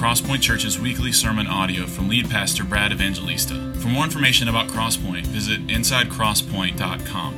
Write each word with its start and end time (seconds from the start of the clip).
Crosspoint 0.00 0.40
Church's 0.40 0.80
weekly 0.80 1.12
sermon 1.12 1.46
audio 1.46 1.84
from 1.84 2.08
lead 2.08 2.30
pastor 2.30 2.64
Brad 2.64 2.90
Evangelista. 2.90 3.74
For 3.80 3.88
more 3.88 4.02
information 4.04 4.48
about 4.48 4.68
Crosspoint, 4.68 5.26
visit 5.26 5.66
insidecrosspoint.com. 5.66 7.34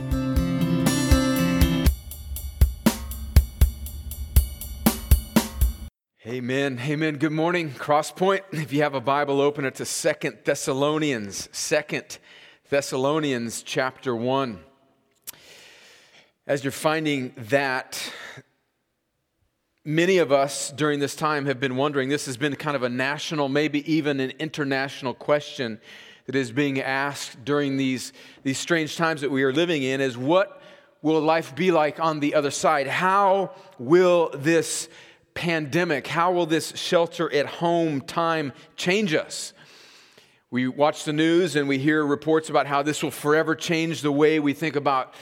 Amen. 6.24 6.78
Amen. 6.78 7.16
Good 7.16 7.32
morning, 7.32 7.72
Crosspoint. 7.72 8.42
If 8.52 8.72
you 8.72 8.82
have 8.82 8.94
a 8.94 9.00
Bible, 9.00 9.40
open 9.40 9.64
it 9.64 9.74
to 9.74 9.84
Second 9.84 10.38
Thessalonians, 10.44 11.48
Second 11.50 12.20
Thessalonians 12.70 13.64
chapter 13.64 14.14
1. 14.14 14.60
As 16.46 16.62
you're 16.62 16.70
finding 16.70 17.32
that, 17.36 18.12
many 19.84 20.18
of 20.18 20.30
us 20.30 20.70
during 20.70 21.00
this 21.00 21.16
time 21.16 21.46
have 21.46 21.58
been 21.58 21.76
wondering 21.76 22.08
this 22.08 22.26
has 22.26 22.36
been 22.36 22.54
kind 22.54 22.76
of 22.76 22.82
a 22.82 22.88
national, 22.88 23.48
maybe 23.48 23.90
even 23.92 24.20
an 24.20 24.30
international 24.38 25.14
question 25.14 25.80
that 26.26 26.36
is 26.36 26.52
being 26.52 26.80
asked 26.80 27.44
during 27.44 27.76
these, 27.76 28.12
these 28.44 28.58
strange 28.58 28.96
times 28.96 29.22
that 29.22 29.30
we 29.30 29.42
are 29.42 29.52
living 29.52 29.82
in 29.82 30.00
is 30.00 30.16
what 30.16 30.62
will 31.02 31.20
life 31.20 31.54
be 31.56 31.72
like 31.72 31.98
on 31.98 32.20
the 32.20 32.34
other 32.34 32.52
side? 32.52 32.86
How 32.86 33.52
will 33.78 34.30
this 34.34 34.88
pandemic, 35.34 36.06
how 36.06 36.30
will 36.30 36.46
this 36.46 36.72
shelter 36.76 37.32
at 37.32 37.46
home 37.46 38.00
time 38.02 38.52
change 38.76 39.14
us? 39.14 39.52
We 40.52 40.68
watch 40.68 41.04
the 41.04 41.12
news 41.12 41.56
and 41.56 41.66
we 41.66 41.78
hear 41.78 42.06
reports 42.06 42.50
about 42.50 42.66
how 42.68 42.82
this 42.82 43.02
will 43.02 43.10
forever 43.10 43.56
change 43.56 44.02
the 44.02 44.12
way 44.12 44.38
we 44.38 44.52
think 44.52 44.76
about 44.76 45.14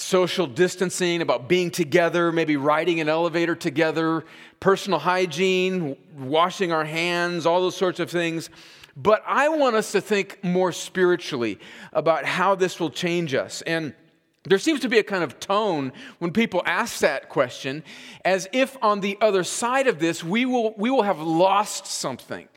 social 0.00 0.46
distancing, 0.46 1.20
about 1.20 1.48
being 1.48 1.70
together, 1.70 2.32
maybe 2.32 2.56
riding 2.56 3.00
an 3.00 3.08
elevator 3.08 3.54
together, 3.54 4.24
personal 4.58 4.98
hygiene, 4.98 5.96
washing 6.16 6.72
our 6.72 6.84
hands, 6.84 7.46
all 7.46 7.60
those 7.60 7.76
sorts 7.76 8.00
of 8.00 8.10
things. 8.10 8.50
But 8.96 9.22
I 9.26 9.48
want 9.48 9.76
us 9.76 9.92
to 9.92 10.00
think 10.00 10.42
more 10.42 10.72
spiritually 10.72 11.58
about 11.92 12.24
how 12.24 12.54
this 12.54 12.80
will 12.80 12.90
change 12.90 13.34
us. 13.34 13.62
And 13.62 13.94
there 14.44 14.58
seems 14.58 14.80
to 14.80 14.88
be 14.88 14.98
a 14.98 15.02
kind 15.02 15.22
of 15.22 15.38
tone 15.38 15.92
when 16.18 16.32
people 16.32 16.62
ask 16.64 17.00
that 17.00 17.28
question 17.28 17.84
as 18.24 18.48
if 18.52 18.76
on 18.82 19.00
the 19.00 19.18
other 19.20 19.44
side 19.44 19.86
of 19.86 19.98
this 19.98 20.24
we 20.24 20.46
will, 20.46 20.74
we 20.76 20.90
will 20.90 21.02
have 21.02 21.20
lost 21.20 21.86
something 21.86 22.48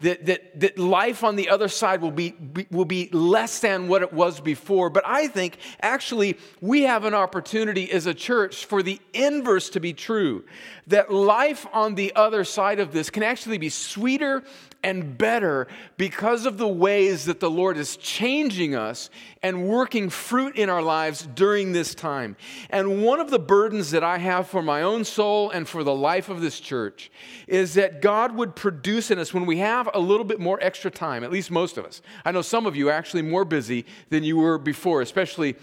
that, 0.00 0.26
that, 0.26 0.60
that 0.60 0.78
life 0.78 1.22
on 1.24 1.36
the 1.36 1.48
other 1.50 1.68
side 1.68 2.00
will 2.00 2.10
be, 2.10 2.30
be, 2.30 2.66
will 2.70 2.84
be 2.84 3.08
less 3.12 3.60
than 3.60 3.88
what 3.88 4.02
it 4.02 4.12
was 4.12 4.40
before. 4.40 4.90
But 4.90 5.04
I 5.06 5.28
think 5.28 5.58
actually 5.82 6.38
we 6.60 6.82
have 6.82 7.04
an 7.04 7.14
opportunity 7.14 7.90
as 7.92 8.06
a 8.06 8.14
church 8.14 8.64
for 8.64 8.82
the 8.82 8.98
inverse 9.12 9.70
to 9.70 9.80
be 9.80 9.92
true 9.92 10.44
that 10.86 11.12
life 11.12 11.66
on 11.72 11.94
the 11.94 12.12
other 12.16 12.44
side 12.44 12.80
of 12.80 12.92
this 12.92 13.10
can 13.10 13.22
actually 13.22 13.58
be 13.58 13.68
sweeter 13.68 14.42
and 14.82 15.18
better 15.18 15.68
because 15.96 16.46
of 16.46 16.58
the 16.58 16.68
ways 16.68 17.26
that 17.26 17.40
the 17.40 17.50
Lord 17.50 17.76
is 17.76 17.96
changing 17.96 18.74
us 18.74 19.10
and 19.42 19.68
working 19.68 20.08
fruit 20.08 20.56
in 20.56 20.70
our 20.70 20.82
lives 20.82 21.28
during 21.34 21.72
this 21.72 21.94
time. 21.94 22.36
And 22.70 23.02
one 23.02 23.20
of 23.20 23.30
the 23.30 23.38
burdens 23.38 23.90
that 23.90 24.02
I 24.04 24.18
have 24.18 24.48
for 24.48 24.62
my 24.62 24.82
own 24.82 25.04
soul 25.04 25.50
and 25.50 25.68
for 25.68 25.84
the 25.84 25.94
life 25.94 26.28
of 26.28 26.40
this 26.40 26.60
church 26.60 27.10
is 27.46 27.74
that 27.74 28.00
God 28.00 28.34
would 28.36 28.56
produce 28.56 29.10
in 29.10 29.18
us 29.18 29.34
when 29.34 29.46
we 29.46 29.58
have 29.58 29.88
a 29.92 30.00
little 30.00 30.24
bit 30.24 30.40
more 30.40 30.58
extra 30.62 30.90
time, 30.90 31.24
at 31.24 31.30
least 31.30 31.50
most 31.50 31.76
of 31.76 31.84
us. 31.84 32.00
I 32.24 32.32
know 32.32 32.42
some 32.42 32.66
of 32.66 32.76
you 32.76 32.88
are 32.88 32.92
actually 32.92 33.22
more 33.22 33.44
busy 33.44 33.84
than 34.08 34.24
you 34.24 34.36
were 34.36 34.58
before, 34.58 35.02
especially 35.02 35.56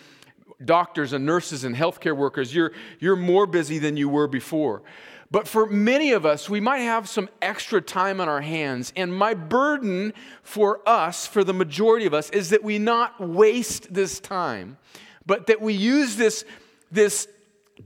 doctors 0.64 1.14
and 1.14 1.26
nurses 1.26 1.64
and 1.64 1.76
healthcare 1.76 2.16
workers. 2.16 2.54
You're, 2.54 2.72
you're 3.00 3.16
more 3.16 3.46
busy 3.46 3.80
than 3.80 3.98
you 3.98 4.10
were 4.10 4.28
before. 4.28 4.82
But 5.30 5.48
for 5.48 5.66
many 5.66 6.12
of 6.14 6.26
us, 6.26 6.50
we 6.50 6.62
might 6.62 6.80
have 6.80 7.10
some 7.10 7.30
extra 7.42 7.82
time 7.82 8.22
on 8.22 8.30
our 8.30 8.42
hands. 8.42 8.94
And 8.96 9.14
my 9.14 9.34
burden 9.34 10.14
for 10.42 10.88
us, 10.88 11.28
for 11.28 11.44
the 11.44 11.54
majority 11.54 12.06
of 12.06 12.14
us, 12.14 12.30
is 12.30 12.50
that 12.52 12.64
we 12.64 12.80
not 12.80 13.20
waste 13.20 13.94
this 13.94 14.20
time, 14.20 14.78
but 15.26 15.48
that 15.48 15.62
we 15.62 15.74
use 15.74 16.16
this, 16.16 16.46
this 16.92 17.28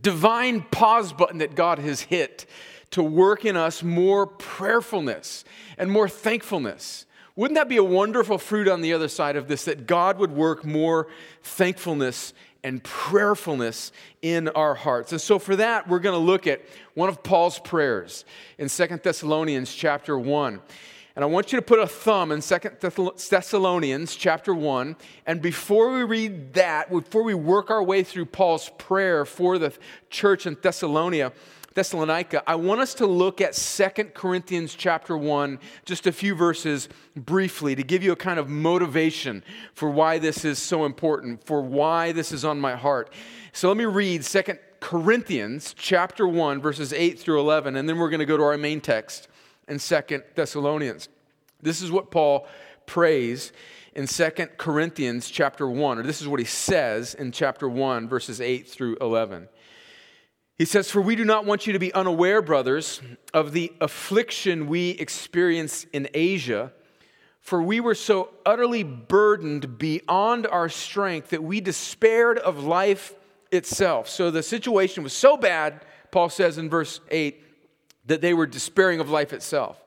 divine 0.02 0.62
pause 0.62 1.14
button 1.14 1.40
that 1.40 1.56
God 1.56 1.80
has 1.80 2.02
hit 2.02 2.46
to 2.92 3.02
work 3.02 3.44
in 3.46 3.58
us 3.58 3.82
more 3.82 4.28
prayerfulness 4.28 5.44
and 5.78 5.90
more 5.90 6.08
thankfulness. 6.08 7.06
Wouldn't 7.36 7.56
that 7.56 7.70
be 7.70 7.78
a 7.78 7.84
wonderful 7.84 8.38
fruit 8.38 8.68
on 8.68 8.82
the 8.82 8.94
other 8.94 9.08
side 9.08 9.36
of 9.36 9.48
this? 9.48 9.66
That 9.66 9.88
God 9.88 10.20
would 10.20 10.32
work 10.32 10.64
more 10.66 11.08
thankfulness 11.42 12.34
and 12.64 12.84
prayerfulness 12.84 13.92
in 14.22 14.48
our 14.50 14.76
hearts. 14.76 15.12
And 15.12 15.22
so 15.22 15.40
for 15.40 15.56
that, 15.56 15.88
we're 15.88 16.00
going 16.00 16.18
to 16.18 16.26
look 16.26 16.48
at 16.48 16.62
one 16.94 17.10
of 17.10 17.24
Paul's 17.24 17.60
prayers 17.60 18.26
in 18.58 18.70
Second 18.70 19.02
Thessalonians 19.04 19.74
chapter 19.74 20.18
1. 20.18 20.62
And 21.16 21.26
I 21.26 21.28
want 21.28 21.52
you 21.52 21.60
to 21.60 21.62
put 21.62 21.80
a 21.80 21.88
thumb 21.88 22.32
in 22.32 22.42
Second 22.42 22.78
Thessalonians 22.80 24.16
chapter 24.16 24.54
1. 24.54 24.96
And 25.26 25.42
before 25.42 25.92
we 25.92 26.04
read 26.04 26.54
that, 26.54 26.90
before 26.90 27.24
we 27.24 27.34
work 27.34 27.70
our 27.70 27.84
way 27.84 28.02
through 28.02 28.28
Paul's 28.28 28.70
prayer 28.78 29.26
for 29.26 29.58
the 29.58 29.74
church 30.10 30.46
in 30.46 30.58
Thessalonica, 30.62 31.34
Thessalonica, 31.74 32.44
I 32.48 32.56
want 32.56 32.80
us 32.80 32.94
to 32.96 33.06
look 33.06 33.42
at 33.42 33.56
Second 33.56 34.14
Corinthians 34.14 34.74
chapter 34.74 35.18
1, 35.18 35.60
just 35.86 36.08
a 36.08 36.12
few 36.14 36.34
verses 36.34 36.88
briefly 37.16 37.76
to 37.76 37.84
give 37.84 38.04
you 38.04 38.14
a 38.14 38.18
kind 38.18 38.40
of 38.40 38.50
motivation 38.50 39.44
for 39.74 39.90
why 39.90 40.18
this 40.18 40.46
is 40.46 40.60
so 40.60 40.86
important, 40.86 41.46
for 41.46 41.62
why 41.62 42.14
this 42.14 42.32
is 42.32 42.46
on 42.46 42.60
my 42.60 42.76
heart. 42.76 43.14
So 43.52 43.68
let 43.68 43.78
me 43.78 43.86
read 43.86 44.24
Second 44.24 44.60
Corinthians 44.80 45.74
chapter 45.78 46.26
1, 46.26 46.62
verses 46.62 46.94
8 46.94 47.20
through 47.20 47.40
11, 47.40 47.76
and 47.76 47.88
then 47.88 47.98
we're 47.98 48.10
going 48.10 48.20
to 48.20 48.26
go 48.26 48.38
to 48.38 48.44
our 48.44 48.58
main 48.58 48.80
text 48.80 49.28
in 49.72 49.80
Second 49.80 50.24
Thessalonians. 50.36 51.08
This 51.62 51.82
is 51.82 51.90
what 51.90 52.12
Paul 52.12 52.46
prays 52.86 53.54
in 53.96 54.06
Second 54.06 54.50
Corinthians 54.58 55.30
chapter 55.30 55.68
1, 55.68 56.00
or 56.00 56.04
this 56.04 56.22
is 56.22 56.28
what 56.28 56.42
he 56.42 56.46
says 56.46 57.14
in 57.14 57.32
chapter 57.32 57.70
1, 57.70 58.10
verses 58.10 58.42
8 58.42 58.68
through 58.68 58.98
11. 59.00 59.48
He 60.58 60.66
says, 60.66 60.92
For 60.92 61.02
we 61.02 61.16
do 61.16 61.24
not 61.24 61.46
want 61.46 61.68
you 61.68 61.74
to 61.74 61.80
be 61.80 61.94
unaware, 61.94 62.42
brothers, 62.42 63.02
of 63.34 63.54
the 63.54 63.72
affliction 63.80 64.68
we 64.68 64.90
experienced 64.92 65.88
in 65.94 66.10
Asia, 66.14 66.74
for 67.40 67.64
we 67.64 67.80
were 67.80 67.96
so 67.96 68.30
utterly 68.46 68.84
burdened 68.84 69.78
beyond 69.78 70.48
our 70.48 70.68
strength 70.68 71.30
that 71.30 71.44
we 71.44 71.62
despaired 71.62 72.38
of 72.40 72.66
life 72.66 73.16
itself. 73.54 74.10
So 74.10 74.32
the 74.32 74.44
situation 74.44 75.02
was 75.02 75.14
so 75.14 75.38
bad, 75.38 75.86
Paul 76.12 76.28
says 76.28 76.58
in 76.58 76.70
verse 76.70 77.00
8, 77.10 77.42
that 78.06 78.22
they 78.22 78.34
were 78.34 78.48
despairing 78.48 79.00
of 79.00 79.10
life 79.10 79.34
itself. 79.34 79.82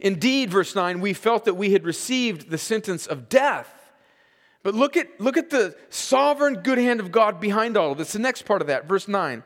Indeed, 0.00 0.50
verse 0.50 0.74
9, 0.74 1.00
we 1.00 1.12
felt 1.12 1.44
that 1.46 1.54
we 1.54 1.72
had 1.72 1.84
received 1.84 2.50
the 2.50 2.58
sentence 2.58 3.06
of 3.06 3.28
death. 3.28 3.72
But 4.62 4.74
look 4.74 4.96
at, 4.96 5.20
look 5.20 5.36
at 5.36 5.50
the 5.50 5.76
sovereign 5.90 6.54
good 6.54 6.78
hand 6.78 7.00
of 7.00 7.12
God 7.12 7.40
behind 7.40 7.76
all 7.76 7.92
of 7.92 7.98
this. 7.98 8.12
The 8.12 8.18
next 8.18 8.42
part 8.42 8.60
of 8.60 8.66
that, 8.66 8.86
verse 8.86 9.08
9. 9.08 9.42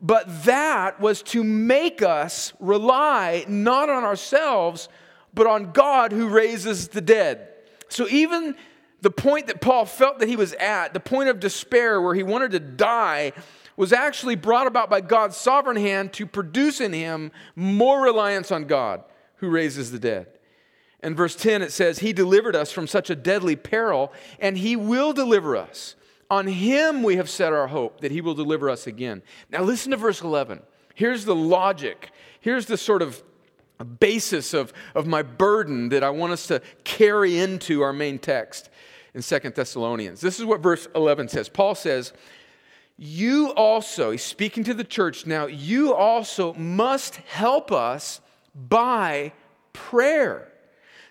But 0.00 0.44
that 0.44 1.00
was 1.00 1.22
to 1.24 1.42
make 1.42 2.02
us 2.02 2.52
rely 2.60 3.44
not 3.48 3.88
on 3.88 4.04
ourselves, 4.04 4.88
but 5.34 5.46
on 5.46 5.72
God 5.72 6.12
who 6.12 6.28
raises 6.28 6.88
the 6.88 7.00
dead. 7.00 7.48
So 7.88 8.06
even 8.08 8.54
the 9.00 9.10
point 9.10 9.46
that 9.46 9.60
Paul 9.60 9.86
felt 9.86 10.18
that 10.18 10.28
he 10.28 10.36
was 10.36 10.52
at, 10.54 10.92
the 10.92 11.00
point 11.00 11.28
of 11.28 11.40
despair 11.40 12.00
where 12.00 12.14
he 12.14 12.22
wanted 12.22 12.52
to 12.52 12.60
die, 12.60 13.32
was 13.78 13.92
actually 13.92 14.34
brought 14.34 14.66
about 14.66 14.90
by 14.90 15.00
God's 15.00 15.36
sovereign 15.36 15.76
hand 15.76 16.12
to 16.14 16.26
produce 16.26 16.80
in 16.80 16.92
him 16.92 17.30
more 17.56 18.02
reliance 18.02 18.50
on 18.50 18.64
God 18.64 19.04
who 19.36 19.48
raises 19.48 19.90
the 19.90 19.98
dead. 19.98 20.26
In 21.02 21.14
verse 21.14 21.36
10, 21.36 21.62
it 21.62 21.70
says, 21.70 22.00
He 22.00 22.12
delivered 22.12 22.56
us 22.56 22.72
from 22.72 22.88
such 22.88 23.08
a 23.08 23.14
deadly 23.14 23.54
peril, 23.54 24.12
and 24.40 24.58
He 24.58 24.74
will 24.74 25.12
deliver 25.12 25.56
us. 25.56 25.94
On 26.30 26.46
him 26.46 27.02
we 27.02 27.16
have 27.16 27.30
set 27.30 27.52
our 27.52 27.68
hope 27.68 28.00
that 28.00 28.12
he 28.12 28.20
will 28.20 28.34
deliver 28.34 28.68
us 28.68 28.86
again. 28.86 29.22
Now 29.50 29.62
listen 29.62 29.92
to 29.92 29.96
verse 29.96 30.20
11. 30.20 30.60
Here's 30.94 31.24
the 31.24 31.34
logic. 31.34 32.10
Here's 32.40 32.66
the 32.66 32.76
sort 32.76 33.00
of 33.00 33.22
basis 33.98 34.52
of, 34.52 34.72
of 34.94 35.06
my 35.06 35.22
burden 35.22 35.88
that 35.90 36.04
I 36.04 36.10
want 36.10 36.32
us 36.32 36.46
to 36.48 36.60
carry 36.84 37.38
into 37.38 37.80
our 37.80 37.94
main 37.94 38.18
text 38.18 38.68
in 39.14 39.22
Second 39.22 39.54
Thessalonians. 39.54 40.20
This 40.20 40.38
is 40.38 40.44
what 40.44 40.60
verse 40.60 40.86
11 40.94 41.28
says. 41.28 41.48
Paul 41.48 41.74
says, 41.74 42.12
You 43.00 43.50
also, 43.50 44.10
he's 44.10 44.24
speaking 44.24 44.64
to 44.64 44.74
the 44.74 44.82
church 44.82 45.24
now, 45.24 45.46
you 45.46 45.94
also 45.94 46.52
must 46.54 47.16
help 47.16 47.70
us 47.70 48.20
by 48.54 49.32
prayer 49.72 50.52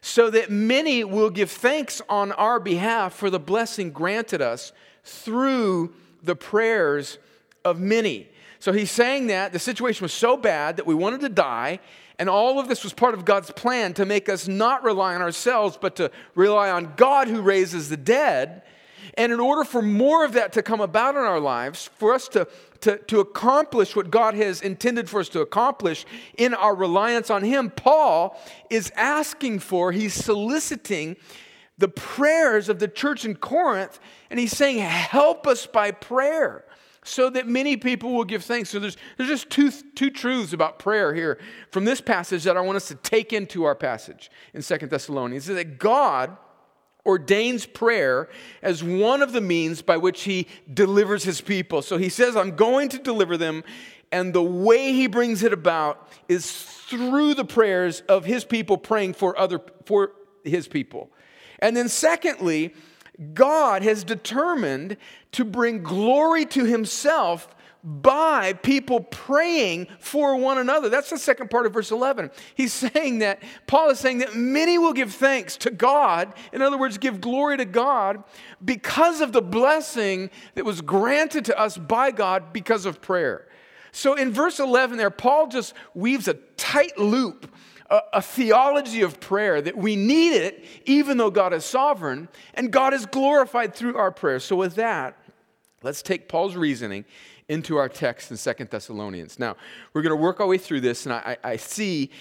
so 0.02 0.30
that 0.30 0.52
many 0.52 1.06
will 1.06 1.30
give 1.30 1.50
thanks 1.50 2.02
on 2.10 2.34
our 2.34 2.60
behalf 2.60 3.14
for 3.14 3.30
the 3.30 3.40
blessing 3.40 3.92
granted 3.92 4.42
us 4.42 4.74
through 5.06 5.94
the 6.22 6.36
prayers 6.36 7.20
of 7.64 7.80
many. 7.80 8.28
So 8.60 8.74
he's 8.74 8.92
saying 8.92 9.28
that 9.28 9.54
the 9.54 9.60
situation 9.60 10.04
was 10.04 10.14
so 10.14 10.36
bad 10.36 10.78
that 10.78 10.86
we 10.86 10.94
wanted 10.94 11.22
to 11.22 11.30
die, 11.30 11.80
and 12.20 12.30
all 12.30 12.60
of 12.60 12.68
this 12.68 12.84
was 12.84 12.94
part 12.94 13.14
of 13.14 13.24
God's 13.24 13.52
plan 13.52 13.94
to 13.94 14.06
make 14.06 14.28
us 14.28 14.48
not 14.48 14.84
rely 14.84 15.16
on 15.16 15.22
ourselves, 15.22 15.78
but 15.80 15.96
to 15.98 16.12
rely 16.36 16.70
on 16.70 16.94
God 16.98 17.28
who 17.30 17.42
raises 17.42 17.88
the 17.88 17.98
dead. 17.98 18.64
And 19.18 19.32
in 19.34 19.40
order 19.40 19.64
for 19.64 19.82
more 19.82 20.24
of 20.24 20.34
that 20.34 20.54
to 20.54 20.62
come 20.62 20.80
about 20.80 21.16
in 21.16 21.22
our 21.22 21.40
lives, 21.40 21.90
for 21.96 22.14
us 22.14 22.28
to, 22.30 22.48
to, 22.82 23.00
to 23.00 23.20
accomplish 23.20 23.96
what 23.96 24.12
God 24.12 24.36
has 24.36 24.62
intended 24.62 25.10
for 25.10 25.20
us 25.20 25.30
to 25.30 25.42
accomplish 25.42 26.06
in 26.38 26.54
our 26.54 26.76
reliance 26.76 27.32
on 27.32 27.44
Him, 27.44 27.72
Paul 27.72 28.40
is 28.70 28.92
asking 28.96 29.60
for, 29.60 29.92
he's 29.92 30.14
soliciting 30.14 31.18
the 31.80 31.88
prayers 31.88 32.70
of 32.70 32.78
the 32.78 32.88
church 32.88 33.26
in 33.26 33.36
Corinth, 33.36 34.00
and 34.30 34.40
he's 34.40 34.56
saying, 34.56 34.78
Help 34.80 35.48
us 35.48 35.66
by 35.66 35.90
prayer 35.90 36.64
so 37.04 37.30
that 37.30 37.48
many 37.48 37.78
people 37.78 38.14
will 38.14 38.26
give 38.26 38.44
thanks. 38.44 38.70
So 38.70 38.80
there's, 38.80 38.98
there's 39.18 39.30
just 39.30 39.50
two, 39.50 39.72
two 39.72 40.10
truths 40.10 40.54
about 40.54 40.78
prayer 40.78 41.14
here 41.14 41.40
from 41.72 41.86
this 41.86 42.02
passage 42.02 42.44
that 42.44 42.58
I 42.58 42.62
want 42.62 42.76
us 42.76 42.90
to 42.90 42.96
take 42.96 43.34
into 43.34 43.64
our 43.64 43.76
passage 43.76 44.30
in 44.54 44.62
Second 44.62 44.90
Thessalonians. 44.90 45.48
Is 45.50 45.56
that 45.56 45.80
God 45.80 46.38
ordains 47.08 47.66
prayer 47.66 48.30
as 48.62 48.84
one 48.84 49.22
of 49.22 49.32
the 49.32 49.42
means 49.42 49.82
by 49.82 49.98
which 49.98 50.24
he 50.24 50.48
delivers 50.72 51.24
his 51.24 51.42
people. 51.42 51.82
So 51.82 51.98
he 51.98 52.10
says, 52.10 52.36
I'm 52.36 52.56
going 52.56 52.90
to 52.90 53.00
deliver 53.00 53.38
them, 53.38 53.64
and 54.12 54.34
the 54.34 54.44
way 54.44 54.94
he 54.94 55.08
brings 55.08 55.42
it 55.42 55.54
about 55.54 56.08
is 56.28 56.52
through 56.52 57.34
the 57.34 57.46
prayers 57.46 58.02
of 58.02 58.26
his 58.26 58.46
people 58.46 58.78
praying 58.78 59.14
for 59.14 59.38
other 59.40 59.60
for 59.86 60.12
his 60.44 60.68
people. 60.68 61.10
And 61.60 61.76
then 61.76 61.90
secondly, 61.90 62.74
God 63.34 63.82
has 63.82 64.04
determined 64.04 64.98
to 65.32 65.44
bring 65.44 65.82
glory 65.82 66.46
to 66.46 66.66
himself 66.66 67.48
by 67.88 68.52
people 68.52 69.00
praying 69.00 69.88
for 69.98 70.36
one 70.36 70.58
another. 70.58 70.90
That's 70.90 71.10
the 71.10 71.18
second 71.18 71.50
part 71.50 71.66
of 71.66 71.74
verse 71.74 71.90
11. 71.90 72.32
He's 72.54 72.74
saying 72.94 73.20
that, 73.20 73.42
Paul 73.66 73.90
is 73.90 74.00
saying 74.00 74.18
that 74.18 74.36
many 74.36 74.78
will 74.78 74.92
give 74.92 75.14
thanks 75.14 75.56
to 75.58 75.72
God, 75.72 76.34
in 76.52 76.62
other 76.62 76.78
words, 76.78 76.98
give 76.98 77.22
glory 77.22 77.56
to 77.56 77.66
God, 77.66 78.26
because 78.64 79.22
of 79.22 79.32
the 79.32 79.42
blessing 79.42 80.30
that 80.56 80.66
was 80.66 80.82
granted 80.82 81.46
to 81.46 81.58
us 81.58 81.78
by 81.78 82.12
God 82.12 82.52
because 82.52 82.86
of 82.86 83.02
prayer. 83.02 83.48
So 83.94 84.16
in 84.16 84.34
verse 84.34 84.60
11 84.60 84.98
there, 84.98 85.10
Paul 85.10 85.48
just 85.48 85.74
weaves 85.94 86.28
a 86.28 86.34
tight 86.58 86.98
loop 86.98 87.50
a, 87.90 88.22
theology 88.22 89.00
of 89.00 89.18
prayer 89.22 89.62
that 89.62 89.78
we 89.78 89.96
need 89.96 90.34
it 90.34 90.66
even 90.84 91.16
though 91.16 91.32
God 91.32 91.54
is 91.54 91.64
sovereign 91.64 92.28
and 92.54 92.70
God 92.70 92.94
is 92.94 93.06
glorified 93.06 93.74
through 93.74 93.96
our 93.96 94.12
prayers. 94.12 94.44
So, 94.44 94.58
with 94.58 94.76
that, 94.76 95.18
let's 95.84 96.02
take 96.02 96.28
Paul's 96.28 96.58
reasoning 96.58 97.06
into 97.50 97.78
our 97.78 97.90
text 97.90 98.32
in 98.32 98.38
Second 98.38 98.70
Thessalonians. 98.70 99.40
Now, 99.40 99.56
we're 99.94 100.02
going 100.02 100.16
to 100.16 100.22
work 100.22 100.40
our 100.40 100.48
way 100.48 100.58
through 100.58 100.82
this, 100.82 101.06
and 101.06 101.14
I, 101.14 101.38
I 101.44 101.58
see 101.58 102.12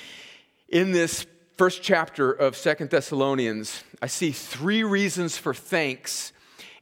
in 0.69 0.93
this 0.93 1.27
first 1.57 1.83
chapter 1.83 2.31
of 2.31 2.57
Second 2.57 2.91
Thessalonians, 2.91 3.83
I 4.03 4.07
see 4.07 4.31
three 4.31 4.85
reasons 4.85 5.37
for 5.37 5.55
thanks 5.55 6.33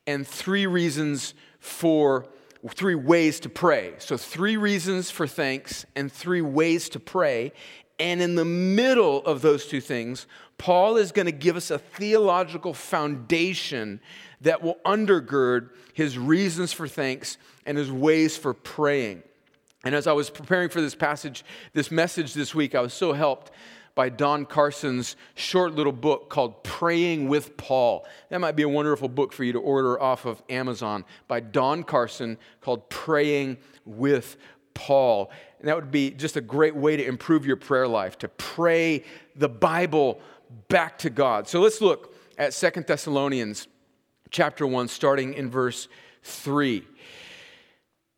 and 0.07 0.27
three 0.27 0.67
reasons 0.67 1.35
for 1.59 2.27
three 2.71 2.95
ways 2.95 3.41
to 3.41 3.49
pray. 3.49 3.95
So, 3.99 4.17
three 4.17 4.57
reasons 4.57 5.11
for 5.11 5.27
thanks 5.27 5.87
and 5.95 6.13
three 6.13 6.43
ways 6.43 6.89
to 6.91 7.01
pray. 7.01 7.53
And 7.99 8.21
in 8.21 8.35
the 8.35 8.45
middle 8.45 9.25
of 9.25 9.41
those 9.41 9.67
two 9.67 9.81
things, 9.81 10.27
Paul 10.59 10.97
is 10.97 11.13
going 11.13 11.27
to 11.27 11.33
give 11.33 11.57
us 11.57 11.71
a 11.71 11.79
theological 11.79 12.75
foundation 12.75 14.01
that 14.41 14.63
will 14.63 14.79
undergird 14.85 15.71
his 15.95 16.19
reasons 16.19 16.73
for 16.73 16.89
thanks 16.89 17.39
and 17.67 17.79
his 17.79 17.91
ways 17.91 18.37
for 18.37 18.55
praying. 18.55 19.23
And 19.85 19.95
as 19.95 20.07
I 20.07 20.13
was 20.13 20.31
preparing 20.31 20.69
for 20.69 20.81
this 20.81 20.95
passage, 20.95 21.45
this 21.73 21.91
message 21.91 22.35
this 22.35 22.55
week, 22.55 22.75
I 22.75 22.81
was 22.81 22.95
so 22.95 23.13
helped 23.13 23.51
by 23.95 24.09
Don 24.09 24.45
Carson's 24.45 25.15
short 25.35 25.75
little 25.75 25.93
book 25.93 26.29
called 26.29 26.65
Praying 26.65 27.29
with 27.29 27.57
Paul. 27.57 28.07
That 28.29 28.41
might 28.41 28.57
be 28.57 28.65
a 28.65 28.69
wonderful 28.69 29.09
book 29.09 29.33
for 29.33 29.45
you 29.45 29.53
to 29.53 29.61
order 29.61 30.01
off 30.01 30.25
of 30.25 30.43
Amazon 30.49 31.05
by 31.29 31.41
Don 31.41 31.85
Carson 31.85 32.39
called 32.61 32.89
Praying 32.91 33.59
with 33.85 34.37
Paul. 34.73 35.31
And 35.61 35.69
that 35.69 35.77
would 35.77 35.93
be 35.93 36.11
just 36.11 36.37
a 36.37 36.41
great 36.41 36.75
way 36.75 36.97
to 36.97 37.05
improve 37.05 37.47
your 37.47 37.57
prayer 37.57 37.87
life, 37.87 38.19
to 38.19 38.29
pray 38.29 39.05
the 39.37 39.49
Bible 39.49 40.21
back 40.69 40.99
to 40.99 41.11
God. 41.11 41.47
So 41.47 41.61
let's 41.61 41.81
look 41.81 42.15
at 42.37 42.53
Second 42.53 42.87
Thessalonians 42.87 43.69
chapter 44.31 44.67
1, 44.67 44.89
starting 44.89 45.35
in 45.35 45.51
verse 45.51 45.89
3. 46.25 46.85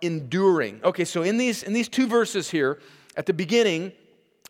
enduring. 0.00 0.80
Okay, 0.84 1.04
so 1.04 1.22
in 1.22 1.38
these, 1.38 1.62
in 1.62 1.72
these 1.72 1.88
two 1.88 2.06
verses 2.06 2.50
here, 2.50 2.78
at 3.16 3.26
the 3.26 3.32
beginning, 3.32 3.92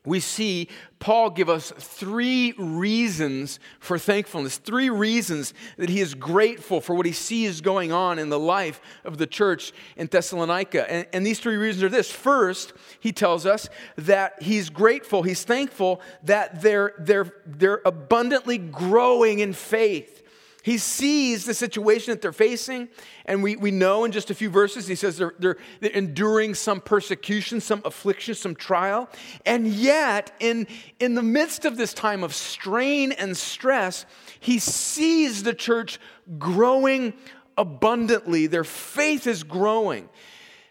we 0.06 0.20
see 0.20 0.68
Paul 1.00 1.30
give 1.30 1.50
us 1.50 1.72
three 1.76 2.52
reasons 2.56 3.58
for 3.80 3.98
thankfulness, 3.98 4.56
three 4.56 4.88
reasons 4.88 5.52
that 5.76 5.88
he 5.88 6.00
is 6.00 6.14
grateful 6.14 6.80
for 6.80 6.94
what 6.94 7.06
he 7.06 7.12
sees 7.12 7.60
going 7.60 7.92
on 7.92 8.18
in 8.18 8.28
the 8.28 8.38
life 8.38 8.80
of 9.04 9.18
the 9.18 9.26
church 9.26 9.72
in 9.96 10.06
Thessalonica. 10.06 10.90
And, 10.90 11.06
and, 11.12 11.26
these 11.26 11.40
three 11.40 11.56
reasons 11.56 11.82
are 11.82 11.88
this. 11.88 12.10
First, 12.10 12.72
he 13.00 13.12
tells 13.12 13.44
us 13.44 13.68
that 13.96 14.40
he's 14.40 14.70
grateful, 14.70 15.24
he's 15.24 15.42
thankful 15.42 16.00
that 16.22 16.62
they're, 16.62 16.94
they're, 16.98 17.34
they're 17.44 17.82
abundantly 17.84 18.58
growing 18.58 19.40
in 19.40 19.52
faith. 19.52 20.22
He 20.66 20.78
sees 20.78 21.44
the 21.44 21.54
situation 21.54 22.10
that 22.10 22.20
they're 22.20 22.32
facing, 22.32 22.88
and 23.24 23.40
we, 23.40 23.54
we 23.54 23.70
know 23.70 24.04
in 24.04 24.10
just 24.10 24.32
a 24.32 24.34
few 24.34 24.50
verses, 24.50 24.88
he 24.88 24.96
says 24.96 25.16
they're, 25.16 25.32
they're, 25.38 25.58
they're 25.78 25.92
enduring 25.92 26.56
some 26.56 26.80
persecution, 26.80 27.60
some 27.60 27.82
affliction, 27.84 28.34
some 28.34 28.56
trial. 28.56 29.08
And 29.44 29.68
yet, 29.68 30.32
in, 30.40 30.66
in 30.98 31.14
the 31.14 31.22
midst 31.22 31.66
of 31.66 31.76
this 31.76 31.94
time 31.94 32.24
of 32.24 32.34
strain 32.34 33.12
and 33.12 33.36
stress, 33.36 34.06
he 34.40 34.58
sees 34.58 35.44
the 35.44 35.54
church 35.54 36.00
growing 36.36 37.14
abundantly. 37.56 38.48
Their 38.48 38.64
faith 38.64 39.28
is 39.28 39.44
growing. 39.44 40.08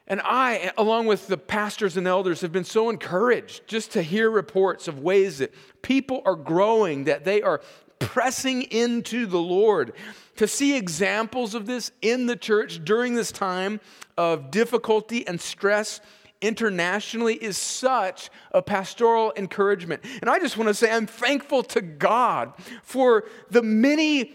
And 0.07 0.19
I, 0.25 0.73
along 0.77 1.05
with 1.05 1.27
the 1.27 1.37
pastors 1.37 1.95
and 1.95 2.05
elders, 2.05 2.41
have 2.41 2.51
been 2.51 2.65
so 2.65 2.89
encouraged 2.89 3.65
just 3.65 3.93
to 3.93 4.01
hear 4.01 4.29
reports 4.29 4.89
of 4.89 4.99
ways 4.99 5.37
that 5.37 5.53
people 5.81 6.21
are 6.25 6.35
growing, 6.35 7.05
that 7.05 7.23
they 7.23 7.41
are 7.41 7.61
pressing 8.07 8.63
into 8.63 9.25
the 9.25 9.39
Lord. 9.39 9.93
To 10.37 10.47
see 10.47 10.75
examples 10.75 11.55
of 11.55 11.65
this 11.65 11.91
in 12.01 12.25
the 12.25 12.35
church 12.35 12.83
during 12.83 13.15
this 13.15 13.31
time 13.31 13.79
of 14.17 14.51
difficulty 14.51 15.25
and 15.27 15.39
stress 15.39 16.01
internationally 16.41 17.35
is 17.35 17.57
such 17.57 18.29
a 18.51 18.61
pastoral 18.61 19.33
encouragement. 19.35 20.03
And 20.21 20.29
I 20.29 20.39
just 20.39 20.57
want 20.57 20.67
to 20.67 20.73
say 20.73 20.91
I'm 20.91 21.07
thankful 21.07 21.63
to 21.63 21.81
God 21.81 22.53
for 22.83 23.25
the 23.49 23.63
many 23.63 24.33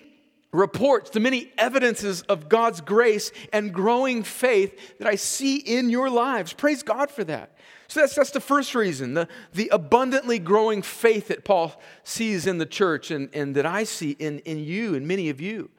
reports, 0.53 1.11
the 1.11 1.21
many 1.21 1.53
evidences 1.57 2.23
of 2.23 2.49
God's 2.49 2.81
grace 2.81 3.31
and 3.53 3.73
growing 3.73 4.23
faith 4.23 4.99
that 4.99 5.07
I 5.07 5.15
see 5.15 5.57
in 5.57 5.91
your 5.91 6.11
lives. 6.11 6.53
Praise 6.53 6.83
God 6.83 7.11
for 7.11 7.25
that. 7.25 7.57
So 7.91 7.99
that's, 7.99 8.15
that's 8.15 8.31
the 8.31 8.39
first 8.39 8.77
reason, 8.77 9.15
the, 9.15 9.27
the 9.53 9.69
abundantly 9.73 10.39
growing 10.39 10.81
faith 10.81 11.27
that 11.27 11.43
Paul 11.43 11.75
sees 12.05 12.47
in 12.47 12.59
the 12.59 12.65
church 12.65 13.11
and, 13.11 13.29
and 13.35 13.57
that 13.57 13.67
I 13.67 13.83
see 13.83 14.13
in, 14.13 14.39
in 14.41 14.61
you 14.61 14.95
and 14.95 15.09
many 15.09 15.29
of 15.29 15.41
you. 15.41 15.71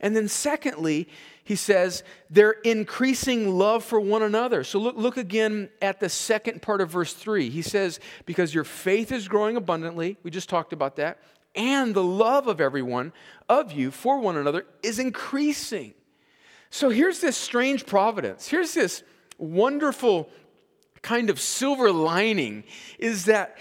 And 0.00 0.16
then, 0.16 0.26
secondly, 0.26 1.08
he 1.44 1.54
says, 1.54 2.02
their 2.28 2.50
increasing 2.50 3.56
love 3.56 3.84
for 3.84 4.00
one 4.00 4.24
another. 4.24 4.64
So 4.64 4.80
look, 4.80 4.96
look 4.96 5.16
again 5.16 5.70
at 5.80 6.00
the 6.00 6.08
second 6.08 6.62
part 6.62 6.80
of 6.80 6.90
verse 6.90 7.14
3. 7.14 7.48
He 7.48 7.62
says, 7.62 8.00
Because 8.26 8.52
your 8.52 8.64
faith 8.64 9.12
is 9.12 9.28
growing 9.28 9.54
abundantly, 9.54 10.16
we 10.24 10.32
just 10.32 10.48
talked 10.48 10.72
about 10.72 10.96
that, 10.96 11.18
and 11.54 11.94
the 11.94 12.02
love 12.02 12.48
of 12.48 12.60
everyone 12.60 13.12
of 13.48 13.70
you 13.70 13.92
for 13.92 14.18
one 14.18 14.36
another 14.36 14.66
is 14.82 14.98
increasing. 14.98 15.94
So 16.70 16.90
here's 16.90 17.20
this 17.20 17.36
strange 17.36 17.86
providence. 17.86 18.48
Here's 18.48 18.74
this 18.74 19.04
wonderful 19.38 20.28
kind 21.02 21.30
of 21.30 21.40
silver 21.40 21.92
lining 21.92 22.64
is 22.98 23.26
that 23.26 23.58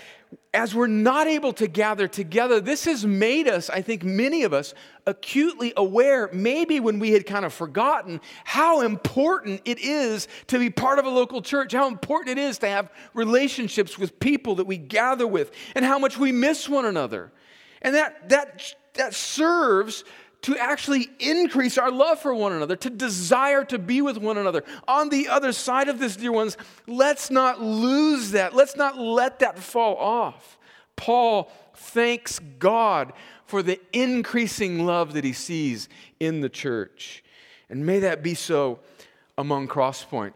as 0.54 0.76
we're 0.76 0.88
not 0.88 1.28
able 1.28 1.54
to 1.54 1.68
gather 1.68 2.08
together, 2.08 2.60
this 2.60 2.86
has 2.86 3.06
made 3.06 3.48
us, 3.48 3.70
I 3.70 3.82
think 3.82 4.04
many 4.04 4.44
of 4.44 4.54
us, 4.54 4.74
acutely 5.06 5.74
aware, 5.78 6.30
maybe 6.34 6.80
when 6.80 7.00
we 7.00 7.12
had 7.12 7.26
kind 7.26 7.46
of 7.46 7.54
forgotten, 7.54 8.20
how 8.44 8.82
important 8.82 9.62
it 9.66 9.80
is 9.80 10.28
to 10.48 10.60
be 10.60 10.70
part 10.70 11.00
of 11.00 11.06
a 11.06 11.10
local 11.10 11.42
church, 11.42 11.72
how 11.72 11.88
important 11.88 12.38
it 12.38 12.42
is 12.42 12.58
to 12.60 12.68
have 12.68 12.92
relationships 13.14 13.98
with 13.98 14.20
people 14.20 14.56
that 14.56 14.68
we 14.68 14.78
gather 14.78 15.26
with, 15.26 15.52
and 15.74 15.86
how 15.86 15.98
much 15.98 16.18
we 16.18 16.32
miss 16.32 16.68
one 16.68 16.86
another. 16.86 17.32
And 17.82 17.96
that, 17.96 18.30
that, 18.30 18.76
that 18.96 19.16
serves 19.16 20.04
to 20.44 20.58
actually 20.58 21.10
increase 21.20 21.78
our 21.78 21.92
love 21.92 22.20
for 22.20 22.34
one 22.34 22.52
another, 22.52 22.76
to 22.76 22.90
desire 22.90 23.64
to 23.66 23.78
be 23.78 24.02
with 24.02 24.18
one 24.18 24.38
another. 24.38 24.64
On 24.88 25.10
the 25.10 25.28
other 25.28 25.52
side 25.52 25.88
of 25.88 26.00
this, 26.00 26.16
dear 26.16 26.32
ones, 26.32 26.58
let's 26.88 27.30
not 27.30 27.62
lose 27.62 28.32
that. 28.32 28.56
Let's 28.56 28.76
not 28.76 28.98
let 28.98 29.40
that 29.40 29.60
fall 29.60 29.96
off. 29.98 30.58
Paul 30.96 31.52
thanks 31.76 32.40
God 32.60 33.14
for 33.46 33.62
the 33.62 33.80
increasing 33.94 34.86
love 34.86 35.14
that 35.14 35.24
he 35.24 35.34
sees 35.34 35.90
in 36.20 36.42
the 36.42 36.50
church. 36.50 37.24
And 37.70 37.86
may 37.86 38.00
that 38.00 38.24
be 38.24 38.34
so 38.34 38.80
among 39.38 39.68
Crosspoint. 39.68 40.34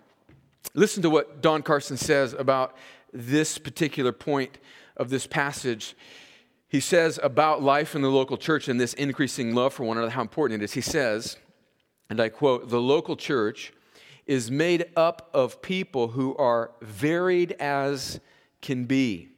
Listen 0.74 1.02
to 1.04 1.10
what 1.10 1.42
Don 1.42 1.62
Carson 1.62 1.98
says 1.98 2.34
about 2.34 2.76
this 3.14 3.58
particular 3.58 4.12
point 4.12 4.58
of 4.98 5.10
this 5.10 5.26
passage 5.26 5.96
he 6.68 6.80
says 6.80 7.20
about 7.22 7.62
life 7.62 7.96
in 7.96 8.02
the 8.02 8.10
local 8.10 8.38
church 8.38 8.68
and 8.68 8.80
this 8.80 8.94
increasing 8.94 9.54
love 9.54 9.74
for 9.74 9.84
one 9.84 9.98
another, 9.98 10.12
how 10.12 10.22
important 10.22 10.62
it 10.62 10.66
is. 10.66 10.74
He 10.74 10.82
says, 10.82 11.38
and 12.10 12.20
I 12.20 12.30
quote, 12.30 12.70
the 12.70 12.82
local 12.82 13.16
church 13.16 13.74
is 14.26 14.50
made 14.50 14.86
up 14.96 15.30
of 15.34 15.62
people 15.62 16.10
who 16.10 16.36
are 16.38 16.72
varied 16.82 17.52
as 17.54 18.20
can 18.62 18.86
be 18.86 19.30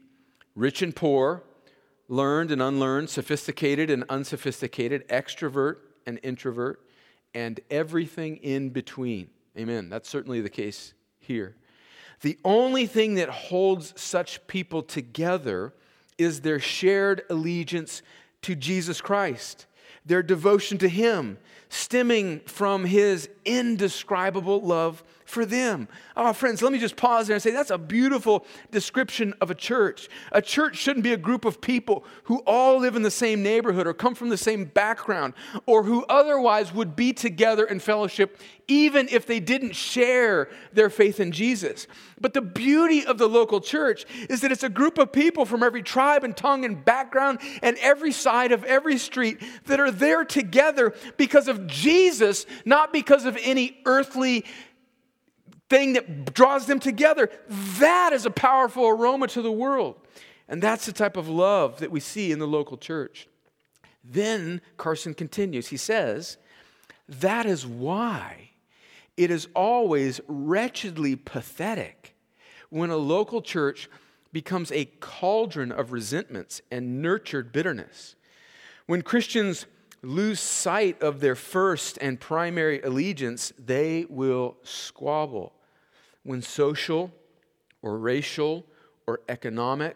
rich 0.56 0.82
and 0.82 0.96
poor, 0.96 1.44
learned 2.08 2.52
and 2.52 2.62
unlearned, 2.62 3.10
sophisticated 3.10 3.90
and 3.90 4.06
unsophisticated, 4.10 5.08
extrovert 5.10 5.78
and 6.06 6.20
introvert, 6.24 6.82
and 7.34 7.60
everything 7.70 8.38
in 8.38 8.70
between. 8.70 9.30
Amen. 9.58 9.90
That's 9.90 10.08
certainly 10.08 10.42
the 10.42 10.50
case 10.50 10.94
here. 11.20 11.56
The 12.22 12.40
only 12.44 12.88
thing 12.88 13.16
that 13.16 13.30
holds 13.30 13.94
such 14.00 14.48
people 14.48 14.82
together 14.82 15.74
is 16.18 16.42
their 16.42 16.60
shared 16.60 17.24
allegiance 17.30 18.02
to 18.44 18.56
Jesus 18.56 19.02
Christ, 19.02 19.66
their 20.06 20.24
devotion 20.24 20.78
to 20.80 20.90
Him, 20.90 21.38
stemming 21.70 22.40
from 22.42 22.86
His 22.86 23.30
indescribable 23.46 24.62
love 24.62 25.04
for 25.28 25.46
them. 25.46 25.88
Oh, 26.16 26.32
friends, 26.34 26.62
let 26.62 26.72
me 26.72 26.80
just 26.80 26.96
pause 26.96 27.28
there 27.28 27.36
and 27.36 27.44
say 27.44 27.52
that's 27.52 27.70
a 27.70 27.78
beautiful 27.78 28.46
description 28.72 29.34
of 29.42 29.52
a 29.52 29.56
church. 29.56 30.08
A 30.32 30.42
church 30.42 30.78
shouldn't 30.78 31.04
be 31.04 31.14
a 31.14 31.18
group 31.18 31.44
of 31.44 31.60
people 31.60 32.06
who 32.24 32.40
all 32.48 32.80
live 32.80 32.96
in 32.96 33.02
the 33.02 33.12
same 33.12 33.44
neighborhood 33.44 33.88
or 33.88 33.94
come 33.94 34.16
from 34.16 34.30
the 34.30 34.38
same 34.38 34.66
background 34.66 35.34
or 35.66 35.84
who 35.84 36.06
otherwise 36.06 36.74
would 36.74 36.96
be 36.96 37.12
together 37.12 37.66
in 37.66 37.80
fellowship 37.80 38.40
even 38.68 39.08
if 39.10 39.26
they 39.26 39.40
didn't 39.40 39.76
share 39.76 40.50
their 40.74 40.90
faith 40.90 41.20
in 41.20 41.32
Jesus. 41.32 41.88
But 42.20 42.34
the 42.34 42.42
beauty 42.42 43.06
of 43.06 43.18
the 43.18 43.28
local 43.28 43.62
church 43.62 44.06
is 44.30 44.42
that 44.42 44.52
it's 44.52 44.64
a 44.64 44.70
group 44.70 44.98
of 44.98 45.12
people 45.12 45.46
from 45.46 45.64
every 45.64 45.84
tribe 45.84 46.24
and 46.24 46.36
tongue 46.36 46.66
and 46.66 46.84
background 46.84 47.40
and 47.62 47.78
every 47.78 48.12
side 48.12 48.52
of 48.52 48.64
every 48.66 48.98
street 48.98 49.42
that 49.66 49.80
are 49.80 49.92
there 49.92 50.26
together 50.26 50.94
because 51.16 51.48
of 51.48 51.68
Jesus, 51.68 52.46
not 52.66 52.92
because 52.92 53.26
of 53.26 53.38
any 53.42 53.78
earthly 53.86 54.46
thing 55.70 55.94
that 55.94 56.34
draws 56.34 56.66
them 56.66 56.80
together. 56.80 57.30
That 57.80 58.14
is 58.14 58.26
a 58.26 58.32
powerful 58.32 58.88
aroma 58.88 59.28
to 59.28 59.42
the 59.42 59.52
world. 59.52 59.96
And 60.48 60.62
that's 60.62 60.86
the 60.86 60.94
type 60.94 61.18
of 61.18 61.28
love 61.28 61.80
that 61.80 61.92
we 61.92 62.00
see 62.00 62.32
in 62.32 62.40
the 62.40 62.48
local 62.48 62.78
church. 62.78 63.28
Then 64.04 64.62
Carson 64.78 65.14
continues. 65.14 65.68
He 65.68 65.78
says, 65.78 66.38
That 67.10 67.46
is 67.46 67.68
why 67.68 68.52
it 69.18 69.30
is 69.30 69.48
always 69.54 70.22
wretchedly 70.28 71.16
pathetic 71.16 72.16
when 72.70 72.90
a 72.90 72.98
local 72.98 73.42
church 73.42 73.90
becomes 74.32 74.72
a 74.72 74.86
cauldron 75.00 75.72
of 75.72 75.92
resentments 75.92 76.62
and 76.72 77.02
nurtured 77.02 77.52
bitterness. 77.52 78.16
When 78.86 79.02
Christians 79.02 79.66
lose 80.02 80.40
sight 80.40 81.02
of 81.02 81.20
their 81.20 81.36
first 81.36 81.98
and 82.00 82.20
primary 82.20 82.82
allegiance, 82.82 83.52
they 83.58 84.06
will 84.10 84.58
squabble 84.64 85.54
when 86.28 86.42
social 86.42 87.10
or 87.82 87.98
racial 87.98 88.66
or 89.08 89.22
economic 89.30 89.96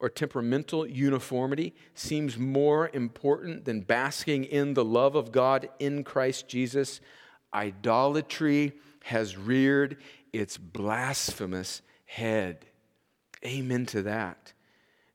or 0.00 0.08
temperamental 0.08 0.84
uniformity 0.84 1.72
seems 1.94 2.36
more 2.36 2.90
important 2.92 3.64
than 3.64 3.80
basking 3.80 4.42
in 4.42 4.74
the 4.74 4.84
love 4.84 5.14
of 5.14 5.30
God 5.30 5.68
in 5.78 6.02
Christ 6.02 6.48
Jesus, 6.48 7.00
idolatry 7.54 8.72
has 9.04 9.36
reared 9.36 9.98
its 10.32 10.58
blasphemous 10.58 11.80
head. 12.06 12.66
Amen 13.44 13.86
to 13.86 14.02
that. 14.02 14.52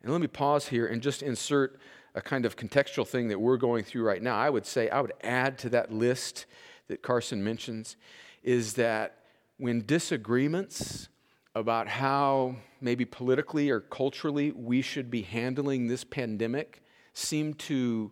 And 0.02 0.14
let 0.14 0.22
me 0.22 0.28
pause 0.28 0.70
here 0.70 0.88
and 0.88 1.02
just 1.02 1.22
insert 1.22 1.78
a 2.16 2.22
kind 2.22 2.46
of 2.46 2.56
contextual 2.56 3.06
thing 3.06 3.28
that 3.28 3.40
we're 3.40 3.58
going 3.58 3.84
through 3.84 4.04
right 4.04 4.22
now. 4.22 4.38
I 4.38 4.50
would 4.50 4.66
say, 4.66 4.90
I 4.90 5.02
would 5.02 5.14
add 5.24 5.58
to 5.60 5.70
that 5.72 5.92
list 5.92 6.46
that 6.88 7.02
Carson 7.02 7.44
mentions, 7.44 7.98
is 8.44 8.76
that 8.76 9.23
when 9.58 9.86
disagreements 9.86 11.10
about 11.56 11.88
how 11.88 12.56
maybe 12.82 13.06
politically 13.06 13.70
or 13.70 13.80
culturally 13.80 14.52
we 14.52 14.82
should 14.82 15.12
be 15.12 15.22
handling 15.22 15.88
this 15.88 16.04
pandemic 16.04 16.82
seem 17.14 17.54
to 17.54 18.12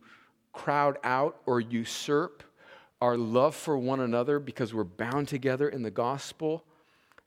crowd 0.54 0.98
out 1.04 1.42
or 1.46 1.60
usurp 1.60 2.44
our 3.02 3.18
love 3.18 3.56
for 3.56 3.78
one 3.78 4.00
another 4.00 4.40
because 4.40 4.74
we're 4.74 4.84
bound 4.84 5.28
together 5.28 5.68
in 5.68 5.82
the 5.82 5.92
gospel, 5.92 6.64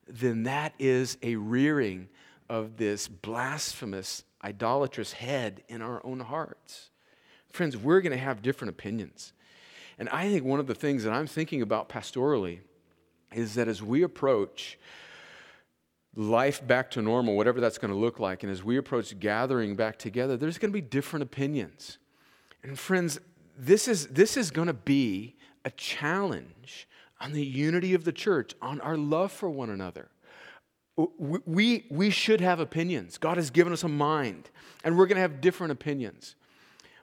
then 0.07 0.45
that 0.45 0.73
is 0.79 1.19
a 1.23 1.35
rearing 1.35 2.09
of 2.49 2.77
this 2.77 3.09
blasphemous, 3.09 4.23
idolatrous 4.45 5.13
head 5.13 5.63
in 5.69 5.83
our 5.83 6.05
own 6.07 6.21
hearts. 6.21 6.91
Friends, 7.51 7.77
we're 7.77 8.01
going 8.01 8.13
to 8.13 8.19
have 8.19 8.43
different 8.43 8.71
opinions. 8.71 9.33
And 9.99 10.09
I 10.11 10.29
think 10.29 10.45
one 10.45 10.61
of 10.61 10.67
the 10.67 10.75
things 10.75 11.05
that 11.05 11.13
I'm 11.13 11.27
thinking 11.27 11.63
about 11.63 11.89
pastorally 11.89 12.61
is 13.35 13.55
that 13.55 13.69
as 13.69 13.83
we 13.83 14.03
approach 14.03 14.79
life 16.17 16.65
back 16.67 16.91
to 16.93 17.03
normal, 17.03 17.37
whatever 17.37 17.61
that's 17.61 17.79
going 17.79 17.93
to 17.93 17.99
look 17.99 18.21
like, 18.21 18.43
and 18.43 18.53
as 18.53 18.63
we 18.63 18.77
approach 18.77 19.19
gathering 19.19 19.77
back 19.77 19.99
together, 19.99 20.37
there's 20.37 20.59
going 20.59 20.71
to 20.71 20.77
be 20.77 20.81
different 20.81 21.23
opinions. 21.23 21.99
And 22.63 22.79
friends, 22.79 23.19
this 23.59 23.89
is, 23.89 24.07
this 24.09 24.37
is 24.37 24.51
going 24.51 24.69
to 24.69 24.73
be 24.73 25.37
a 25.65 25.71
challenge 25.71 26.89
on 27.21 27.33
the 27.33 27.45
unity 27.45 27.95
of 27.95 28.05
the 28.05 28.13
church, 28.13 28.55
on 28.61 28.81
our 28.81 28.97
love 28.97 29.33
for 29.33 29.51
one 29.51 29.71
another. 29.71 30.09
We, 30.97 31.87
we 31.91 32.11
should 32.11 32.41
have 32.41 32.61
opinions. 32.61 33.19
God 33.19 33.37
has 33.37 33.51
given 33.51 33.73
us 33.73 33.83
a 33.83 33.89
mind, 33.89 34.51
and 34.85 34.97
we're 34.97 35.07
going 35.07 35.17
to 35.17 35.23
have 35.23 35.41
different 35.41 35.73
opinions. 35.73 36.37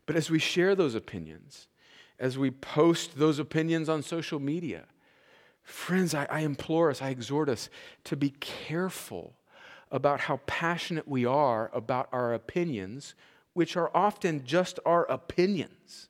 But 0.06 0.16
as 0.16 0.30
we 0.30 0.40
share 0.40 0.76
those 0.76 0.96
opinions, 0.96 1.68
as 2.18 2.38
we 2.38 2.52
post 2.52 3.18
those 3.18 3.40
opinions 3.40 3.90
on 3.90 4.02
social 4.04 4.40
media, 4.40 4.86
Friends, 5.64 6.14
I, 6.14 6.26
I 6.30 6.40
implore 6.42 6.90
us, 6.90 7.02
I 7.02 7.10
exhort 7.10 7.50
us 7.50 7.70
to 8.06 8.16
be 8.16 8.32
careful 8.40 9.34
about 9.92 10.22
how 10.22 10.40
passionate 10.46 11.08
we 11.08 11.26
are 11.26 11.70
about 11.74 12.08
our 12.12 12.34
opinions, 12.34 13.14
which 13.54 13.76
are 13.76 13.92
often 13.94 14.44
just 14.46 14.80
our 14.86 15.06
opinions 15.06 16.08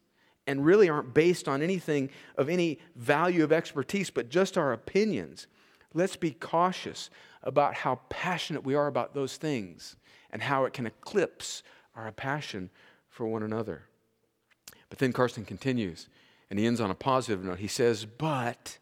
and 0.47 0.65
really 0.65 0.89
aren't 0.89 1.13
based 1.13 1.47
on 1.47 1.61
anything 1.61 2.09
of 2.37 2.49
any 2.49 2.79
value 2.95 3.43
of 3.43 3.51
expertise, 3.51 4.09
but 4.09 4.29
just 4.29 4.57
our 4.57 4.73
opinions. 4.73 5.47
Let's 5.93 6.15
be 6.15 6.31
cautious 6.31 7.09
about 7.43 7.73
how 7.73 8.01
passionate 8.09 8.63
we 8.63 8.75
are 8.75 8.87
about 8.87 9.13
those 9.13 9.37
things 9.37 9.95
and 10.31 10.41
how 10.41 10.65
it 10.65 10.73
can 10.73 10.85
eclipse 10.85 11.63
our 11.95 12.11
passion 12.11 12.69
for 13.09 13.27
one 13.27 13.43
another. 13.43 13.83
But 14.89 14.99
then 14.99 15.13
Carson 15.13 15.45
continues, 15.45 16.07
and 16.49 16.59
he 16.59 16.65
ends 16.65 16.81
on 16.81 16.91
a 16.91 16.95
positive 16.95 17.43
note. 17.43 17.59
He 17.59 17.67
says, 17.67 18.05
But 18.05 18.77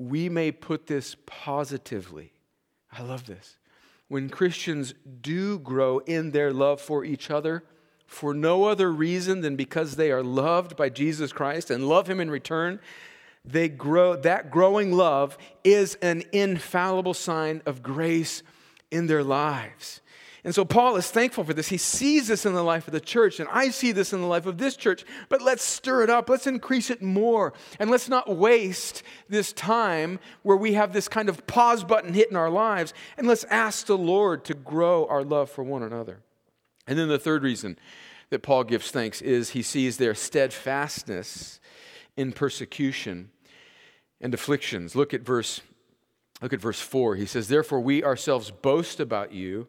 we 0.00 0.30
may 0.30 0.50
put 0.50 0.86
this 0.86 1.14
positively. 1.26 2.32
I 2.90 3.02
love 3.02 3.26
this. 3.26 3.58
When 4.08 4.30
Christians 4.30 4.94
do 5.20 5.58
grow 5.58 5.98
in 5.98 6.30
their 6.30 6.52
love 6.52 6.80
for 6.80 7.04
each 7.04 7.30
other, 7.30 7.64
for 8.06 8.32
no 8.32 8.64
other 8.64 8.90
reason 8.90 9.42
than 9.42 9.56
because 9.56 9.96
they 9.96 10.10
are 10.10 10.22
loved 10.22 10.74
by 10.74 10.88
Jesus 10.88 11.32
Christ 11.32 11.70
and 11.70 11.86
love 11.86 12.08
Him 12.08 12.18
in 12.18 12.30
return, 12.30 12.80
they 13.44 13.68
grow, 13.68 14.16
that 14.16 14.50
growing 14.50 14.90
love 14.90 15.36
is 15.62 15.96
an 15.96 16.22
infallible 16.32 17.14
sign 17.14 17.60
of 17.66 17.82
grace 17.82 18.42
in 18.90 19.06
their 19.06 19.22
lives. 19.22 20.00
And 20.42 20.54
so 20.54 20.64
Paul 20.64 20.96
is 20.96 21.10
thankful 21.10 21.44
for 21.44 21.52
this. 21.52 21.68
He 21.68 21.76
sees 21.76 22.28
this 22.28 22.46
in 22.46 22.54
the 22.54 22.62
life 22.62 22.86
of 22.86 22.92
the 22.92 23.00
church, 23.00 23.40
and 23.40 23.48
I 23.52 23.68
see 23.68 23.92
this 23.92 24.12
in 24.12 24.20
the 24.20 24.26
life 24.26 24.46
of 24.46 24.56
this 24.56 24.74
church. 24.74 25.04
But 25.28 25.42
let's 25.42 25.62
stir 25.62 26.02
it 26.02 26.10
up. 26.10 26.30
Let's 26.30 26.46
increase 26.46 26.88
it 26.88 27.02
more. 27.02 27.52
And 27.78 27.90
let's 27.90 28.08
not 28.08 28.34
waste 28.34 29.02
this 29.28 29.52
time 29.52 30.18
where 30.42 30.56
we 30.56 30.72
have 30.74 30.92
this 30.92 31.08
kind 31.08 31.28
of 31.28 31.46
pause 31.46 31.84
button 31.84 32.14
hit 32.14 32.30
in 32.30 32.36
our 32.36 32.50
lives. 32.50 32.94
And 33.18 33.26
let's 33.26 33.44
ask 33.44 33.86
the 33.86 33.98
Lord 33.98 34.44
to 34.46 34.54
grow 34.54 35.06
our 35.06 35.22
love 35.22 35.50
for 35.50 35.62
one 35.62 35.82
another. 35.82 36.20
And 36.86 36.98
then 36.98 37.08
the 37.08 37.18
third 37.18 37.42
reason 37.42 37.78
that 38.30 38.42
Paul 38.42 38.64
gives 38.64 38.90
thanks 38.90 39.20
is 39.20 39.50
he 39.50 39.62
sees 39.62 39.98
their 39.98 40.14
steadfastness 40.14 41.60
in 42.16 42.32
persecution 42.32 43.30
and 44.20 44.32
afflictions. 44.32 44.96
Look 44.96 45.12
at 45.12 45.22
verse 45.22 45.60
look 46.42 46.54
at 46.54 46.60
verse 46.60 46.80
4. 46.80 47.16
He 47.16 47.26
says, 47.26 47.48
"Therefore 47.48 47.80
we 47.80 48.02
ourselves 48.02 48.50
boast 48.50 48.98
about 48.98 49.32
you 49.32 49.68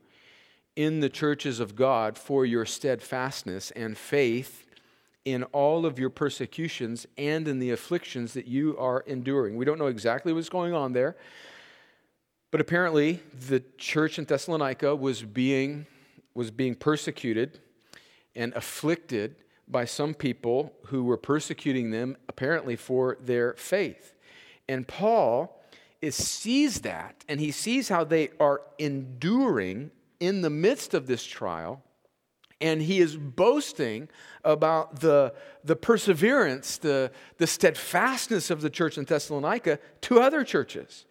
in 0.75 0.99
the 0.99 1.09
churches 1.09 1.59
of 1.59 1.75
God 1.75 2.17
for 2.17 2.45
your 2.45 2.65
steadfastness 2.65 3.71
and 3.71 3.97
faith 3.97 4.65
in 5.25 5.43
all 5.45 5.85
of 5.85 5.99
your 5.99 6.09
persecutions 6.09 7.05
and 7.17 7.47
in 7.47 7.59
the 7.59 7.71
afflictions 7.71 8.33
that 8.33 8.47
you 8.47 8.77
are 8.77 9.01
enduring. 9.01 9.55
We 9.55 9.65
don't 9.65 9.77
know 9.77 9.87
exactly 9.87 10.33
what's 10.33 10.49
going 10.49 10.73
on 10.73 10.93
there, 10.93 11.15
but 12.49 12.61
apparently 12.61 13.21
the 13.47 13.63
church 13.77 14.17
in 14.17 14.25
Thessalonica 14.25 14.95
was 14.95 15.21
being, 15.21 15.85
was 16.33 16.49
being 16.49 16.75
persecuted 16.75 17.59
and 18.35 18.53
afflicted 18.53 19.35
by 19.67 19.85
some 19.85 20.13
people 20.13 20.73
who 20.87 21.03
were 21.03 21.17
persecuting 21.17 21.91
them, 21.91 22.17
apparently 22.27 22.75
for 22.75 23.17
their 23.21 23.53
faith. 23.53 24.15
And 24.67 24.87
Paul 24.87 25.61
is, 26.01 26.15
sees 26.15 26.81
that, 26.81 27.23
and 27.29 27.39
he 27.39 27.51
sees 27.51 27.89
how 27.89 28.03
they 28.03 28.29
are 28.39 28.61
enduring 28.79 29.91
in 30.21 30.41
the 30.41 30.49
midst 30.49 30.93
of 30.93 31.07
this 31.07 31.25
trial 31.25 31.83
and 32.61 32.81
he 32.81 32.99
is 32.99 33.17
boasting 33.17 34.07
about 34.45 34.99
the, 34.99 35.33
the 35.63 35.75
perseverance, 35.75 36.77
the, 36.77 37.11
the 37.37 37.47
steadfastness 37.47 38.51
of 38.51 38.61
the 38.61 38.69
church 38.69 38.97
in 38.97 39.03
Thessalonica 39.03 39.79
to 40.01 40.19
other 40.19 40.43
churches. 40.43 41.05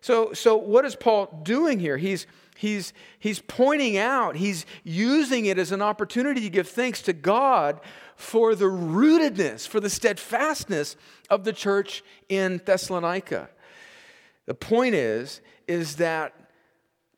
So, 0.00 0.32
so 0.32 0.56
what 0.56 0.84
is 0.84 0.96
Paul 0.96 1.40
doing 1.42 1.80
here? 1.80 1.98
He's, 1.98 2.26
he's, 2.56 2.92
he's 3.18 3.40
pointing 3.40 3.98
out, 3.98 4.36
he's 4.36 4.64
using 4.84 5.46
it 5.46 5.58
as 5.58 5.70
an 5.70 5.82
opportunity 5.82 6.40
to 6.40 6.50
give 6.50 6.68
thanks 6.68 7.02
to 7.02 7.12
God 7.12 7.80
for 8.16 8.54
the 8.54 8.66
rootedness, 8.66 9.68
for 9.68 9.80
the 9.80 9.90
steadfastness 9.90 10.96
of 11.28 11.44
the 11.44 11.52
church 11.52 12.02
in 12.28 12.62
Thessalonica. 12.64 13.50
The 14.46 14.54
point 14.54 14.94
is, 14.94 15.42
is 15.68 15.96
that 15.96 16.45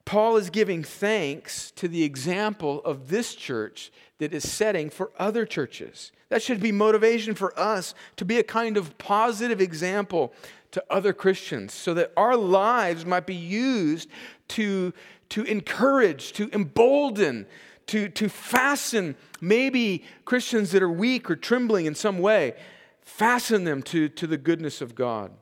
Paul 0.09 0.39
is 0.39 0.49
giving 0.49 0.83
thanks 0.83 1.71
to 1.73 1.87
the 1.87 2.03
example 2.03 2.81
of 2.83 3.11
this 3.11 3.35
church 3.35 3.93
that 4.17 4.33
is 4.33 4.51
setting 4.51 4.89
for 4.89 5.11
other 5.19 5.45
churches. 5.45 6.13
That 6.31 6.43
should 6.43 6.61
be 6.61 6.73
motivation 6.73 7.35
for 7.35 7.53
us 7.61 7.95
to 8.17 8.25
be 8.25 8.39
a 8.39 8.43
kind 8.43 8.79
of 8.79 8.97
positive 8.97 9.61
example 9.61 10.33
to 10.71 10.83
other 10.89 11.13
Christians 11.13 11.75
so 11.75 11.93
that 11.93 12.11
our 12.17 12.37
lives 12.37 13.05
might 13.05 13.27
be 13.27 13.35
used 13.35 14.09
to, 14.49 14.95
to 15.29 15.43
encourage, 15.43 16.33
to 16.33 16.49
embolden, 16.55 17.45
to, 17.89 18.09
to 18.09 18.31
fasten 18.31 19.15
maybe 19.43 20.05
Christians 20.25 20.71
that 20.71 20.83
are 20.83 20.91
weak 20.91 21.31
or 21.31 21.37
trembling 21.37 21.85
in 21.85 21.95
some 21.95 22.17
way, 22.17 22.55
fasten 23.03 23.65
them 23.65 23.83
to, 23.83 24.09
to 24.09 24.27
the 24.27 24.39
goodness 24.39 24.81
of 24.81 24.95
God. 24.95 25.33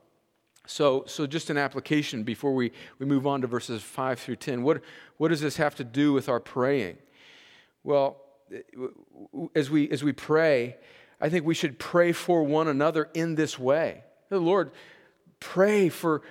So, 0.66 1.04
so 1.06 1.26
just 1.26 1.48
an 1.48 1.56
application 1.56 2.24
before 2.24 2.54
we, 2.54 2.72
we 2.98 3.06
move 3.06 3.26
on 3.26 3.40
to 3.40 3.46
verses 3.46 3.82
5 3.82 4.18
through 4.18 4.36
10. 4.36 4.62
What, 4.62 4.82
what 5.16 5.28
does 5.28 5.40
this 5.40 5.56
have 5.56 5.76
to 5.76 5.84
do 5.84 6.12
with 6.12 6.28
our 6.28 6.40
praying? 6.40 6.98
Well, 7.84 8.20
as 9.54 9.70
we, 9.70 9.88
as 9.90 10.02
we 10.02 10.12
pray, 10.12 10.76
I 11.20 11.28
think 11.28 11.46
we 11.46 11.54
should 11.54 11.78
pray 11.78 12.12
for 12.12 12.42
one 12.42 12.68
another 12.68 13.08
in 13.14 13.36
this 13.36 13.58
way. 13.58 14.02
Lord, 14.30 14.72
pray 15.40 15.88
for, 15.88 16.22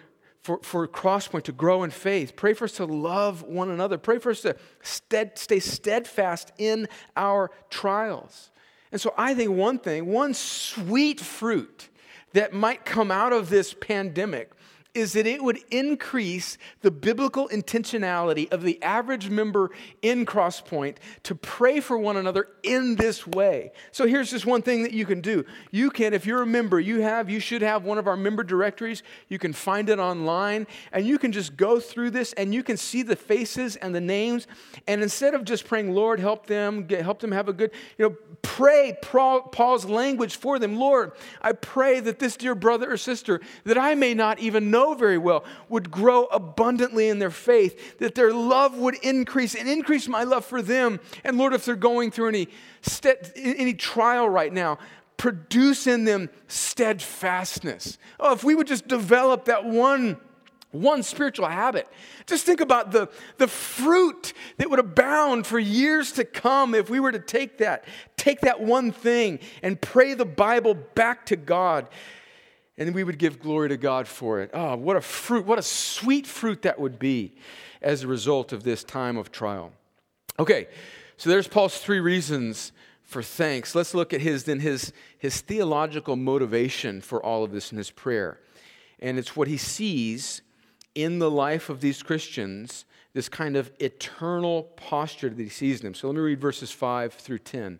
for, 0.41 0.59
for 0.61 0.87
Crosspoint 0.87 1.43
to 1.43 1.51
grow 1.51 1.83
in 1.83 1.91
faith. 1.91 2.35
Pray 2.35 2.53
for 2.53 2.65
us 2.65 2.73
to 2.73 2.85
love 2.85 3.41
one 3.43 3.71
another. 3.71 3.97
Pray 3.97 4.19
for 4.19 4.31
us 4.31 4.41
to 4.41 4.55
stead, 4.81 5.37
stay 5.37 5.59
steadfast 5.59 6.51
in 6.57 6.87
our 7.15 7.51
trials. 7.69 8.51
And 8.91 9.01
so 9.01 9.13
I 9.17 9.33
think 9.33 9.51
one 9.51 9.79
thing, 9.79 10.05
one 10.07 10.33
sweet 10.33 11.19
fruit 11.19 11.89
that 12.35 12.53
might 12.53 12.83
come 12.83 13.11
out 13.11 13.31
of 13.31 13.49
this 13.49 13.73
pandemic 13.73 14.51
is 14.95 15.13
that 15.13 15.27
it 15.27 15.43
would 15.43 15.59
increase 15.69 16.57
the 16.81 16.89
biblical 16.89 17.47
intentionality 17.49 18.51
of 18.51 18.63
the 18.63 18.81
average 18.81 19.29
member 19.29 19.69
in 20.01 20.25
Crosspoint 20.25 20.95
to 21.23 21.35
pray 21.35 21.79
for 21.79 21.97
one 21.97 22.17
another 22.17 22.47
in 22.63 22.95
this 22.95 23.27
way. 23.27 23.71
So 23.91 24.07
here's 24.07 24.31
just 24.31 24.45
one 24.45 24.61
thing 24.61 24.83
that 24.83 24.93
you 24.93 25.05
can 25.05 25.21
do. 25.21 25.45
You 25.71 25.91
can, 25.91 26.13
if 26.13 26.25
you're 26.25 26.41
a 26.41 26.47
member, 26.47 26.79
you 26.79 27.01
have, 27.01 27.29
you 27.29 27.39
should 27.39 27.61
have 27.61 27.83
one 27.83 27.97
of 27.97 28.07
our 28.07 28.17
member 28.17 28.43
directories. 28.43 29.03
You 29.27 29.37
can 29.37 29.53
find 29.53 29.89
it 29.89 29.99
online 29.99 30.67
and 30.91 31.05
you 31.05 31.19
can 31.19 31.31
just 31.31 31.57
go 31.57 31.79
through 31.79 32.11
this 32.11 32.33
and 32.33 32.53
you 32.53 32.63
can 32.63 32.77
see 32.77 33.03
the 33.03 33.15
faces 33.15 33.75
and 33.75 33.93
the 33.93 34.01
names. 34.01 34.47
And 34.87 35.03
instead 35.03 35.33
of 35.33 35.43
just 35.43 35.65
praying, 35.65 35.93
Lord, 35.93 36.19
help 36.19 36.47
them, 36.47 36.85
get, 36.85 37.03
help 37.03 37.19
them 37.19 37.31
have 37.31 37.49
a 37.49 37.53
good, 37.53 37.71
you 37.97 38.09
know, 38.09 38.15
pray 38.41 38.97
Paul's 39.01 39.85
language 39.85 40.37
for 40.37 40.59
them. 40.59 40.77
Lord, 40.77 41.11
I 41.41 41.51
pray 41.51 41.99
that 41.99 42.19
this 42.19 42.37
dear 42.37 42.55
brother 42.55 42.91
or 42.91 42.97
sister 42.97 43.41
that 43.65 43.77
I 43.77 43.95
may 43.95 44.13
not 44.13 44.39
even 44.39 44.71
know 44.71 44.84
very 44.93 45.17
well 45.17 45.43
would 45.69 45.89
grow 45.89 46.25
abundantly 46.25 47.09
in 47.09 47.19
their 47.19 47.31
faith, 47.31 47.97
that 47.99 48.15
their 48.15 48.33
love 48.33 48.77
would 48.77 48.95
increase 48.95 49.55
and 49.55 49.67
increase 49.67 50.07
my 50.07 50.23
love 50.23 50.45
for 50.45 50.61
them. 50.61 50.99
And 51.23 51.37
Lord, 51.37 51.53
if 51.53 51.65
they're 51.65 51.75
going 51.75 52.11
through 52.11 52.29
any, 52.29 52.47
any 53.35 53.73
trial 53.73 54.29
right 54.29 54.53
now, 54.53 54.77
produce 55.17 55.87
in 55.87 56.05
them 56.05 56.29
steadfastness. 56.47 57.97
Oh, 58.19 58.33
if 58.33 58.43
we 58.43 58.53
would 58.53 58.67
just 58.67 58.87
develop 58.87 59.45
that 59.45 59.65
one 59.65 60.17
one 60.75 61.03
spiritual 61.03 61.47
habit. 61.47 61.87
Just 62.25 62.45
think 62.45 62.61
about 62.61 62.91
the, 62.91 63.09
the 63.37 63.47
fruit 63.47 64.33
that 64.57 64.69
would 64.69 64.79
abound 64.79 65.47
for 65.47 65.57
years 65.57 66.11
to 66.13 66.25
come 66.25 66.75
if 66.75 66.89
we 66.89 66.99
were 66.99 67.11
to 67.11 67.19
take 67.19 67.59
that, 67.59 67.85
take 68.17 68.41
that 68.41 68.59
one 68.59 68.91
thing 68.91 69.39
and 69.63 69.79
pray 69.79 70.13
the 70.13 70.25
Bible 70.25 70.73
back 70.73 71.25
to 71.27 71.35
God. 71.35 71.87
And 72.77 72.93
we 72.93 73.03
would 73.03 73.17
give 73.17 73.39
glory 73.39 73.69
to 73.69 73.77
God 73.77 74.07
for 74.07 74.41
it. 74.41 74.51
Oh, 74.53 74.75
what 74.75 74.97
a 74.97 75.01
fruit, 75.01 75.45
what 75.45 75.57
a 75.57 75.63
sweet 75.63 76.27
fruit 76.27 76.63
that 76.63 76.79
would 76.79 76.99
be 76.99 77.35
as 77.81 78.03
a 78.03 78.07
result 78.07 78.51
of 78.51 78.63
this 78.63 78.83
time 78.83 79.17
of 79.17 79.31
trial. 79.31 79.71
Okay, 80.37 80.67
so 81.15 81.29
there's 81.29 81.47
Paul's 81.47 81.77
three 81.77 82.01
reasons 82.01 82.73
for 83.03 83.23
thanks. 83.23 83.75
Let's 83.75 83.93
look 83.93 84.13
at 84.13 84.21
his 84.21 84.43
then 84.43 84.59
his, 84.59 84.91
his 85.17 85.39
theological 85.39 86.15
motivation 86.15 86.99
for 86.99 87.23
all 87.23 87.43
of 87.43 87.51
this 87.51 87.71
in 87.71 87.77
his 87.77 87.91
prayer. 87.91 88.39
And 88.99 89.17
it's 89.17 89.35
what 89.35 89.47
he 89.47 89.57
sees 89.57 90.41
in 90.95 91.19
the 91.19 91.31
life 91.31 91.69
of 91.69 91.81
these 91.81 92.03
Christians 92.03 92.85
this 93.15 93.29
kind 93.29 93.55
of 93.55 93.71
eternal 93.79 94.63
posture 94.75 95.29
that 95.29 95.41
he 95.41 95.47
sees 95.47 95.79
in 95.79 95.85
them. 95.85 95.93
So 95.93 96.07
let 96.07 96.15
me 96.15 96.21
read 96.21 96.41
verses 96.41 96.69
5 96.69 97.13
through 97.13 97.39
10. 97.39 97.79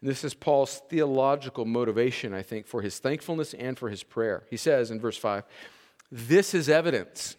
And 0.00 0.10
this 0.10 0.24
is 0.24 0.34
Paul's 0.34 0.82
theological 0.88 1.64
motivation, 1.64 2.32
I 2.32 2.42
think, 2.42 2.66
for 2.66 2.82
his 2.82 2.98
thankfulness 2.98 3.54
and 3.54 3.78
for 3.78 3.88
his 3.88 4.02
prayer. 4.02 4.44
He 4.48 4.56
says 4.56 4.90
in 4.90 5.00
verse 5.00 5.16
5, 5.16 5.44
This 6.10 6.54
is 6.54 6.68
evidence. 6.68 7.36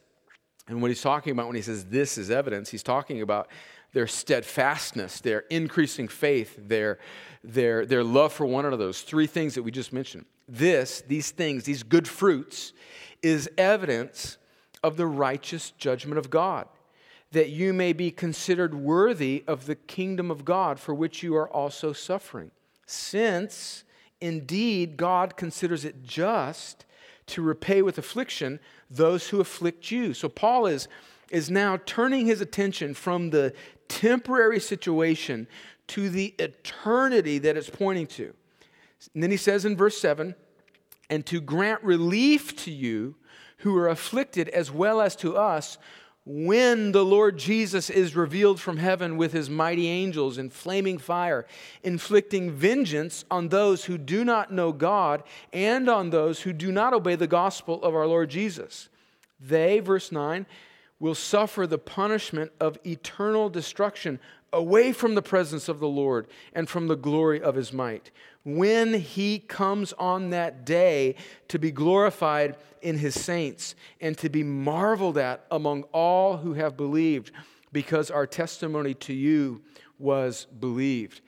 And 0.68 0.82
what 0.82 0.92
he's 0.92 1.02
talking 1.02 1.32
about 1.32 1.48
when 1.48 1.56
he 1.56 1.62
says 1.62 1.86
this 1.86 2.18
is 2.18 2.30
evidence, 2.30 2.70
he's 2.70 2.84
talking 2.84 3.22
about 3.22 3.50
their 3.92 4.06
steadfastness, 4.06 5.20
their 5.20 5.40
increasing 5.50 6.08
faith, 6.08 6.56
their, 6.60 7.00
their, 7.44 7.86
their 7.86 8.04
love 8.04 8.32
for 8.32 8.46
one 8.46 8.66
another, 8.66 8.86
those 8.86 9.02
three 9.02 9.26
things 9.26 9.56
that 9.56 9.64
we 9.64 9.72
just 9.72 9.92
mentioned. 9.92 10.26
This, 10.48 11.02
these 11.08 11.32
things, 11.32 11.64
these 11.64 11.82
good 11.82 12.08
fruits, 12.08 12.74
is 13.24 13.50
evidence 13.58 14.38
of 14.84 14.96
the 14.96 15.08
righteous 15.08 15.72
judgment 15.72 16.20
of 16.20 16.30
God, 16.30 16.68
that 17.32 17.50
you 17.50 17.74
may 17.74 17.94
be 17.94 18.12
considered 18.12 18.74
worthy 18.74 19.44
of 19.48 19.66
the 19.66 19.76
kingdom 19.76 20.32
of 20.32 20.46
God 20.46 20.80
for 20.80 20.94
which 20.94 21.22
you 21.22 21.36
are 21.36 21.50
also 21.50 21.94
suffering. 21.94 22.52
Since 22.86 23.84
indeed 24.20 24.98
God 24.98 25.38
considers 25.38 25.86
it 25.86 26.04
just 26.04 26.86
to 27.28 27.42
repay 27.42 27.82
with 27.82 27.98
affliction 27.98 28.60
those 28.90 29.30
who 29.30 29.40
afflict 29.40 29.92
you. 29.92 30.14
So 30.14 30.28
Paul 30.28 30.66
is, 30.66 30.88
is 31.30 31.52
now 31.52 31.78
turning 31.86 32.26
his 32.26 32.42
attention 32.42 32.96
from 32.96 33.30
the 33.30 33.54
temporary 33.88 34.60
situation 34.60 35.48
to 35.88 36.10
the 36.10 36.34
eternity 36.40 37.38
that 37.40 37.58
it's 37.58 37.70
pointing 37.70 38.08
to. 38.08 38.34
And 39.14 39.24
then 39.24 39.32
he 39.32 39.38
says 39.38 39.66
in 39.66 39.78
verse 39.78 40.00
7 40.00 40.36
and 41.10 41.26
to 41.26 41.42
grant 41.42 41.84
relief 41.84 42.56
to 42.64 42.72
you 42.72 43.16
who 43.58 43.76
are 43.78 43.88
afflicted 43.88 44.50
as 44.50 44.72
well 44.72 45.02
as 45.02 45.16
to 45.18 45.36
us 45.36 45.78
when 46.32 46.92
the 46.92 47.04
Lord 47.04 47.40
Jesus 47.40 47.90
is 47.90 48.16
revealed 48.16 48.62
from 48.62 48.78
heaven 48.78 49.18
with 49.18 49.34
his 49.34 49.50
mighty 49.50 49.88
angels 49.88 50.38
in 50.38 50.52
flaming 50.52 51.00
fire, 51.00 51.48
inflicting 51.82 52.52
vengeance 52.52 53.26
on 53.32 53.50
those 53.50 53.86
who 53.86 53.98
do 53.98 54.24
not 54.24 54.54
know 54.54 54.72
God 54.72 55.24
and 55.52 55.90
on 55.90 56.12
those 56.12 56.42
who 56.42 56.54
do 56.54 56.72
not 56.72 56.94
obey 56.94 57.16
the 57.16 57.26
gospel 57.26 57.84
of 57.84 57.96
our 57.96 58.06
Lord 58.06 58.30
Jesus. 58.30 58.90
They, 59.40 59.80
verse 59.80 60.12
9, 60.12 60.46
will 61.00 61.16
suffer 61.16 61.66
the 61.66 61.80
punishment 61.80 62.52
of 62.60 62.78
eternal 62.86 63.50
destruction 63.50 64.20
away 64.54 64.92
from 64.92 65.16
the 65.16 65.24
presence 65.24 65.68
of 65.68 65.80
the 65.80 65.88
Lord 65.88 66.28
and 66.54 66.70
from 66.70 66.88
the 66.88 66.96
glory 66.96 67.42
of 67.42 67.56
his 67.56 67.74
might. 67.74 68.12
When 68.44 68.94
he 68.94 69.40
comes 69.40 69.94
on 69.94 70.30
that 70.30 70.66
day 70.66 71.16
to 71.50 71.60
be 71.60 71.72
glorified 71.72 72.58
in 72.82 72.98
his 72.98 73.20
saints 73.20 73.76
and 74.00 74.18
to 74.20 74.30
be 74.30 74.44
marveled 74.44 75.18
at 75.18 75.46
among 75.52 75.84
all 75.92 76.38
who 76.38 76.54
have 76.54 76.78
believed, 76.78 77.32
because 77.72 78.10
our 78.10 78.26
testimony 78.26 78.94
to 78.96 79.14
you 79.14 79.62
was 79.98 80.46
believed. 80.60 81.22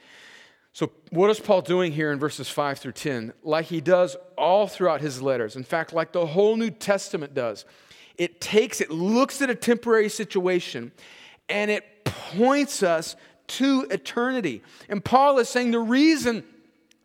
So, 0.73 0.91
what 1.09 1.29
is 1.29 1.39
Paul 1.39 1.61
doing 1.61 1.91
here 1.91 2.11
in 2.11 2.19
verses 2.19 2.49
5 2.49 2.79
through 2.79 2.93
10? 2.93 3.33
Like 3.43 3.65
he 3.65 3.81
does 3.81 4.15
all 4.37 4.67
throughout 4.67 5.01
his 5.01 5.21
letters. 5.21 5.57
In 5.57 5.63
fact, 5.63 5.91
like 5.91 6.13
the 6.13 6.25
whole 6.25 6.55
New 6.55 6.71
Testament 6.71 7.33
does. 7.33 7.65
It 8.17 8.39
takes, 8.39 8.79
it 8.79 8.89
looks 8.89 9.41
at 9.41 9.49
a 9.49 9.55
temporary 9.55 10.07
situation 10.07 10.91
and 11.49 11.69
it 11.69 12.05
points 12.05 12.83
us 12.83 13.15
to 13.47 13.85
eternity. 13.91 14.63
And 14.87 15.03
Paul 15.03 15.39
is 15.39 15.49
saying 15.49 15.71
the 15.71 15.79
reason 15.79 16.45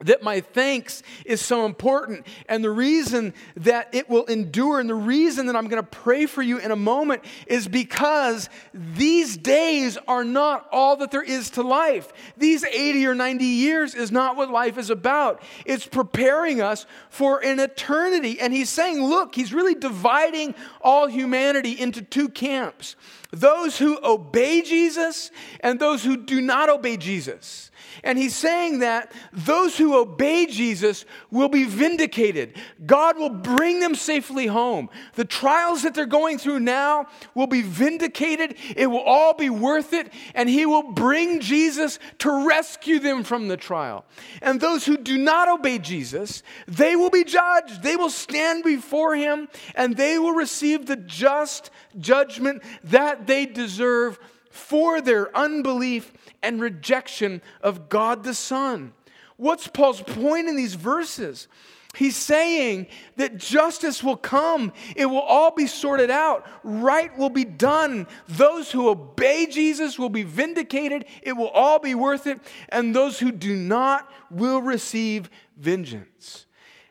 that 0.00 0.22
my 0.22 0.40
thanks 0.40 1.02
is 1.24 1.40
so 1.40 1.64
important. 1.64 2.26
And 2.48 2.62
the 2.62 2.70
reason 2.70 3.32
that 3.56 3.94
it 3.94 4.10
will 4.10 4.24
endure 4.26 4.78
and 4.78 4.90
the 4.90 4.94
reason 4.94 5.46
that 5.46 5.56
I'm 5.56 5.68
going 5.68 5.82
to 5.82 5.88
pray 5.88 6.26
for 6.26 6.42
you 6.42 6.58
in 6.58 6.70
a 6.70 6.76
moment 6.76 7.24
is 7.46 7.66
because 7.66 8.50
these 8.74 9.36
days 9.38 9.96
are 10.06 10.24
not 10.24 10.68
all 10.70 10.96
that 10.96 11.10
there 11.10 11.22
is 11.22 11.50
to 11.50 11.62
life. 11.62 12.12
These 12.36 12.64
80 12.64 13.06
or 13.06 13.14
90 13.14 13.44
years 13.44 13.94
is 13.94 14.12
not 14.12 14.36
what 14.36 14.50
life 14.50 14.76
is 14.76 14.90
about. 14.90 15.42
It's 15.64 15.86
preparing 15.86 16.60
us 16.60 16.84
for 17.08 17.42
an 17.42 17.58
eternity. 17.58 18.38
And 18.38 18.52
he's 18.52 18.68
saying, 18.68 19.02
look, 19.02 19.34
he's 19.34 19.54
really 19.54 19.74
dividing 19.74 20.54
all 20.82 21.06
humanity 21.06 21.72
into 21.72 22.02
two 22.02 22.28
camps 22.28 22.96
those 23.32 23.76
who 23.78 23.98
obey 24.02 24.62
Jesus 24.62 25.30
and 25.60 25.78
those 25.78 26.04
who 26.04 26.16
do 26.16 26.40
not 26.40 26.68
obey 26.70 26.96
Jesus. 26.96 27.70
And 28.04 28.18
he's 28.18 28.34
saying 28.34 28.80
that 28.80 29.12
those 29.32 29.76
who 29.76 29.98
obey 29.98 30.46
Jesus 30.46 31.04
will 31.30 31.48
be 31.48 31.64
vindicated. 31.64 32.56
God 32.84 33.18
will 33.18 33.30
bring 33.30 33.80
them 33.80 33.94
safely 33.94 34.46
home. 34.46 34.88
The 35.14 35.24
trials 35.24 35.82
that 35.82 35.94
they're 35.94 36.06
going 36.06 36.38
through 36.38 36.60
now 36.60 37.06
will 37.34 37.46
be 37.46 37.62
vindicated. 37.62 38.56
It 38.76 38.86
will 38.86 39.00
all 39.00 39.34
be 39.34 39.50
worth 39.50 39.92
it. 39.92 40.12
And 40.34 40.48
he 40.48 40.66
will 40.66 40.92
bring 40.92 41.40
Jesus 41.40 41.98
to 42.18 42.46
rescue 42.46 42.98
them 42.98 43.24
from 43.24 43.48
the 43.48 43.56
trial. 43.56 44.04
And 44.42 44.60
those 44.60 44.84
who 44.84 44.96
do 44.96 45.18
not 45.18 45.48
obey 45.48 45.78
Jesus, 45.78 46.42
they 46.66 46.96
will 46.96 47.10
be 47.10 47.24
judged. 47.24 47.82
They 47.82 47.96
will 47.96 48.10
stand 48.10 48.64
before 48.64 49.14
him 49.16 49.48
and 49.74 49.96
they 49.96 50.18
will 50.18 50.32
receive 50.32 50.86
the 50.86 50.96
just 50.96 51.70
judgment 51.98 52.62
that 52.84 53.26
they 53.26 53.46
deserve 53.46 54.18
for 54.50 55.00
their 55.00 55.36
unbelief 55.36 56.12
and 56.42 56.60
rejection 56.60 57.42
of 57.60 57.88
God 57.88 58.24
the 58.24 58.34
Son. 58.34 58.92
What's 59.36 59.66
Paul's 59.66 60.00
point 60.00 60.48
in 60.48 60.56
these 60.56 60.74
verses? 60.74 61.48
He's 61.94 62.16
saying 62.16 62.88
that 63.16 63.38
justice 63.38 64.04
will 64.04 64.16
come. 64.16 64.72
It 64.94 65.06
will 65.06 65.20
all 65.20 65.50
be 65.50 65.66
sorted 65.66 66.10
out. 66.10 66.46
Right 66.62 67.16
will 67.16 67.30
be 67.30 67.44
done. 67.44 68.06
Those 68.28 68.70
who 68.70 68.88
obey 68.88 69.46
Jesus 69.46 69.98
will 69.98 70.10
be 70.10 70.22
vindicated. 70.22 71.06
It 71.22 71.32
will 71.32 71.48
all 71.48 71.78
be 71.78 71.94
worth 71.94 72.26
it. 72.26 72.38
And 72.68 72.94
those 72.94 73.18
who 73.18 73.32
do 73.32 73.56
not 73.56 74.10
will 74.30 74.60
receive 74.60 75.30
vengeance. 75.56 76.45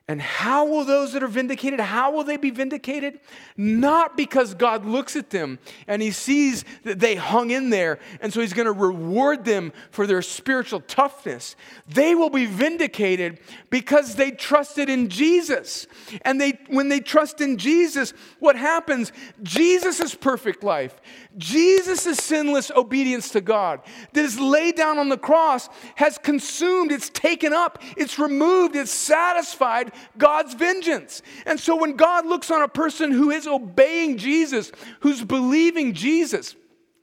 And 0.08 0.22
how 0.22 0.66
will 0.66 0.86
those 0.86 1.14
that 1.14 1.24
are 1.24 1.28
vindicated, 1.28 1.80
how 1.80 2.12
will 2.12 2.24
they 2.24 2.38
be 2.38 2.52
vindicated? 2.52 3.20
Not 3.58 4.16
because 4.16 4.54
God 4.54 4.86
looks 4.86 5.16
at 5.16 5.32
them 5.32 5.58
and 5.88 6.00
he 6.00 6.12
sees 6.12 6.64
that 6.84 7.00
they 7.00 7.16
hung 7.16 7.50
in 7.50 7.72
there, 7.72 7.98
and 8.22 8.32
so 8.32 8.40
he's 8.40 8.54
going 8.54 8.68
to 8.68 8.72
reward 8.72 9.46
them 9.46 9.74
for 9.90 10.06
their 10.06 10.22
spiritual 10.22 10.82
toughness. 10.82 11.56
They 11.88 12.14
will 12.14 12.30
be 12.30 12.46
vindicated 12.46 13.40
because 13.72 14.14
they 14.14 14.30
trusted 14.30 14.92
in 14.92 15.10
Jesus. 15.10 15.88
And 16.22 16.40
they 16.40 16.60
when 16.68 16.90
they 16.90 17.00
trust 17.00 17.42
in 17.42 17.58
Jesus, 17.58 18.14
what 18.38 18.56
happens? 18.56 19.12
Jesus' 19.42 20.14
perfect 20.14 20.64
life, 20.64 21.02
Jesus' 21.36 22.20
sinless 22.20 22.70
obedience 22.70 23.30
to 23.30 23.42
God 23.42 23.82
that 24.14 24.24
is 24.24 24.40
laid 24.40 24.76
down 24.76 25.00
on 25.00 25.10
the 25.10 25.18
cross 25.18 25.68
has 25.96 26.20
consumed, 26.20 26.92
it's 26.92 27.10
taken 27.10 27.54
up, 27.54 27.82
it's 27.98 28.20
removed, 28.20 28.76
it's 28.76 28.92
satisfied 28.92 29.94
God's 30.18 30.54
vengeance. 30.54 31.22
And 31.46 31.60
so 31.60 31.76
when 31.76 31.96
God 31.96 32.26
looks 32.26 32.52
on 32.52 32.62
a 32.62 32.68
person 32.68 33.12
who 33.12 33.32
is 33.32 33.48
obeying 33.48 34.18
Jesus, 34.18 34.72
who's 35.02 35.24
believing 35.24 35.94
Jesus, 35.94 36.56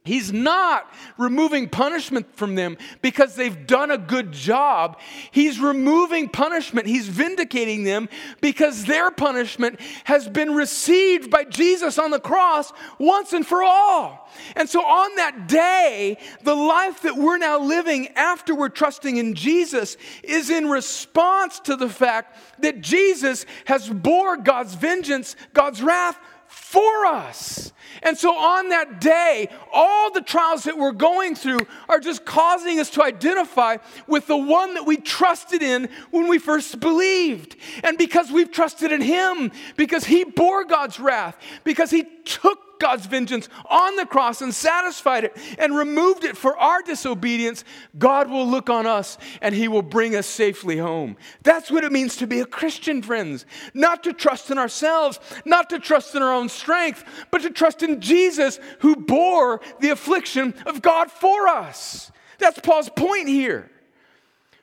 He's 0.05 0.33
not 0.33 0.93
removing 1.17 1.69
punishment 1.69 2.35
from 2.35 2.57
them 2.57 2.77
because 3.03 3.37
they've 3.37 3.69
done 3.69 3.93
a 3.93 3.99
good 3.99 4.33
job. 4.33 4.99
He's 5.31 5.61
removing 5.61 6.29
punishment. 6.29 6.89
He's 6.89 7.07
vindicating 7.07 7.85
them 7.85 8.09
because 8.41 8.85
their 8.85 9.13
punishment 9.13 9.79
has 10.03 10.29
been 10.29 10.55
received 10.55 11.31
by 11.31 11.45
Jesus 11.45 12.01
on 12.01 12.11
the 12.11 12.19
cross 12.19 12.73
once 12.99 13.33
and 13.33 13.47
for 13.47 13.63
all. 13.63 14.29
And 14.57 14.69
so 14.69 14.81
on 14.81 15.15
that 15.17 15.47
day, 15.47 16.19
the 16.43 16.57
life 16.57 17.03
that 17.03 17.17
we're 17.17 17.39
now 17.39 17.61
living 17.61 18.09
after 18.17 18.57
we're 18.57 18.71
trusting 18.71 19.19
in 19.19 19.35
Jesus 19.35 19.97
is 20.25 20.51
in 20.51 20.69
response 20.69 21.61
to 21.61 21.77
the 21.77 21.89
fact 21.89 22.37
that 22.59 22.81
Jesus 22.81 23.47
has 23.67 23.89
bore 23.89 24.37
God's 24.37 24.75
vengeance, 24.75 25.37
God's 25.53 25.81
wrath 25.81 26.19
for 26.53 27.07
us. 27.07 27.73
And 28.03 28.17
so 28.17 28.35
on 28.35 28.71
that 28.71 29.01
day, 29.01 29.49
all 29.73 30.11
the 30.13 30.21
trials 30.21 30.65
that 30.65 30.77
we're 30.77 30.93
going 30.93 31.35
through 31.35 31.67
are 31.89 32.01
just 32.01 32.25
causing 32.25 32.81
us 32.81 32.91
to 32.91 33.03
identify 33.03 33.77
with 34.07 34.27
the 34.27 34.37
one 34.37 34.75
that 34.75 34.87
we 34.87 34.97
trusted 34.97 35.63
in 35.63 35.89
when 36.11 36.29
we 36.29 36.39
first 36.39 36.81
believed. 36.81 37.57
And 37.85 37.97
because 37.97 38.31
we've 38.31 38.51
trusted 38.51 38.93
in 38.93 39.01
him, 39.01 39.53
because 39.77 40.05
he 40.05 40.25
bore 40.25 40.65
God's 40.65 40.99
wrath, 40.99 41.37
because 41.65 41.91
he 41.91 42.05
took 42.25 42.72
God's 42.83 43.07
vengeance 43.07 43.49
on 43.71 43.95
the 43.95 44.05
cross 44.05 44.43
and 44.43 44.53
satisfied 44.53 45.23
it 45.23 45.39
and 45.57 45.77
removed 45.77 46.25
it 46.25 46.37
for 46.37 46.57
our 46.59 46.83
disobedience, 46.83 47.63
God 47.97 48.29
will 48.29 48.47
look 48.47 48.69
on 48.69 48.87
us 48.87 49.19
and 49.41 49.55
He 49.55 49.69
will 49.69 49.83
bring 49.83 50.17
us 50.17 50.27
safely 50.27 50.79
home. 50.79 51.17
That's 51.45 51.71
what 51.71 51.85
it 51.85 51.93
means 51.93 52.17
to 52.17 52.27
be 52.27 52.41
a 52.41 52.45
Christian, 52.45 53.01
friends. 53.01 53.47
Not 53.73 54.03
to 54.03 54.13
trust 54.13 54.51
in 54.51 54.59
ourselves, 54.59 55.21
not 55.45 55.71
to 55.71 55.79
trust 55.79 56.17
in 56.17 56.23
our 56.23 56.35
own 56.35 56.49
strength, 56.49 57.05
but 57.31 57.43
to 57.43 57.51
trust 57.51 57.85
in 57.85 58.01
Jesus 58.01 58.59
who 58.81 58.97
bore 58.97 59.61
the 59.79 59.91
affliction 59.91 60.53
of 60.67 60.83
God 60.83 61.09
for 61.09 61.47
us. 61.47 62.11
That's 62.39 62.59
Paul's 62.59 62.91
point 62.91 63.29
here. 63.29 63.71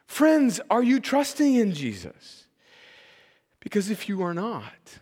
Friends, 0.07 0.59
are 0.69 0.83
you 0.83 0.99
trusting 0.99 1.55
in 1.55 1.73
Jesus? 1.73 2.47
Because 3.61 3.89
if 3.89 4.09
you 4.09 4.21
are 4.23 4.33
not, 4.33 4.99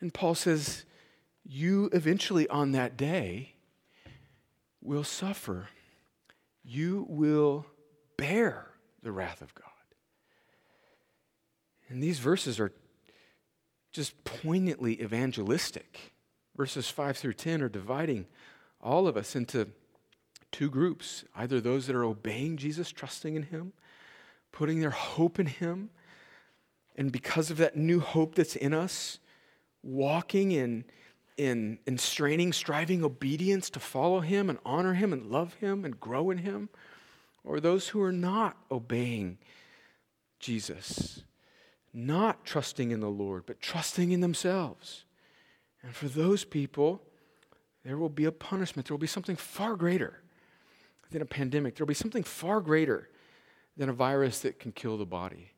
and 0.00 0.14
Paul 0.14 0.34
says, 0.34 0.86
you 1.50 1.90
eventually 1.92 2.48
on 2.48 2.72
that 2.72 2.96
day 2.96 3.54
will 4.80 5.02
suffer. 5.02 5.68
You 6.62 7.06
will 7.08 7.66
bear 8.16 8.68
the 9.02 9.10
wrath 9.10 9.42
of 9.42 9.52
God. 9.54 9.64
And 11.88 12.00
these 12.00 12.20
verses 12.20 12.60
are 12.60 12.72
just 13.90 14.22
poignantly 14.22 15.02
evangelistic. 15.02 16.12
Verses 16.56 16.88
5 16.88 17.16
through 17.16 17.32
10 17.32 17.62
are 17.62 17.68
dividing 17.68 18.26
all 18.80 19.08
of 19.08 19.16
us 19.16 19.34
into 19.34 19.68
two 20.52 20.70
groups 20.70 21.24
either 21.34 21.60
those 21.60 21.88
that 21.88 21.96
are 21.96 22.04
obeying 22.04 22.58
Jesus, 22.58 22.92
trusting 22.92 23.34
in 23.34 23.42
Him, 23.44 23.72
putting 24.52 24.80
their 24.80 24.90
hope 24.90 25.40
in 25.40 25.46
Him, 25.46 25.90
and 26.96 27.10
because 27.10 27.50
of 27.50 27.56
that 27.56 27.76
new 27.76 27.98
hope 27.98 28.36
that's 28.36 28.54
in 28.54 28.72
us, 28.72 29.18
walking 29.82 30.52
in 30.52 30.84
in, 31.40 31.78
in 31.86 31.96
straining, 31.96 32.52
striving 32.52 33.02
obedience 33.02 33.70
to 33.70 33.80
follow 33.80 34.20
Him 34.20 34.50
and 34.50 34.58
honor 34.62 34.92
Him 34.92 35.10
and 35.10 35.30
love 35.30 35.54
Him 35.54 35.86
and 35.86 35.98
grow 35.98 36.28
in 36.28 36.36
Him, 36.36 36.68
or 37.44 37.60
those 37.60 37.88
who 37.88 38.02
are 38.02 38.12
not 38.12 38.58
obeying 38.70 39.38
Jesus, 40.38 41.22
not 41.94 42.44
trusting 42.44 42.90
in 42.90 43.00
the 43.00 43.08
Lord, 43.08 43.44
but 43.46 43.58
trusting 43.58 44.10
in 44.10 44.20
themselves. 44.20 45.06
And 45.82 45.94
for 45.94 46.08
those 46.08 46.44
people, 46.44 47.00
there 47.86 47.96
will 47.96 48.10
be 48.10 48.26
a 48.26 48.32
punishment. 48.32 48.86
There 48.86 48.94
will 48.94 48.98
be 48.98 49.06
something 49.06 49.36
far 49.36 49.76
greater 49.76 50.20
than 51.10 51.22
a 51.22 51.26
pandemic. 51.26 51.74
There 51.74 51.86
will 51.86 51.88
be 51.88 51.94
something 51.94 52.22
far 52.22 52.60
greater 52.60 53.08
than 53.78 53.88
a 53.88 53.94
virus 53.94 54.40
that 54.40 54.58
can 54.58 54.72
kill 54.72 54.98
the 54.98 55.06
body. 55.06 55.52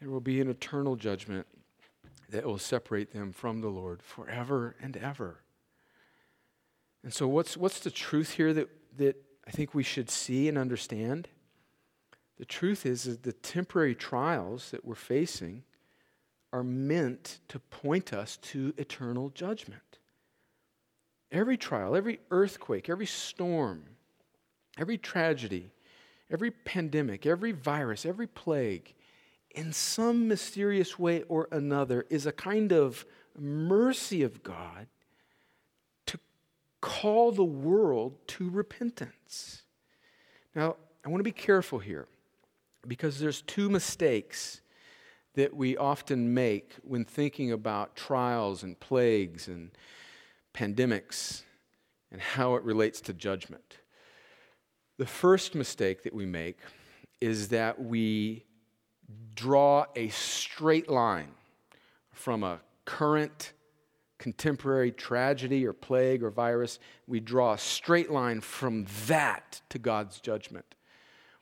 There 0.00 0.10
will 0.10 0.20
be 0.20 0.40
an 0.40 0.50
eternal 0.50 0.96
judgment 0.96 1.46
that 2.30 2.44
will 2.44 2.58
separate 2.58 3.12
them 3.12 3.32
from 3.32 3.60
the 3.60 3.68
Lord 3.68 4.02
forever 4.02 4.76
and 4.80 4.96
ever. 4.96 5.42
And 7.02 7.12
so, 7.12 7.26
what's, 7.26 7.56
what's 7.56 7.80
the 7.80 7.90
truth 7.90 8.32
here 8.32 8.52
that, 8.52 8.68
that 8.98 9.16
I 9.46 9.50
think 9.50 9.74
we 9.74 9.82
should 9.82 10.10
see 10.10 10.48
and 10.48 10.58
understand? 10.58 11.28
The 12.38 12.44
truth 12.44 12.86
is 12.86 13.04
that 13.04 13.22
the 13.22 13.32
temporary 13.32 13.94
trials 13.94 14.70
that 14.70 14.84
we're 14.84 14.94
facing 14.94 15.64
are 16.52 16.64
meant 16.64 17.40
to 17.48 17.58
point 17.58 18.12
us 18.12 18.36
to 18.38 18.74
eternal 18.76 19.30
judgment. 19.30 19.98
Every 21.30 21.56
trial, 21.56 21.94
every 21.94 22.20
earthquake, 22.30 22.88
every 22.88 23.06
storm, 23.06 23.84
every 24.78 24.98
tragedy, 24.98 25.70
every 26.30 26.50
pandemic, 26.50 27.24
every 27.24 27.52
virus, 27.52 28.04
every 28.04 28.26
plague 28.26 28.94
in 29.54 29.72
some 29.72 30.28
mysterious 30.28 30.98
way 30.98 31.22
or 31.24 31.48
another, 31.50 32.06
is 32.10 32.26
a 32.26 32.32
kind 32.32 32.72
of 32.72 33.04
mercy 33.38 34.22
of 34.22 34.42
God 34.42 34.86
to 36.06 36.18
call 36.80 37.32
the 37.32 37.44
world 37.44 38.14
to 38.28 38.48
repentance. 38.50 39.62
Now, 40.54 40.76
I 41.04 41.08
want 41.08 41.20
to 41.20 41.24
be 41.24 41.32
careful 41.32 41.78
here 41.78 42.06
because 42.86 43.18
there's 43.18 43.42
two 43.42 43.68
mistakes 43.68 44.60
that 45.34 45.54
we 45.54 45.76
often 45.76 46.34
make 46.34 46.74
when 46.82 47.04
thinking 47.04 47.52
about 47.52 47.94
trials 47.94 48.62
and 48.62 48.78
plagues 48.80 49.48
and 49.48 49.70
pandemics 50.54 51.42
and 52.10 52.20
how 52.20 52.56
it 52.56 52.64
relates 52.64 53.00
to 53.02 53.12
judgment. 53.12 53.78
The 54.98 55.06
first 55.06 55.54
mistake 55.54 56.02
that 56.02 56.12
we 56.12 56.26
make 56.26 56.58
is 57.20 57.48
that 57.48 57.80
we 57.80 58.44
draw 59.34 59.86
a 59.96 60.08
straight 60.08 60.88
line 60.88 61.32
from 62.12 62.44
a 62.44 62.60
current 62.84 63.52
contemporary 64.18 64.92
tragedy 64.92 65.66
or 65.66 65.72
plague 65.72 66.22
or 66.22 66.30
virus, 66.30 66.78
we 67.06 67.18
draw 67.20 67.54
a 67.54 67.58
straight 67.58 68.10
line 68.10 68.40
from 68.40 68.86
that 69.06 69.62
to 69.70 69.78
God's 69.78 70.20
judgment. 70.20 70.74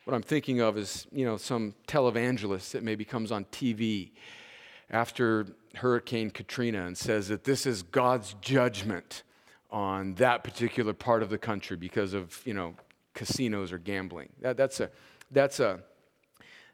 What 0.05 0.15
I'm 0.15 0.23
thinking 0.23 0.61
of 0.61 0.79
is, 0.79 1.07
you 1.13 1.27
know, 1.27 1.37
some 1.37 1.75
televangelist 1.87 2.71
that 2.71 2.83
maybe 2.83 3.05
comes 3.05 3.33
on 3.33 3.45
TV 3.47 4.13
after 4.91 5.47
Hurricane 5.75 6.31
Katrina 6.31 6.87
and 6.87 6.97
says 6.97 7.29
that 7.29 7.45
this 7.45 7.67
is 7.67 7.83
God's 7.83 8.35
judgment 8.41 9.25
on 9.71 10.15
that 10.15 10.45
particular 10.45 10.95
part 10.95 11.23
of 11.23 11.29
the 11.29 11.37
country 11.37 11.77
because 11.77 12.15
of, 12.15 12.41
you 12.47 12.55
know, 12.55 12.75
casinos 13.13 13.73
or 13.73 13.79
gambling. 13.79 14.31
That, 14.41 14.57
that's 14.57 14.81
a, 14.81 14.91
that's 15.31 15.61
a, 15.61 15.81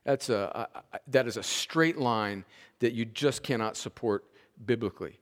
that's 0.05 0.29
a, 0.29 0.69
a, 0.93 1.01
that 1.09 1.27
is 1.27 1.37
a 1.37 1.43
straight 1.43 1.99
line 1.99 2.45
that 2.81 2.93
you 2.93 3.05
just 3.05 3.43
cannot 3.43 3.77
support 3.77 4.25
biblically. 4.65 5.19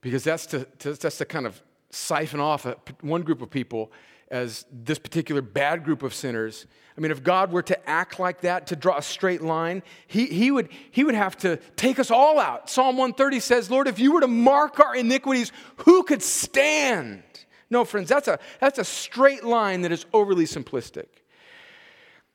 Because 0.00 0.24
that's 0.24 0.46
to, 0.46 0.64
to 0.78 0.94
that's 0.94 1.18
to 1.18 1.24
kind 1.24 1.46
of 1.46 1.60
siphon 1.90 2.40
off 2.40 2.66
a, 2.66 2.76
one 3.00 3.22
group 3.22 3.42
of 3.42 3.50
people 3.50 3.92
as 4.30 4.64
this 4.70 4.98
particular 4.98 5.42
bad 5.42 5.84
group 5.84 6.04
of 6.04 6.14
sinners. 6.14 6.66
I 6.96 7.00
mean, 7.00 7.10
if 7.10 7.24
God 7.24 7.50
were 7.50 7.62
to 7.62 7.88
act 7.88 8.20
like 8.20 8.42
that, 8.42 8.68
to 8.68 8.76
draw 8.76 8.98
a 8.98 9.02
straight 9.02 9.42
line, 9.42 9.82
he, 10.06 10.26
he, 10.26 10.52
would, 10.52 10.68
he 10.92 11.02
would 11.02 11.16
have 11.16 11.36
to 11.38 11.56
take 11.74 11.98
us 11.98 12.12
all 12.12 12.38
out. 12.38 12.70
Psalm 12.70 12.96
130 12.96 13.40
says, 13.40 13.70
Lord, 13.70 13.88
if 13.88 13.98
you 13.98 14.12
were 14.12 14.20
to 14.20 14.28
mark 14.28 14.78
our 14.78 14.94
iniquities, 14.94 15.50
who 15.78 16.04
could 16.04 16.22
stand? 16.22 17.24
No, 17.70 17.84
friends, 17.84 18.08
that's 18.08 18.28
a, 18.28 18.38
that's 18.60 18.78
a 18.78 18.84
straight 18.84 19.42
line 19.42 19.80
that 19.80 19.90
is 19.90 20.06
overly 20.12 20.44
simplistic. 20.44 21.06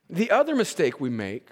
The 0.09 0.31
other 0.31 0.55
mistake 0.55 0.99
we 0.99 1.09
make 1.09 1.51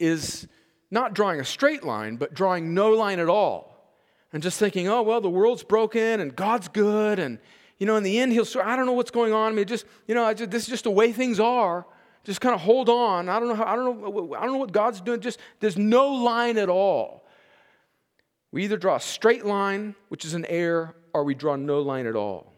is 0.00 0.48
not 0.90 1.14
drawing 1.14 1.38
a 1.38 1.44
straight 1.44 1.84
line, 1.84 2.16
but 2.16 2.34
drawing 2.34 2.74
no 2.74 2.90
line 2.92 3.20
at 3.20 3.28
all. 3.28 3.94
And 4.32 4.42
just 4.42 4.58
thinking, 4.58 4.88
oh, 4.88 5.02
well, 5.02 5.20
the 5.20 5.30
world's 5.30 5.62
broken 5.62 6.20
and 6.20 6.34
God's 6.34 6.68
good 6.68 7.18
and 7.18 7.38
you 7.80 7.86
know, 7.86 7.96
in 7.96 8.02
the 8.02 8.20
end, 8.20 8.32
he'll, 8.32 8.46
I 8.62 8.76
don't 8.76 8.84
know 8.84 8.92
what's 8.92 9.10
going 9.10 9.32
on. 9.32 9.52
I 9.52 9.54
mean, 9.56 9.64
just, 9.64 9.86
you 10.06 10.14
know, 10.14 10.32
just, 10.34 10.50
this 10.50 10.64
is 10.64 10.68
just 10.68 10.84
the 10.84 10.90
way 10.90 11.12
things 11.12 11.40
are. 11.40 11.86
Just 12.24 12.42
kind 12.42 12.54
of 12.54 12.60
hold 12.60 12.90
on. 12.90 13.30
I 13.30 13.38
don't 13.40 13.48
know 13.48 13.54
how, 13.54 13.64
I 13.64 13.74
don't 13.74 14.02
know, 14.02 14.34
I 14.34 14.42
don't 14.42 14.52
know 14.52 14.58
what 14.58 14.70
God's 14.70 15.00
doing. 15.00 15.20
Just, 15.20 15.40
there's 15.60 15.78
no 15.78 16.08
line 16.08 16.58
at 16.58 16.68
all. 16.68 17.26
We 18.52 18.64
either 18.64 18.76
draw 18.76 18.96
a 18.96 19.00
straight 19.00 19.46
line, 19.46 19.94
which 20.10 20.26
is 20.26 20.34
an 20.34 20.44
error, 20.44 20.94
or 21.14 21.24
we 21.24 21.34
draw 21.34 21.56
no 21.56 21.80
line 21.80 22.06
at 22.06 22.14
all. 22.14 22.52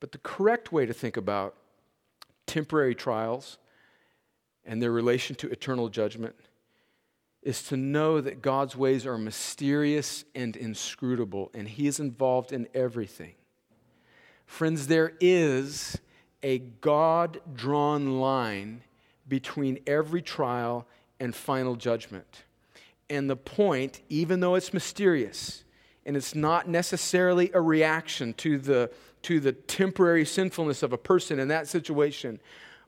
But 0.00 0.12
the 0.12 0.18
correct 0.18 0.72
way 0.72 0.86
to 0.86 0.94
think 0.94 1.18
about 1.18 1.54
temporary 2.46 2.94
trials 2.94 3.58
and 4.64 4.82
their 4.82 4.90
relation 4.90 5.36
to 5.36 5.50
eternal 5.50 5.90
judgment 5.90 6.34
is 7.42 7.62
to 7.64 7.76
know 7.76 8.20
that 8.20 8.42
God's 8.42 8.76
ways 8.76 9.06
are 9.06 9.16
mysterious 9.16 10.24
and 10.34 10.56
inscrutable, 10.56 11.50
and 11.54 11.68
He 11.68 11.86
is 11.86 11.98
involved 11.98 12.52
in 12.52 12.68
everything. 12.74 13.34
Friends, 14.46 14.88
there 14.88 15.12
is 15.20 15.98
a 16.42 16.58
God 16.58 17.40
drawn 17.54 18.20
line 18.20 18.82
between 19.28 19.78
every 19.86 20.22
trial 20.22 20.86
and 21.18 21.34
final 21.34 21.76
judgment. 21.76 22.42
And 23.08 23.30
the 23.30 23.36
point, 23.36 24.00
even 24.08 24.40
though 24.40 24.54
it's 24.54 24.72
mysterious, 24.72 25.64
and 26.04 26.16
it's 26.16 26.34
not 26.34 26.68
necessarily 26.68 27.50
a 27.54 27.60
reaction 27.60 28.34
to 28.34 28.58
the, 28.58 28.90
to 29.22 29.40
the 29.40 29.52
temporary 29.52 30.24
sinfulness 30.24 30.82
of 30.82 30.92
a 30.92 30.98
person 30.98 31.38
in 31.38 31.48
that 31.48 31.68
situation, 31.68 32.40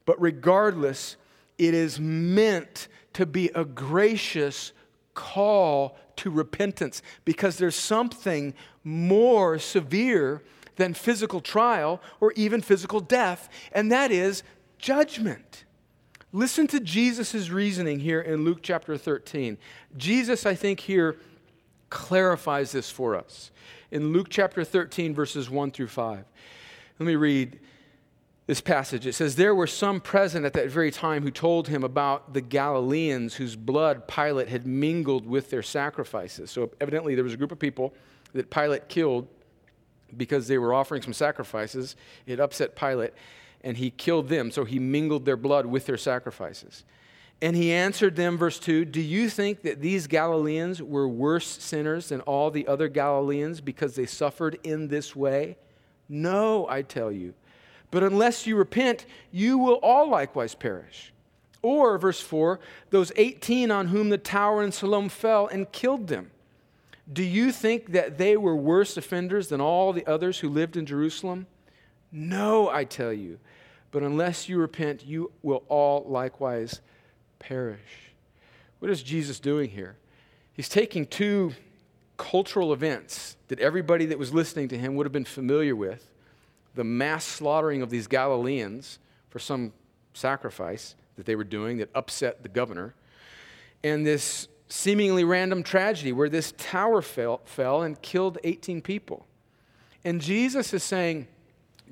but 0.05 0.21
regardless, 0.21 1.17
it 1.59 1.75
is 1.75 2.01
meant 2.01 2.89
to 3.15 3.27
be 3.27 3.51
a 3.55 3.65
gracious 3.65 4.73
call 5.15 5.97
to 6.17 6.31
repentance 6.31 7.03
because 7.25 7.59
there's 7.59 7.77
something 7.77 8.55
more 8.85 9.59
severe 9.59 10.43
than 10.77 10.95
physical 10.95 11.41
trial 11.41 12.01
or 12.21 12.33
even 12.33 12.61
physical 12.61 13.01
death, 13.01 13.49
and 13.73 13.93
that 13.93 14.11
is 14.11 14.43
judgment. 14.79 15.65
Listen 16.33 16.67
to 16.69 16.81
Jesus' 16.81 17.51
reasoning 17.51 18.01
here 18.01 18.21
in 18.21 18.45
Luke 18.45 18.61
chapter 18.63 18.97
13. 18.97 19.59
Jesus, 19.97 20.47
I 20.47 20.55
think, 20.55 20.81
here 20.81 21.17
clarifies 21.91 22.73
this 22.73 22.91
for 22.91 23.15
us. 23.15 23.51
In 23.91 24.15
Luke 24.15 24.29
chapter 24.31 24.65
13, 24.65 25.15
verses 25.15 25.51
1 25.51 25.73
through 25.73 25.89
5. 25.89 26.25
Let 26.99 27.07
me 27.07 27.17
read 27.17 27.61
this 28.47 28.61
passage. 28.61 29.07
It 29.07 29.15
says, 29.15 29.37
There 29.37 29.55
were 29.55 29.67
some 29.67 30.01
present 30.01 30.45
at 30.45 30.53
that 30.55 30.69
very 30.69 30.91
time 30.91 31.23
who 31.23 31.31
told 31.31 31.69
him 31.69 31.85
about 31.85 32.35
the 32.35 32.41
Galileans 32.41 33.35
whose 33.35 33.57
blood 33.57 34.09
Pilate 34.09 34.49
had 34.49 34.67
mingled 34.67 35.27
with 35.27 35.51
their 35.51 35.63
sacrifices. 35.63 36.51
So, 36.51 36.71
evidently, 36.81 37.15
there 37.15 37.25
was 37.25 37.35
a 37.35 37.37
group 37.37 37.53
of 37.53 37.59
people 37.59 37.95
that 38.33 38.51
Pilate 38.51 38.89
killed 38.89 39.29
because 40.17 40.49
they 40.49 40.59
were 40.59 40.75
offering 40.75 41.03
some 41.03 41.13
sacrifices. 41.13 41.97
It 42.27 42.41
upset 42.41 42.77
Pilate, 42.77 43.13
and 43.63 43.77
he 43.77 43.91
killed 43.91 44.29
them. 44.29 44.51
So 44.51 44.65
he 44.65 44.79
mingled 44.79 45.25
their 45.25 45.37
blood 45.37 45.67
with 45.67 45.87
their 45.87 45.97
sacrifices. 45.97 46.85
And 47.41 47.57
he 47.57 47.73
answered 47.73 48.15
them, 48.15 48.39
verse 48.39 48.59
2 48.59 48.85
Do 48.85 49.01
you 49.01 49.29
think 49.29 49.63
that 49.63 49.81
these 49.81 50.07
Galileans 50.07 50.83
were 50.83 51.09
worse 51.09 51.47
sinners 51.47 52.09
than 52.09 52.21
all 52.23 52.51
the 52.51 52.67
other 52.67 52.89
Galileans 52.89 53.61
because 53.61 53.95
they 53.95 54.07
suffered 54.07 54.59
in 54.63 54.89
this 54.89 55.17
way? 55.17 55.57
No, 56.09 56.69
I 56.69 56.83
tell 56.83 57.11
you. 57.11 57.35
But 57.93 58.03
unless 58.03 58.47
you 58.47 58.57
repent, 58.57 59.05
you 59.31 59.59
will 59.59 59.75
all 59.75 60.09
likewise 60.09 60.55
perish. 60.57 61.13
Or, 61.61 61.97
verse 61.99 62.21
4, 62.21 62.59
those 62.91 63.13
18 63.15 63.71
on 63.71 63.89
whom 63.89 64.09
the 64.09 64.19
tower 64.19 64.65
in 64.65 64.73
Siloam 64.73 65.09
fell 65.09 65.47
and 65.47 65.71
killed 65.71 66.09
them. 66.09 66.33
Do 67.13 67.23
you 67.23 67.53
think 67.53 67.93
that 67.93 68.17
they 68.17 68.37
were 68.37 68.57
worse 68.57 68.97
offenders 68.97 69.49
than 69.49 69.61
all 69.61 69.93
the 69.93 70.07
others 70.07 70.39
who 70.39 70.49
lived 70.49 70.77
in 70.77 70.87
Jerusalem? 70.87 71.47
No, 72.11 72.71
I 72.71 72.85
tell 72.85 73.13
you. 73.13 73.39
But 73.91 74.03
unless 74.03 74.49
you 74.49 74.59
repent, 74.59 75.05
you 75.05 75.31
will 75.43 75.63
all 75.69 76.05
likewise 76.09 76.81
perish. 77.39 78.15
What 78.79 78.91
is 78.91 79.03
Jesus 79.03 79.39
doing 79.39 79.69
here? 79.69 79.97
He's 80.55 80.71
taking 80.71 81.07
two 81.07 81.53
cultural 82.17 82.73
events 82.73 83.37
that 83.49 83.61
everybody 83.61 84.07
that 84.07 84.19
was 84.19 84.33
listening 84.33 84.69
to 84.69 84.79
him 84.79 84.95
would 84.95 85.05
have 85.05 85.13
been 85.13 85.25
familiar 85.27 85.77
with 85.77 86.09
the 86.75 86.85
mass 86.85 87.25
slaughtering 87.25 87.83
of 87.83 87.91
these 87.91 88.07
Galileans 88.07 88.99
for 89.29 89.39
some 89.39 89.73
sacrifice 90.15 90.95
that 91.17 91.27
they 91.27 91.37
were 91.37 91.45
doing 91.45 91.79
that 91.79 91.91
upset 91.95 92.43
the 92.43 92.49
governor, 92.49 92.95
and 93.85 94.07
this 94.07 94.49
seemingly 94.69 95.25
random 95.25 95.63
tragedy 95.63 96.13
where 96.13 96.29
this 96.29 96.55
tower 96.57 97.03
fell, 97.03 97.43
fell 97.45 97.83
and 97.83 98.01
killed 98.01 98.39
18 98.43 98.81
people. 98.81 99.27
And 100.05 100.21
Jesus 100.21 100.73
is 100.73 100.83
saying, 100.83 101.29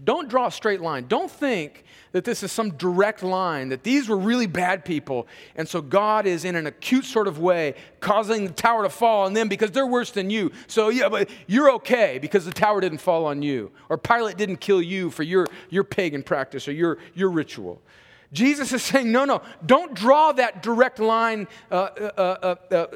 don't 0.05 0.29
draw 0.29 0.47
a 0.47 0.51
straight 0.51 0.81
line. 0.81 1.07
Don't 1.07 1.31
think 1.31 1.85
that 2.13 2.25
this 2.25 2.43
is 2.43 2.51
some 2.51 2.71
direct 2.73 3.23
line, 3.23 3.69
that 3.69 3.83
these 3.83 4.09
were 4.09 4.17
really 4.17 4.47
bad 4.47 4.85
people. 4.85 5.27
And 5.55 5.69
so 5.69 5.81
God 5.81 6.27
is 6.27 6.45
in 6.45 6.57
an 6.57 6.67
acute 6.67 7.05
sort 7.05 7.29
of 7.29 7.39
way 7.39 7.75
causing 8.01 8.47
the 8.47 8.53
tower 8.53 8.83
to 8.83 8.91
fall 8.91 9.27
on 9.27 9.33
them 9.33 9.49
because 9.49 9.71
they're 9.71 9.87
worse 9.87 10.11
than 10.11 10.31
you. 10.31 10.51
So, 10.67 10.89
yeah, 10.89 11.09
but 11.09 11.31
you're 11.47 11.71
okay 11.73 12.19
because 12.19 12.45
the 12.45 12.53
tower 12.53 12.81
didn't 12.81 12.99
fall 12.99 13.27
on 13.27 13.43
you. 13.43 13.71
Or 13.89 13.99
Pilate 13.99 14.37
didn't 14.37 14.57
kill 14.57 14.83
you 14.83 15.11
for 15.11 15.23
your, 15.23 15.47
your 15.69 15.85
pagan 15.85 16.23
practice 16.23 16.67
or 16.67 16.73
your, 16.73 16.99
your 17.15 17.31
ritual. 17.31 17.81
Jesus 18.33 18.73
is 18.73 18.83
saying, 18.83 19.11
no, 19.11 19.25
no, 19.25 19.43
don't 19.67 19.95
draw 19.95 20.33
that 20.33 20.63
direct 20.63 20.99
line 20.99 21.49
uh, 21.71 21.75
uh, 21.75 22.57
uh, 22.71 22.75
uh, 22.75 22.87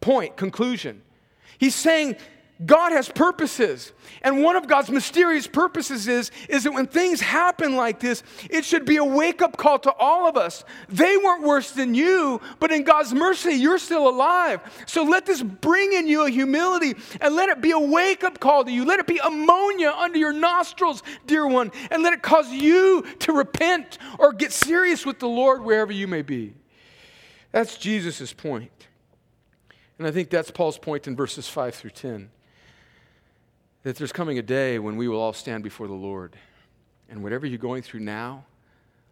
point, 0.00 0.36
conclusion. 0.36 1.02
He's 1.58 1.74
saying 1.74 2.16
God 2.64 2.92
has 2.92 3.08
purposes. 3.08 3.92
And 4.22 4.42
one 4.42 4.54
of 4.54 4.68
God's 4.68 4.88
mysterious 4.88 5.46
purposes 5.46 6.06
is, 6.06 6.30
is 6.48 6.62
that 6.64 6.72
when 6.72 6.86
things 6.86 7.20
happen 7.20 7.74
like 7.74 7.98
this, 7.98 8.22
it 8.48 8.64
should 8.64 8.84
be 8.84 8.96
a 8.96 9.04
wake 9.04 9.42
up 9.42 9.56
call 9.56 9.80
to 9.80 9.92
all 9.92 10.28
of 10.28 10.36
us. 10.36 10.64
They 10.88 11.16
weren't 11.16 11.42
worse 11.42 11.72
than 11.72 11.96
you, 11.96 12.40
but 12.60 12.70
in 12.70 12.84
God's 12.84 13.12
mercy, 13.12 13.54
you're 13.54 13.78
still 13.78 14.08
alive. 14.08 14.60
So 14.86 15.02
let 15.02 15.26
this 15.26 15.42
bring 15.42 15.94
in 15.94 16.06
you 16.06 16.26
a 16.26 16.30
humility 16.30 16.94
and 17.20 17.34
let 17.34 17.48
it 17.48 17.60
be 17.60 17.72
a 17.72 17.78
wake 17.78 18.22
up 18.22 18.38
call 18.38 18.64
to 18.64 18.70
you. 18.70 18.84
Let 18.84 19.00
it 19.00 19.08
be 19.08 19.18
ammonia 19.18 19.90
under 19.90 20.18
your 20.18 20.32
nostrils, 20.32 21.02
dear 21.26 21.48
one, 21.48 21.72
and 21.90 22.04
let 22.04 22.12
it 22.12 22.22
cause 22.22 22.50
you 22.50 23.02
to 23.20 23.32
repent 23.32 23.98
or 24.20 24.32
get 24.32 24.52
serious 24.52 25.04
with 25.04 25.18
the 25.18 25.28
Lord 25.28 25.64
wherever 25.64 25.92
you 25.92 26.06
may 26.06 26.22
be. 26.22 26.54
That's 27.50 27.76
Jesus' 27.76 28.32
point. 28.32 28.70
And 29.98 30.06
I 30.06 30.12
think 30.12 30.30
that's 30.30 30.52
Paul's 30.52 30.78
point 30.78 31.08
in 31.08 31.16
verses 31.16 31.48
5 31.48 31.74
through 31.74 31.90
10 31.90 32.30
that 33.84 33.96
there's 33.96 34.12
coming 34.12 34.38
a 34.38 34.42
day 34.42 34.78
when 34.78 34.96
we 34.96 35.08
will 35.08 35.20
all 35.20 35.32
stand 35.32 35.62
before 35.62 35.86
the 35.86 35.94
Lord. 35.94 36.36
And 37.08 37.22
whatever 37.22 37.46
you're 37.46 37.58
going 37.58 37.82
through 37.82 38.00
now, 38.00 38.44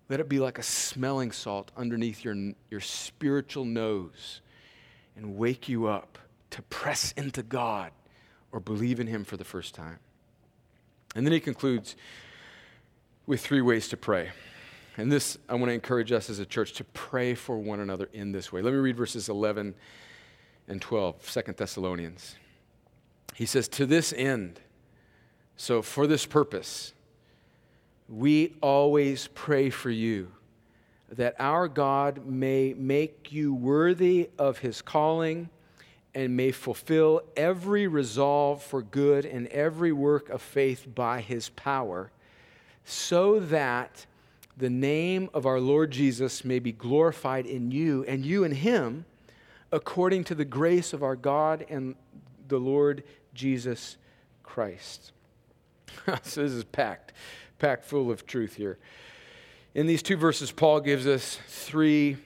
let 0.09 0.19
it 0.19 0.29
be 0.29 0.41
like 0.41 0.59
a 0.59 0.63
smelling 0.63 1.31
salt 1.31 1.71
underneath 1.77 2.25
your, 2.25 2.35
your 2.71 2.81
spiritual 2.81 3.65
nose 3.65 4.41
and 5.17 5.37
wake 5.37 5.69
you 5.69 5.87
up 5.87 6.19
to 6.51 6.63
press 6.63 7.13
into 7.13 7.43
God 7.43 7.93
or 8.51 8.61
believe 8.61 8.99
in 8.99 9.07
Him 9.07 9.25
for 9.25 9.37
the 9.37 9.45
first 9.45 9.75
time. 9.75 9.99
And 11.15 11.27
then 11.27 11.33
he 11.33 11.41
concludes 11.41 11.95
with 13.27 13.41
three 13.41 13.61
ways 13.61 13.89
to 13.89 13.97
pray. 13.97 14.31
And 14.97 15.13
this, 15.13 15.39
I 15.49 15.55
want 15.55 15.67
to 15.67 15.75
encourage 15.75 16.13
us 16.13 16.29
as 16.31 16.39
a 16.39 16.47
church 16.47 16.73
to 16.75 16.85
pray 16.85 17.35
for 17.35 17.59
one 17.59 17.81
another 17.81 18.09
in 18.13 18.33
this 18.33 18.53
way. 18.53 18.63
Let 18.63 18.73
me 18.73 18.79
read 18.79 18.97
verses 18.97 19.29
11 19.29 19.75
and 20.69 20.81
12, 20.81 21.31
2 21.31 21.53
Thessalonians. 21.53 22.37
He 23.35 23.47
says, 23.47 23.68
To 23.68 23.87
this 23.87 24.12
end, 24.12 24.61
so 25.57 25.83
for 25.83 26.07
this 26.07 26.27
purpose, 26.27 26.92
we 28.09 28.55
always 28.61 29.29
pray 29.29 29.71
for 29.71 29.90
you 29.90 30.33
that 31.11 31.35
our 31.38 31.68
God 31.68 32.27
may 32.27 32.75
make 32.75 33.33
you 33.33 33.53
worthy 33.53 34.31
of 34.38 34.59
his 34.59 34.81
calling 34.81 35.51
and 36.14 36.37
may 36.37 36.51
fulfill 36.51 37.23
every 37.37 37.87
resolve 37.87 38.62
for 38.62 38.83
good 38.83 39.25
and 39.25 39.47
every 39.49 39.92
work 39.92 40.29
of 40.31 40.40
faith 40.40 40.87
by 40.95 41.21
his 41.21 41.51
power, 41.51 42.11
so 42.85 43.40
that 43.40 44.07
the 44.57 44.71
name 44.71 45.31
of 45.33 45.47
our 45.47 45.61
Lord 45.61 45.90
Jesus 45.90 46.45
may 46.45 46.59
be 46.59 46.73
glorified 46.73 47.47
in 47.47 47.71
you 47.71 48.05
and 48.07 48.25
you 48.25 48.45
in 48.45 48.53
him, 48.53 49.05
according 49.71 50.25
to 50.25 50.35
the 50.35 50.45
grace 50.45 50.92
of 50.92 51.03
our 51.03 51.16
God 51.16 51.64
and 51.68 51.95
the 52.49 52.59
Lord 52.59 53.03
Jesus 53.35 53.97
Christ. 54.42 55.12
so 56.23 56.42
this 56.42 56.53
is 56.53 56.64
packed, 56.64 57.12
packed 57.59 57.85
full 57.85 58.11
of 58.11 58.27
truth 58.27 58.55
here. 58.55 58.79
In 59.75 59.87
these 59.87 60.03
two 60.03 60.16
verses, 60.16 60.51
Paul 60.51 60.81
gives 60.81 61.07
us 61.07 61.38
three 61.47 62.16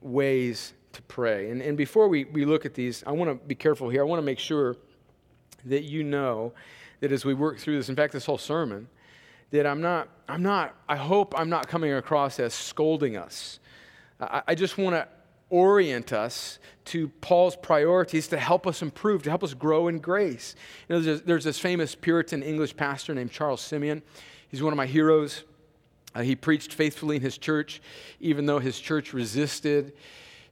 ways 0.00 0.72
to 0.92 1.02
pray. 1.02 1.50
And, 1.50 1.60
and 1.60 1.76
before 1.76 2.08
we, 2.08 2.24
we 2.24 2.44
look 2.44 2.64
at 2.64 2.74
these, 2.74 3.04
I 3.06 3.12
want 3.12 3.30
to 3.30 3.46
be 3.46 3.54
careful 3.54 3.88
here. 3.88 4.00
I 4.00 4.04
want 4.04 4.20
to 4.20 4.24
make 4.24 4.38
sure 4.38 4.76
that 5.66 5.82
you 5.82 6.02
know 6.02 6.52
that 7.00 7.12
as 7.12 7.24
we 7.24 7.34
work 7.34 7.58
through 7.58 7.76
this, 7.76 7.88
in 7.88 7.96
fact, 7.96 8.12
this 8.12 8.24
whole 8.24 8.38
sermon, 8.38 8.88
that 9.50 9.66
I'm 9.66 9.80
not, 9.80 10.08
I'm 10.28 10.42
not, 10.42 10.74
I 10.88 10.96
hope 10.96 11.34
I'm 11.38 11.50
not 11.50 11.68
coming 11.68 11.92
across 11.92 12.40
as 12.40 12.54
scolding 12.54 13.16
us. 13.16 13.60
I, 14.20 14.42
I 14.48 14.54
just 14.54 14.78
want 14.78 14.94
to 14.94 15.08
orient 15.50 16.12
us 16.12 16.58
to 16.86 17.08
Paul's 17.20 17.56
priorities 17.56 18.28
to 18.28 18.38
help 18.38 18.66
us 18.66 18.82
improve, 18.82 19.22
to 19.22 19.30
help 19.30 19.44
us 19.44 19.54
grow 19.54 19.88
in 19.88 19.98
grace. 19.98 20.54
You 20.88 20.96
know, 20.96 21.00
there's, 21.00 21.22
there's 21.22 21.44
this 21.44 21.58
famous 21.58 21.94
Puritan 21.94 22.42
English 22.42 22.76
pastor 22.76 23.14
named 23.14 23.30
Charles 23.30 23.60
Simeon. 23.60 24.02
He's 24.48 24.62
one 24.62 24.72
of 24.72 24.76
my 24.76 24.86
heroes. 24.86 25.44
Uh, 26.14 26.22
he 26.22 26.36
preached 26.36 26.72
faithfully 26.72 27.16
in 27.16 27.22
his 27.22 27.38
church, 27.38 27.80
even 28.20 28.46
though 28.46 28.58
his 28.58 28.78
church 28.78 29.12
resisted 29.12 29.92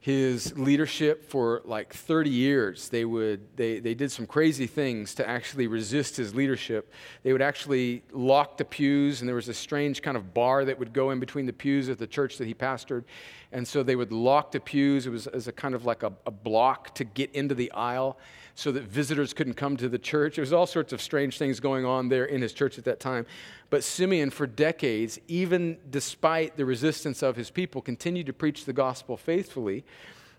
his 0.03 0.59
leadership 0.59 1.31
for 1.31 1.62
like 1.65 1.95
30 1.95 2.29
years 2.29 2.88
they 2.88 3.05
would 3.05 3.41
they, 3.57 3.79
they 3.79 3.95
did 3.95 4.11
some 4.11 4.27
crazy 4.27 4.67
things 4.67 5.15
to 5.15 5.29
actually 5.29 5.69
resist 5.69 6.17
his 6.17 6.35
leadership. 6.35 6.93
They 7.23 7.33
would 7.33 7.41
actually 7.41 8.03
lock 8.11 8.57
the 8.57 8.65
pews 8.65 9.21
and 9.21 9.29
there 9.29 9.37
was 9.37 9.49
a 9.49 9.55
strange 9.55 10.03
kind 10.03 10.17
of 10.17 10.35
bar 10.35 10.65
that 10.65 10.77
would 10.77 10.93
go 10.93 11.12
in 11.12 11.21
between 11.21 11.47
the 11.47 11.53
pews 11.53 11.88
at 11.88 11.99
the 11.99 12.09
church 12.09 12.37
that 12.38 12.49
he 12.49 12.53
pastored. 12.53 13.05
And 13.53 13.67
so 13.67 13.85
they 13.85 13.95
would 13.95 14.11
lock 14.11 14.51
the 14.51 14.59
pews. 14.59 15.07
It 15.07 15.11
was 15.11 15.29
as 15.29 15.47
a 15.47 15.53
kind 15.53 15.73
of 15.73 15.87
like 15.87 16.03
a, 16.03 16.12
a 16.27 16.33
block 16.33 16.97
to 16.97 17.05
get 17.05 17.33
into 17.33 17.55
the 17.55 17.71
aisle 17.71 18.19
so 18.55 18.73
that 18.73 18.85
visitors 18.85 19.33
couldn't 19.33 19.55
come 19.55 19.77
to 19.77 19.88
the 19.88 19.99
church. 19.99 20.37
There 20.37 20.43
was 20.43 20.53
all 20.53 20.67
sorts 20.67 20.93
of 20.93 21.01
strange 21.01 21.38
things 21.38 21.61
going 21.61 21.85
on 21.85 22.09
there 22.09 22.25
in 22.25 22.43
his 22.43 22.53
church 22.53 22.79
at 22.79 22.85
that 22.85 23.01
time. 23.01 23.27
But 23.71 23.83
Simeon, 23.83 24.31
for 24.31 24.47
decades, 24.47 25.19
even 25.29 25.79
despite 25.91 26.57
the 26.57 26.65
resistance 26.65 27.23
of 27.23 27.37
his 27.37 27.51
people, 27.51 27.81
continued 27.81 28.27
to 28.27 28.33
preach 28.33 28.65
the 28.65 28.73
gospel 28.73 29.17
faithfully 29.17 29.85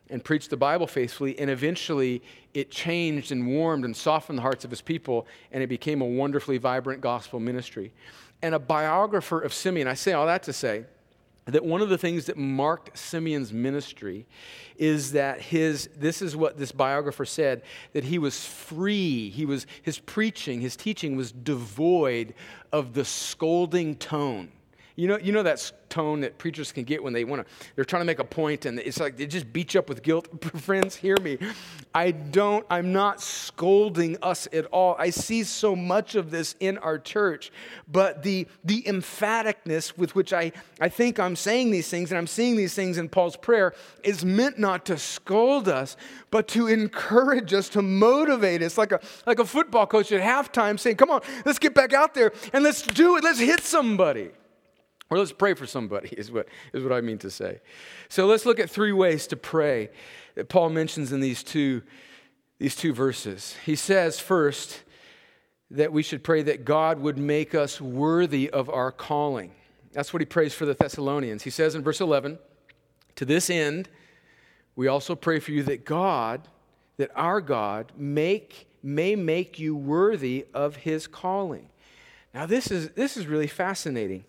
and 0.10 0.23
preach 0.23 0.49
the 0.49 0.58
Bible 0.58 0.86
faithfully. 0.86 1.38
And 1.39 1.49
eventually, 1.49 2.21
it 2.54 2.69
changed 2.69 3.32
and 3.32 3.47
warmed 3.47 3.86
and 3.86 3.95
softened 3.95 4.38
the 4.38 4.43
hearts 4.43 4.63
of 4.63 4.69
his 4.69 4.82
people, 4.82 5.26
and 5.52 5.63
it 5.63 5.67
became 5.67 6.02
a 6.02 6.06
wonderfully 6.06 6.58
vibrant 6.58 7.02
gospel 7.02 7.39
ministry. 7.39 7.91
And 8.41 8.54
a 8.54 8.60
biographer 8.60 9.39
of 9.39 9.54
Simeon, 9.54 9.88
I 9.88 9.93
say 9.95 10.13
all 10.13 10.28
that 10.28 10.43
to 10.43 10.54
say, 10.54 10.86
that 11.45 11.65
one 11.65 11.82
of 11.82 11.89
the 11.89 11.97
things 11.97 12.25
that 12.25 12.38
marked 12.38 12.97
Simeon's 12.97 13.51
ministry 13.51 14.25
is 14.77 15.12
that 15.12 15.41
his 15.41 15.89
this 15.95 16.21
is 16.21 16.36
what 16.36 16.58
this 16.58 16.71
biographer 16.71 17.25
said 17.25 17.62
that 17.91 18.06
he 18.06 18.17
was 18.17 18.45
free. 18.45 19.29
He 19.29 19.45
was 19.45 19.67
his 19.82 19.99
preaching 19.99 20.62
his 20.62 20.75
teaching 20.75 21.15
was 21.15 21.32
devoid 21.32 22.34
of 22.71 22.93
the 22.93 23.06
scolding 23.06 23.95
tone 23.95 24.51
you 24.95 25.08
know, 25.08 25.17
you 25.17 25.32
know 25.32 25.43
that 25.43 25.71
tone 25.89 26.21
that 26.21 26.38
preachers 26.38 26.71
can 26.71 26.84
get 26.84 27.03
when 27.03 27.13
they 27.13 27.23
want 27.23 27.45
to, 27.45 27.53
they're 27.75 27.86
trying 27.86 28.01
to 28.01 28.06
make 28.06 28.19
a 28.19 28.23
point 28.23 28.65
and 28.65 28.79
it's 28.79 28.99
like 28.99 29.17
they 29.17 29.25
just 29.25 29.51
beat 29.53 29.73
you 29.73 29.79
up 29.79 29.89
with 29.89 30.03
guilt. 30.03 30.27
Friends, 30.62 30.95
hear 30.95 31.17
me. 31.21 31.38
I 31.93 32.12
don't, 32.12 32.65
I'm 32.69 32.91
not 32.93 33.21
scolding 33.21 34.17
us 34.21 34.47
at 34.53 34.65
all. 34.67 34.95
I 34.97 35.10
see 35.10 35.43
so 35.43 35.75
much 35.75 36.15
of 36.15 36.32
this 36.32 36.56
in 36.60 36.77
our 36.79 36.97
church, 36.99 37.51
but 37.91 38.23
the, 38.23 38.47
the 38.63 38.84
emphaticness 38.84 39.97
with 39.97 40.15
which 40.15 40.34
I, 40.34 40.51
I 40.79 40.89
think 40.89 41.19
I'm 41.19 41.36
saying 41.36 41.71
these 41.71 41.89
things 41.89 42.12
and 42.12 42.17
I'm 42.17 42.27
seeing 42.27 42.56
these 42.56 42.73
things 42.73 42.97
in 42.97 43.10
Paul's 43.10 43.38
prayer 43.38 43.73
is 44.03 44.23
meant 44.23 44.60
not 44.60 44.86
to 44.86 44.97
scold 44.97 45.67
us, 45.69 45.97
but 46.32 46.47
to 46.49 46.67
encourage 46.67 47.53
us, 47.53 47.69
to 47.69 47.82
motivate 47.82 48.62
us, 48.62 48.77
like 48.77 48.91
a, 48.91 48.99
like 49.25 49.39
a 49.39 49.45
football 49.45 49.88
coach 49.88 50.12
at 50.12 50.21
halftime 50.21 50.79
saying, 50.79 50.97
Come 50.97 51.10
on, 51.10 51.21
let's 51.45 51.60
get 51.60 51.73
back 51.73 51.93
out 51.93 52.13
there 52.13 52.32
and 52.51 52.63
let's 52.63 52.82
do 52.82 53.17
it. 53.17 53.23
Let's 53.23 53.39
hit 53.39 53.62
somebody. 53.62 54.32
Or 55.13 55.19
let's 55.19 55.32
pray 55.32 55.54
for 55.54 55.67
somebody, 55.67 56.10
is 56.17 56.32
what, 56.32 56.47
is 56.73 56.84
what 56.84 56.91
I 56.91 57.02
mean 57.02 57.19
to 57.19 57.30
say. 57.30 57.60
So 58.10 58.26
let's 58.26 58.47
look 58.47 58.60
at 58.60 58.67
three 58.67 58.91
ways 58.91 59.28
to 59.28 59.36
pray 59.36 59.89
that 60.34 60.49
Paul 60.49 60.69
mentions 60.71 61.12
in 61.12 61.19
these 61.19 61.43
two, 61.43 61.84
these 62.58 62.76
two 62.76 62.93
verses. 62.93 63.56
He 63.63 63.76
says, 63.76 64.19
first, 64.19 64.82
that 65.69 65.93
we 65.93 66.02
should 66.02 66.23
pray 66.23 66.41
that 66.41 66.65
God 66.65 66.99
would 66.99 67.19
make 67.19 67.54
us 67.54 67.80
worthy 67.80 68.49
of 68.49 68.71
our 68.71 68.91
calling. 68.91 69.52
That's 69.91 70.13
what 70.13 70.21
he 70.21 70.26
prays 70.26 70.56
for 70.56 70.65
the 70.65 70.73
Thessalonians. 70.73 71.43
He 71.43 71.52
says 71.52 71.76
in 71.76 71.84
verse 71.84 72.02
11, 72.02 72.39
To 73.17 73.26
this 73.26 73.52
end, 73.52 73.89
we 74.76 74.88
also 74.88 75.13
pray 75.13 75.39
for 75.39 75.52
you 75.52 75.62
that 75.62 75.86
God, 75.86 76.47
that 76.97 77.12
our 77.15 77.39
God, 77.39 77.91
make, 77.95 78.67
may 78.82 79.15
make 79.15 79.60
you 79.60 79.76
worthy 79.76 80.47
of 80.56 80.78
his 80.78 81.06
calling. 81.06 81.69
Now, 82.34 82.47
this 82.47 82.71
is, 82.71 82.89
this 82.89 83.15
is 83.15 83.28
really 83.28 83.45
fascinating. 83.45 84.26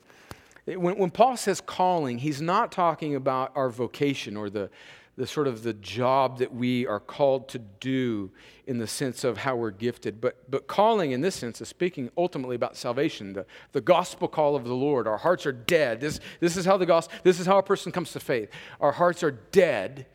When, 0.67 0.97
when 0.99 1.11
Paul 1.11 1.37
says 1.37 1.61
calling, 1.61 2.19
he's 2.19 2.41
not 2.41 2.73
talking 2.73 3.15
about 3.15 3.53
our 3.55 3.69
vocation 3.69 4.37
or 4.37 4.49
the, 4.49 4.71
the 5.17 5.27
sort 5.27 5.47
of 5.47 5.63
the 5.63 5.75
job 5.75 6.39
that 6.39 6.55
we 6.55 6.87
are 6.87 7.01
called 7.01 7.49
to 7.51 7.59
do 7.59 8.31
in 8.67 8.79
the 8.79 8.87
sense 8.87 9.25
of 9.25 9.39
how 9.39 9.57
we're 9.57 9.71
gifted. 9.71 10.21
But, 10.21 10.51
but 10.51 10.67
calling 10.67 11.13
in 11.13 11.21
this 11.21 11.35
sense 11.35 11.61
is 11.61 11.69
speaking 11.69 12.11
ultimately 12.17 12.57
about 12.57 12.77
salvation, 12.77 13.35
the, 13.35 13.47
the 13.73 13.81
gospel 13.81 14.27
call 14.27 14.57
of 14.57 14.65
the 14.65 14.75
Lord. 14.75 15.07
Our 15.07 15.19
hearts 15.19 15.45
are 15.45 15.53
dead. 15.53 16.01
This, 16.01 16.19
this 16.41 16.57
is 16.57 16.65
how 16.65 16.79
the 16.79 16.87
gospel, 16.87 17.17
this 17.23 17.39
is 17.39 17.47
how 17.47 17.59
a 17.59 17.63
person 17.63 17.93
comes 17.93 18.13
to 18.13 18.21
faith. 18.21 18.51
Our 18.81 18.93
hearts 18.93 19.23
are 19.23 19.31
dead 19.31 20.07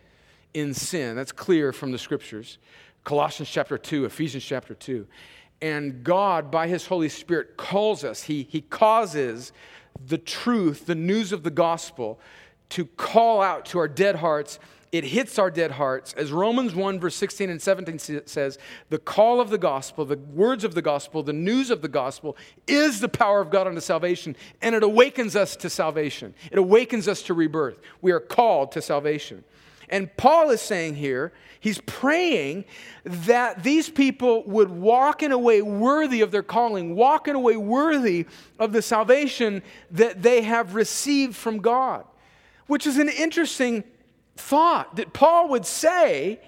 in 0.53 0.73
sin. 0.73 1.15
That's 1.15 1.31
clear 1.31 1.71
from 1.71 1.91
the 1.91 1.99
scriptures. 1.99 2.57
Colossians 3.03 3.49
chapter 3.49 3.77
2, 3.77 4.05
Ephesians 4.05 4.43
chapter 4.43 4.73
2. 4.73 5.07
And 5.61 6.03
God, 6.03 6.51
by 6.51 6.67
his 6.67 6.87
Holy 6.87 7.09
Spirit, 7.09 7.57
calls 7.57 8.03
us, 8.03 8.23
he, 8.23 8.47
he 8.49 8.61
causes 8.61 9.51
the 10.05 10.17
truth, 10.17 10.85
the 10.85 10.95
news 10.95 11.31
of 11.31 11.43
the 11.43 11.51
gospel, 11.51 12.19
to 12.69 12.85
call 12.85 13.41
out 13.41 13.65
to 13.67 13.79
our 13.79 13.87
dead 13.87 14.15
hearts. 14.15 14.59
It 14.91 15.03
hits 15.03 15.37
our 15.37 15.51
dead 15.51 15.71
hearts. 15.71 16.13
As 16.13 16.31
Romans 16.31 16.73
1, 16.73 16.99
verse 16.99 17.15
16 17.15 17.49
and 17.49 17.61
17 17.61 18.25
says, 18.25 18.57
the 18.89 18.97
call 18.97 19.39
of 19.39 19.51
the 19.51 19.57
gospel, 19.57 20.03
the 20.03 20.17
words 20.17 20.63
of 20.63 20.73
the 20.73 20.81
gospel, 20.81 21.21
the 21.21 21.33
news 21.33 21.69
of 21.69 21.81
the 21.81 21.87
gospel 21.87 22.35
is 22.67 22.99
the 22.99 23.09
power 23.09 23.39
of 23.39 23.51
God 23.51 23.67
unto 23.67 23.81
salvation, 23.81 24.35
and 24.61 24.73
it 24.73 24.81
awakens 24.81 25.35
us 25.35 25.55
to 25.57 25.69
salvation. 25.69 26.33
It 26.51 26.57
awakens 26.57 27.07
us 27.07 27.21
to 27.23 27.35
rebirth. 27.35 27.79
We 28.01 28.11
are 28.11 28.19
called 28.19 28.71
to 28.71 28.81
salvation. 28.81 29.43
And 29.89 30.15
Paul 30.17 30.51
is 30.51 30.61
saying 30.61 30.95
here, 30.95 31.33
he's 31.59 31.81
praying 31.81 32.65
that 33.03 33.63
these 33.63 33.89
people 33.89 34.43
would 34.43 34.69
walk 34.69 35.23
in 35.23 35.31
a 35.31 35.37
way 35.37 35.61
worthy 35.61 36.21
of 36.21 36.31
their 36.31 36.43
calling, 36.43 36.95
walk 36.95 37.27
in 37.27 37.35
a 37.35 37.39
way 37.39 37.57
worthy 37.57 38.25
of 38.59 38.71
the 38.71 38.81
salvation 38.81 39.61
that 39.91 40.21
they 40.21 40.41
have 40.43 40.75
received 40.75 41.35
from 41.35 41.59
God, 41.59 42.05
which 42.67 42.87
is 42.87 42.97
an 42.97 43.09
interesting 43.09 43.83
thought 44.37 44.95
that 44.95 45.13
Paul 45.13 45.49
would 45.49 45.65
say, 45.65 46.39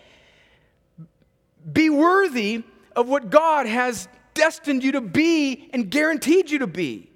be 1.71 1.89
worthy 1.89 2.63
of 2.95 3.09
what 3.09 3.29
God 3.29 3.65
has 3.65 4.07
destined 4.33 4.83
you 4.83 4.93
to 4.93 5.01
be 5.01 5.69
and 5.73 5.89
guaranteed 5.89 6.49
you 6.49 6.59
to 6.59 6.67
be. 6.67 7.10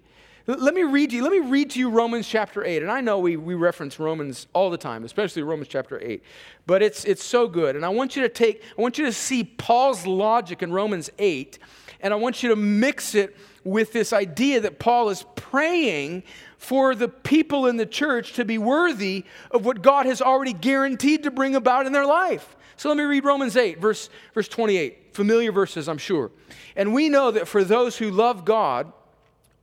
Let 0.47 0.75
me 0.75 0.83
read 0.83 1.11
you, 1.11 1.23
let 1.23 1.31
me 1.31 1.39
read 1.39 1.71
to 1.71 1.79
you 1.79 1.89
Romans 1.89 2.27
chapter 2.27 2.63
8. 2.63 2.83
And 2.83 2.91
I 2.91 3.01
know 3.01 3.17
we, 3.17 3.35
we 3.35 3.55
reference 3.55 3.99
Romans 3.99 4.45
all 4.53 4.69
the 4.69 4.77
time, 4.77 5.03
especially 5.03 5.41
Romans 5.41 5.67
chapter 5.67 5.99
8. 5.99 6.21
But 6.67 6.83
it's 6.83 7.03
it's 7.03 7.23
so 7.23 7.47
good. 7.47 7.75
And 7.75 7.83
I 7.83 7.89
want 7.89 8.15
you 8.15 8.21
to 8.21 8.29
take, 8.29 8.61
I 8.77 8.81
want 8.81 8.99
you 8.99 9.05
to 9.05 9.11
see 9.11 9.43
Paul's 9.43 10.05
logic 10.05 10.61
in 10.61 10.71
Romans 10.71 11.09
8, 11.17 11.57
and 12.01 12.13
I 12.13 12.17
want 12.17 12.43
you 12.43 12.49
to 12.49 12.55
mix 12.55 13.15
it 13.15 13.35
with 13.63 13.91
this 13.91 14.13
idea 14.13 14.59
that 14.61 14.77
Paul 14.77 15.09
is 15.09 15.25
praying 15.35 16.21
for 16.59 16.93
the 16.93 17.07
people 17.07 17.65
in 17.65 17.77
the 17.77 17.85
church 17.87 18.33
to 18.33 18.45
be 18.45 18.59
worthy 18.59 19.25
of 19.49 19.65
what 19.65 19.81
God 19.81 20.05
has 20.05 20.21
already 20.21 20.53
guaranteed 20.53 21.23
to 21.23 21.31
bring 21.31 21.55
about 21.55 21.87
in 21.87 21.91
their 21.91 22.05
life. 22.05 22.55
So 22.77 22.89
let 22.89 22.97
me 22.99 23.03
read 23.03 23.25
Romans 23.25 23.57
8, 23.57 23.79
verse, 23.79 24.09
verse 24.35 24.47
28. 24.47 25.15
Familiar 25.15 25.51
verses, 25.51 25.89
I'm 25.89 25.97
sure. 25.97 26.29
And 26.75 26.93
we 26.93 27.09
know 27.09 27.31
that 27.31 27.47
for 27.47 27.63
those 27.63 27.97
who 27.97 28.11
love 28.11 28.45
God, 28.45 28.91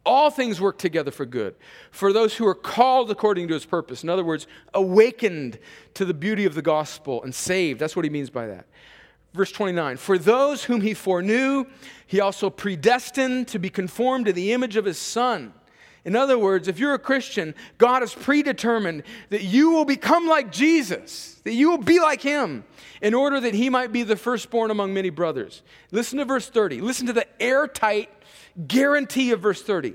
all 0.05 0.31
things 0.31 0.61
work 0.61 0.79
together 0.79 1.11
for 1.11 1.25
good 1.25 1.55
for 1.91 2.13
those 2.13 2.35
who 2.35 2.47
are 2.47 2.55
called 2.55 3.11
according 3.11 3.49
to 3.49 3.55
his 3.55 3.65
purpose. 3.65 4.03
In 4.03 4.09
other 4.09 4.25
words, 4.25 4.47
awakened 4.75 5.59
to 5.95 6.05
the 6.05 6.15
beauty 6.15 6.45
of 6.45 6.55
the 6.55 6.63
gospel 6.63 7.23
and 7.23 7.35
saved. 7.35 7.81
That's 7.81 7.95
what 7.95 8.05
he 8.05 8.11
means 8.11 8.31
by 8.31 8.47
that. 8.49 8.67
Verse 9.33 9.53
29 9.53 9.97
For 9.97 10.19
those 10.19 10.65
whom 10.65 10.81
he 10.81 10.95
foreknew, 10.95 11.67
he 12.07 12.21
also 12.21 12.51
predestined 12.51 13.49
to 13.49 13.59
be 13.59 13.71
conformed 13.71 14.27
to 14.27 14.33
the 14.33 14.53
image 14.53 14.77
of 14.77 14.85
his 14.85 14.99
son. 14.99 15.55
In 16.05 16.17
other 16.17 16.37
words, 16.37 16.67
if 16.67 16.81
you're 16.81 16.95
a 16.95 16.99
Christian, 16.99 17.55
God 17.79 18.03
has 18.03 18.13
predetermined 18.13 19.05
that 19.31 19.45
you 19.45 19.71
will 19.71 19.85
become 19.85 20.27
like 20.27 20.51
Jesus, 20.51 21.41
that 21.45 21.53
you 21.53 21.71
will 21.71 21.79
be 21.79 22.01
like 22.01 22.21
him, 22.21 22.65
in 23.01 23.15
order 23.15 23.39
that 23.39 23.55
he 23.55 23.71
might 23.71 23.93
be 23.93 24.03
the 24.03 24.17
firstborn 24.17 24.73
among 24.73 24.93
many 24.93 25.11
brothers. 25.11 25.63
Listen 25.93 26.19
to 26.19 26.25
verse 26.25 26.49
30. 26.49 26.81
Listen 26.81 27.07
to 27.07 27.13
the 27.13 27.27
airtight 27.41 28.11
guarantee 28.67 29.33
of 29.33 29.41
verse 29.41 29.63
30. 29.63 29.95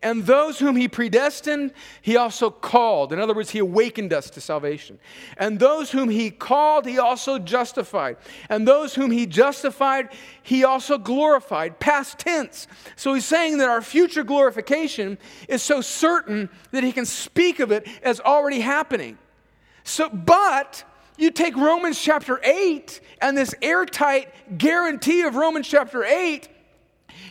And 0.00 0.26
those 0.26 0.60
whom 0.60 0.76
he 0.76 0.86
predestined, 0.86 1.72
he 2.00 2.16
also 2.16 2.50
called. 2.50 3.12
In 3.12 3.18
other 3.18 3.34
words, 3.34 3.50
he 3.50 3.58
awakened 3.58 4.12
us 4.12 4.30
to 4.30 4.40
salvation. 4.40 5.00
And 5.36 5.58
those 5.58 5.90
whom 5.90 6.08
he 6.08 6.30
called, 6.30 6.86
he 6.86 7.00
also 7.00 7.38
justified. 7.40 8.16
And 8.48 8.66
those 8.66 8.94
whom 8.94 9.10
he 9.10 9.26
justified, 9.26 10.10
he 10.42 10.62
also 10.62 10.98
glorified. 10.98 11.80
Past 11.80 12.20
tense. 12.20 12.68
So 12.94 13.14
he's 13.14 13.24
saying 13.24 13.58
that 13.58 13.68
our 13.68 13.82
future 13.82 14.22
glorification 14.22 15.18
is 15.48 15.62
so 15.62 15.80
certain 15.80 16.48
that 16.70 16.84
he 16.84 16.92
can 16.92 17.04
speak 17.04 17.58
of 17.58 17.72
it 17.72 17.88
as 18.02 18.20
already 18.20 18.60
happening. 18.60 19.18
So, 19.82 20.08
but 20.08 20.84
you 21.16 21.32
take 21.32 21.56
Romans 21.56 22.00
chapter 22.00 22.38
8 22.44 23.00
and 23.20 23.36
this 23.36 23.52
airtight 23.60 24.58
guarantee 24.58 25.22
of 25.22 25.34
Romans 25.34 25.66
chapter 25.66 26.04
8 26.04 26.48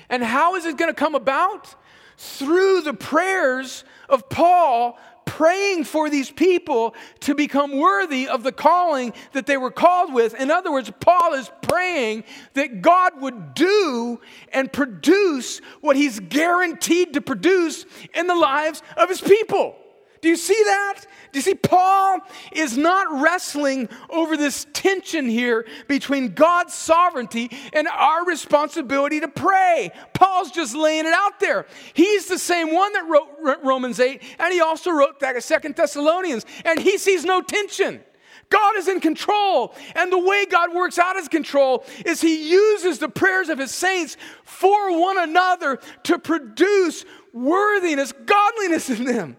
and 0.09 0.23
how 0.23 0.55
is 0.55 0.65
it 0.65 0.78
going 0.78 0.93
to 0.93 0.99
come 0.99 1.15
about? 1.15 1.73
Through 2.17 2.82
the 2.82 2.93
prayers 2.93 3.84
of 4.09 4.30
Paul 4.30 4.97
praying 5.28 5.84
for 5.84 6.09
these 6.09 6.32
people 6.32 6.95
to 7.19 7.36
become 7.36 7.78
worthy 7.78 8.28
of 8.28 8.43
the 8.43 8.51
calling 8.51 9.13
that 9.34 9.45
they 9.45 9.57
were 9.57 9.69
called 9.69 10.13
with. 10.13 10.34
In 10.34 10.49
other 10.49 10.71
words, 10.71 10.91
Paul 10.99 11.34
is 11.34 11.51
praying 11.61 12.23
that 12.53 12.82
God 12.82 13.21
would 13.21 13.53
do 13.53 14.19
and 14.53 14.71
produce 14.71 15.59
what 15.82 15.95
he's 15.97 16.19
guaranteed 16.19 17.13
to 17.13 17.21
produce 17.21 17.86
in 18.15 18.25
the 18.25 18.36
lives 18.36 18.82
of 18.95 19.09
his 19.09 19.21
people. 19.21 19.75
Do 20.21 20.30
you 20.30 20.38
see 20.38 20.59
that? 20.63 21.03
Do 21.32 21.39
you 21.39 21.43
see, 21.43 21.55
Paul 21.55 22.19
is 22.51 22.78
not 22.78 23.21
wrestling 23.21 23.89
over 24.09 24.38
this 24.38 24.65
tension 24.73 25.28
here 25.28 25.67
between 25.88 26.34
God's 26.34 26.73
sovereignty 26.73 27.51
and 27.73 27.88
our 27.88 28.25
responsibility 28.25 29.19
to 29.19 29.28
pray. 29.28 29.91
Paul's 30.13 30.51
just 30.51 30.75
laying 30.75 31.05
it 31.05 31.13
out 31.13 31.39
there. 31.39 31.65
He's 31.93 32.28
the 32.28 32.39
same 32.39 32.73
one 32.73 32.93
that 32.93 33.07
wrote 33.07 33.63
Romans 33.63 33.99
8, 33.99 34.21
and 34.39 34.53
he 34.53 34.61
also 34.61 34.91
wrote 34.91 35.21
Second 35.39 35.75
Thessalonians, 35.75 36.45
and 36.65 36.80
he 36.80 36.97
sees 36.97 37.25
no 37.25 37.41
tension. 37.41 38.01
God 38.49 38.78
is 38.78 38.88
in 38.88 39.01
control. 39.01 39.75
And 39.95 40.11
the 40.11 40.19
way 40.19 40.45
God 40.45 40.73
works 40.73 40.97
out 40.97 41.17
his 41.17 41.28
control 41.28 41.84
is 42.05 42.21
he 42.21 42.49
uses 42.49 42.99
the 42.99 43.09
prayers 43.09 43.49
of 43.49 43.59
his 43.59 43.71
saints 43.71 44.15
for 44.43 44.97
one 44.97 45.17
another 45.17 45.80
to 46.03 46.17
produce 46.17 47.03
worthiness, 47.34 48.13
godliness 48.25 48.89
in 48.89 49.03
them. 49.03 49.38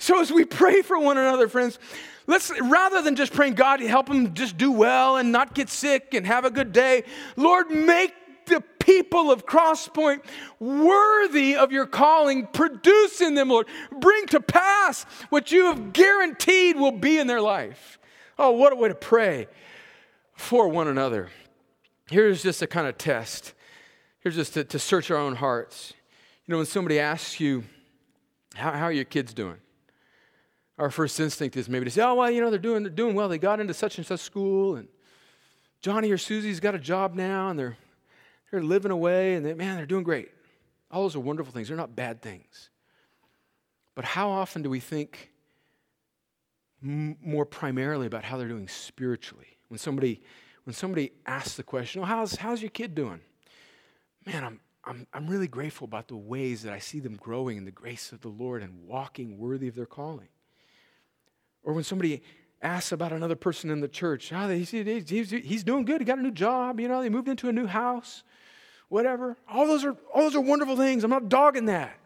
So 0.00 0.18
as 0.18 0.32
we 0.32 0.46
pray 0.46 0.80
for 0.80 0.98
one 0.98 1.18
another, 1.18 1.46
friends, 1.46 1.78
let's 2.26 2.50
rather 2.58 3.02
than 3.02 3.16
just 3.16 3.34
praying 3.34 3.52
God 3.52 3.76
to 3.76 3.86
help 3.86 4.08
them 4.08 4.32
just 4.32 4.56
do 4.56 4.72
well 4.72 5.18
and 5.18 5.30
not 5.30 5.54
get 5.54 5.68
sick 5.68 6.14
and 6.14 6.26
have 6.26 6.46
a 6.46 6.50
good 6.50 6.72
day, 6.72 7.04
Lord, 7.36 7.70
make 7.70 8.14
the 8.46 8.62
people 8.78 9.30
of 9.30 9.44
Crosspoint 9.44 10.22
worthy 10.58 11.54
of 11.54 11.70
your 11.70 11.84
calling. 11.84 12.46
Produce 12.46 13.20
in 13.20 13.34
them, 13.34 13.50
Lord. 13.50 13.66
Bring 14.00 14.24
to 14.28 14.40
pass 14.40 15.04
what 15.28 15.52
you 15.52 15.66
have 15.66 15.92
guaranteed 15.92 16.76
will 16.76 16.92
be 16.92 17.18
in 17.18 17.26
their 17.26 17.42
life. 17.42 17.98
Oh, 18.38 18.52
what 18.52 18.72
a 18.72 18.76
way 18.76 18.88
to 18.88 18.94
pray 18.94 19.48
for 20.32 20.66
one 20.66 20.88
another. 20.88 21.28
Here's 22.08 22.42
just 22.42 22.62
a 22.62 22.66
kind 22.66 22.86
of 22.86 22.96
test. 22.96 23.52
Here's 24.20 24.34
just 24.34 24.54
to, 24.54 24.64
to 24.64 24.78
search 24.78 25.10
our 25.10 25.18
own 25.18 25.36
hearts. 25.36 25.92
You 26.46 26.52
know, 26.52 26.56
when 26.56 26.66
somebody 26.66 26.98
asks 26.98 27.38
you, 27.38 27.64
how, 28.54 28.72
how 28.72 28.84
are 28.84 28.92
your 28.92 29.04
kids 29.04 29.34
doing? 29.34 29.58
Our 30.80 30.90
first 30.90 31.20
instinct 31.20 31.58
is 31.58 31.68
maybe 31.68 31.84
to 31.84 31.90
say, 31.90 32.02
oh, 32.02 32.14
well, 32.14 32.30
you 32.30 32.40
know, 32.40 32.48
they're 32.48 32.58
doing, 32.58 32.82
they're 32.82 32.90
doing 32.90 33.14
well. 33.14 33.28
They 33.28 33.36
got 33.36 33.60
into 33.60 33.74
such 33.74 33.98
and 33.98 34.06
such 34.06 34.20
school, 34.20 34.76
and 34.76 34.88
Johnny 35.82 36.10
or 36.10 36.16
Susie's 36.16 36.58
got 36.58 36.74
a 36.74 36.78
job 36.78 37.14
now, 37.14 37.50
and 37.50 37.58
they're, 37.58 37.76
they're 38.50 38.62
living 38.62 38.90
away, 38.90 39.34
and 39.34 39.44
they, 39.44 39.52
man, 39.52 39.76
they're 39.76 39.84
doing 39.84 40.04
great. 40.04 40.30
All 40.90 41.02
those 41.02 41.14
are 41.14 41.20
wonderful 41.20 41.52
things. 41.52 41.68
They're 41.68 41.76
not 41.76 41.94
bad 41.94 42.22
things. 42.22 42.70
But 43.94 44.06
how 44.06 44.30
often 44.30 44.62
do 44.62 44.70
we 44.70 44.80
think 44.80 45.30
m- 46.82 47.18
more 47.22 47.44
primarily 47.44 48.06
about 48.06 48.24
how 48.24 48.38
they're 48.38 48.48
doing 48.48 48.66
spiritually? 48.66 49.58
When 49.68 49.78
somebody, 49.78 50.22
when 50.64 50.72
somebody 50.72 51.12
asks 51.26 51.56
the 51.56 51.62
question, 51.62 52.00
oh, 52.00 52.06
how's, 52.06 52.36
how's 52.36 52.62
your 52.62 52.70
kid 52.70 52.94
doing? 52.94 53.20
Man, 54.24 54.44
I'm, 54.44 54.60
I'm, 54.84 55.06
I'm 55.12 55.26
really 55.26 55.48
grateful 55.48 55.84
about 55.84 56.08
the 56.08 56.16
ways 56.16 56.62
that 56.62 56.72
I 56.72 56.78
see 56.78 57.00
them 57.00 57.16
growing 57.16 57.58
in 57.58 57.66
the 57.66 57.70
grace 57.70 58.12
of 58.12 58.22
the 58.22 58.28
Lord 58.28 58.62
and 58.62 58.86
walking 58.86 59.36
worthy 59.36 59.68
of 59.68 59.74
their 59.74 59.86
calling. 59.86 60.28
Or 61.62 61.72
when 61.72 61.84
somebody 61.84 62.22
asks 62.62 62.92
about 62.92 63.12
another 63.12 63.36
person 63.36 63.70
in 63.70 63.80
the 63.80 63.88
church, 63.88 64.32
oh, 64.32 64.48
he's, 64.48 64.70
he's, 64.70 65.64
doing 65.64 65.84
good. 65.84 66.00
He 66.00 66.04
got 66.04 66.18
a 66.18 66.22
new 66.22 66.30
job. 66.30 66.80
You 66.80 66.88
know, 66.88 67.02
they 67.02 67.08
moved 67.08 67.28
into 67.28 67.48
a 67.48 67.52
new 67.52 67.66
house, 67.66 68.22
whatever. 68.88 69.36
All 69.48 69.66
those 69.66 69.84
are, 69.84 69.96
all 70.14 70.22
those 70.22 70.34
are 70.34 70.40
wonderful 70.40 70.76
things. 70.76 71.04
I'm 71.04 71.10
not 71.10 71.28
dogging 71.28 71.66
that. 71.66 71.96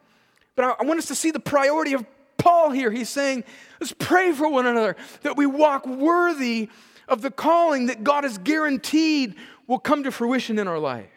But 0.56 0.64
I, 0.64 0.74
I 0.80 0.84
want 0.84 0.98
us 0.98 1.06
to 1.06 1.14
see 1.14 1.30
the 1.30 1.40
priority 1.40 1.94
of 1.94 2.04
Paul 2.36 2.70
here. 2.70 2.90
He's 2.90 3.08
saying, 3.08 3.44
let's 3.80 3.92
pray 3.92 4.32
for 4.32 4.48
one 4.48 4.66
another 4.66 4.96
that 5.22 5.36
we 5.36 5.46
walk 5.46 5.86
worthy 5.86 6.68
of 7.08 7.22
the 7.22 7.30
calling 7.30 7.86
that 7.86 8.04
God 8.04 8.24
has 8.24 8.38
guaranteed 8.38 9.34
will 9.66 9.78
come 9.78 10.04
to 10.04 10.12
fruition 10.12 10.58
in 10.58 10.68
our 10.68 10.78
life. 10.78 11.08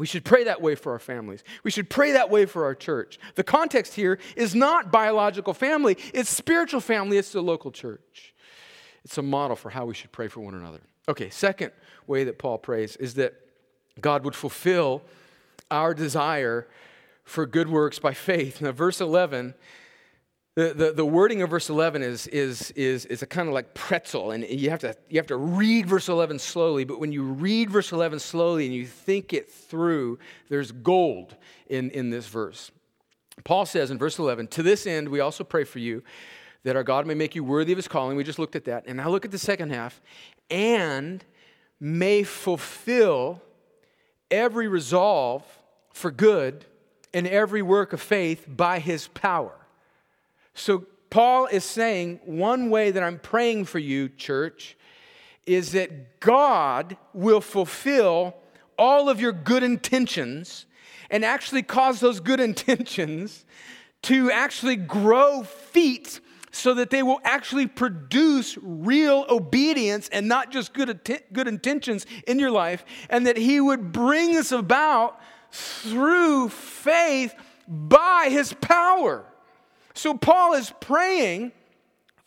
We 0.00 0.06
should 0.06 0.24
pray 0.24 0.44
that 0.44 0.62
way 0.62 0.76
for 0.76 0.92
our 0.92 0.98
families. 0.98 1.44
We 1.62 1.70
should 1.70 1.90
pray 1.90 2.12
that 2.12 2.30
way 2.30 2.46
for 2.46 2.64
our 2.64 2.74
church. 2.74 3.18
The 3.34 3.44
context 3.44 3.92
here 3.92 4.18
is 4.34 4.54
not 4.54 4.90
biological 4.90 5.52
family, 5.52 5.98
it's 6.14 6.30
spiritual 6.30 6.80
family, 6.80 7.18
it's 7.18 7.32
the 7.32 7.42
local 7.42 7.70
church. 7.70 8.32
It's 9.04 9.18
a 9.18 9.22
model 9.22 9.56
for 9.56 9.68
how 9.68 9.84
we 9.84 9.92
should 9.92 10.10
pray 10.10 10.28
for 10.28 10.40
one 10.40 10.54
another. 10.54 10.80
Okay, 11.06 11.28
second 11.28 11.72
way 12.06 12.24
that 12.24 12.38
Paul 12.38 12.56
prays 12.56 12.96
is 12.96 13.12
that 13.16 13.34
God 14.00 14.24
would 14.24 14.34
fulfill 14.34 15.02
our 15.70 15.92
desire 15.92 16.66
for 17.24 17.44
good 17.44 17.68
works 17.68 17.98
by 17.98 18.14
faith. 18.14 18.62
Now, 18.62 18.72
verse 18.72 19.02
11 19.02 19.52
the, 20.56 20.74
the, 20.74 20.92
the, 20.92 21.04
wording 21.04 21.42
of 21.42 21.50
verse 21.50 21.70
11 21.70 22.02
is, 22.02 22.26
is, 22.26 22.72
is, 22.72 23.06
is 23.06 23.22
a 23.22 23.26
kind 23.26 23.46
of 23.46 23.54
like 23.54 23.72
pretzel, 23.72 24.32
and 24.32 24.44
you 24.44 24.70
have, 24.70 24.80
to, 24.80 24.96
you 25.08 25.18
have 25.18 25.28
to 25.28 25.36
read 25.36 25.86
verse 25.86 26.08
11 26.08 26.40
slowly. 26.40 26.84
But 26.84 26.98
when 26.98 27.12
you 27.12 27.22
read 27.22 27.70
verse 27.70 27.92
11 27.92 28.18
slowly 28.18 28.66
and 28.66 28.74
you 28.74 28.84
think 28.84 29.32
it 29.32 29.50
through, 29.50 30.18
there's 30.48 30.72
gold 30.72 31.36
in, 31.68 31.90
in 31.90 32.10
this 32.10 32.26
verse. 32.26 32.72
Paul 33.44 33.64
says 33.64 33.92
in 33.92 33.98
verse 33.98 34.18
11, 34.18 34.48
To 34.48 34.62
this 34.64 34.88
end, 34.88 35.08
we 35.08 35.20
also 35.20 35.44
pray 35.44 35.62
for 35.62 35.78
you 35.78 36.02
that 36.64 36.74
our 36.74 36.82
God 36.82 37.06
may 37.06 37.14
make 37.14 37.36
you 37.36 37.44
worthy 37.44 37.72
of 37.72 37.78
his 37.78 37.88
calling. 37.88 38.16
We 38.16 38.24
just 38.24 38.40
looked 38.40 38.56
at 38.56 38.64
that. 38.64 38.84
And 38.86 38.96
now 38.96 39.08
look 39.08 39.24
at 39.24 39.30
the 39.30 39.38
second 39.38 39.70
half. 39.70 40.00
And 40.50 41.24
may 41.78 42.24
fulfill 42.24 43.40
every 44.32 44.66
resolve 44.66 45.44
for 45.94 46.10
good 46.10 46.66
and 47.14 47.26
every 47.28 47.62
work 47.62 47.92
of 47.92 48.02
faith 48.02 48.46
by 48.48 48.80
his 48.80 49.06
power 49.08 49.59
so, 50.54 50.86
Paul 51.10 51.46
is 51.46 51.64
saying 51.64 52.20
one 52.24 52.70
way 52.70 52.92
that 52.92 53.02
I'm 53.02 53.18
praying 53.18 53.64
for 53.64 53.80
you, 53.80 54.08
church, 54.08 54.76
is 55.44 55.72
that 55.72 56.20
God 56.20 56.96
will 57.12 57.40
fulfill 57.40 58.36
all 58.78 59.08
of 59.08 59.20
your 59.20 59.32
good 59.32 59.62
intentions 59.62 60.66
and 61.10 61.24
actually 61.24 61.62
cause 61.62 61.98
those 62.00 62.20
good 62.20 62.40
intentions 62.50 63.44
to 64.02 64.30
actually 64.30 64.76
grow 64.76 65.42
feet 65.42 66.20
so 66.52 66.74
that 66.74 66.90
they 66.90 67.02
will 67.02 67.20
actually 67.24 67.66
produce 67.66 68.58
real 68.60 69.24
obedience 69.28 70.08
and 70.10 70.26
not 70.26 70.50
just 70.50 70.72
good, 70.72 71.00
good 71.32 71.46
intentions 71.46 72.06
in 72.26 72.38
your 72.38 72.50
life, 72.50 72.84
and 73.08 73.26
that 73.26 73.36
He 73.36 73.60
would 73.60 73.92
bring 73.92 74.32
this 74.32 74.50
about 74.50 75.20
through 75.52 76.48
faith 76.48 77.34
by 77.68 78.28
His 78.30 78.52
power. 78.52 79.24
So 79.94 80.14
Paul 80.14 80.54
is 80.54 80.72
praying 80.80 81.52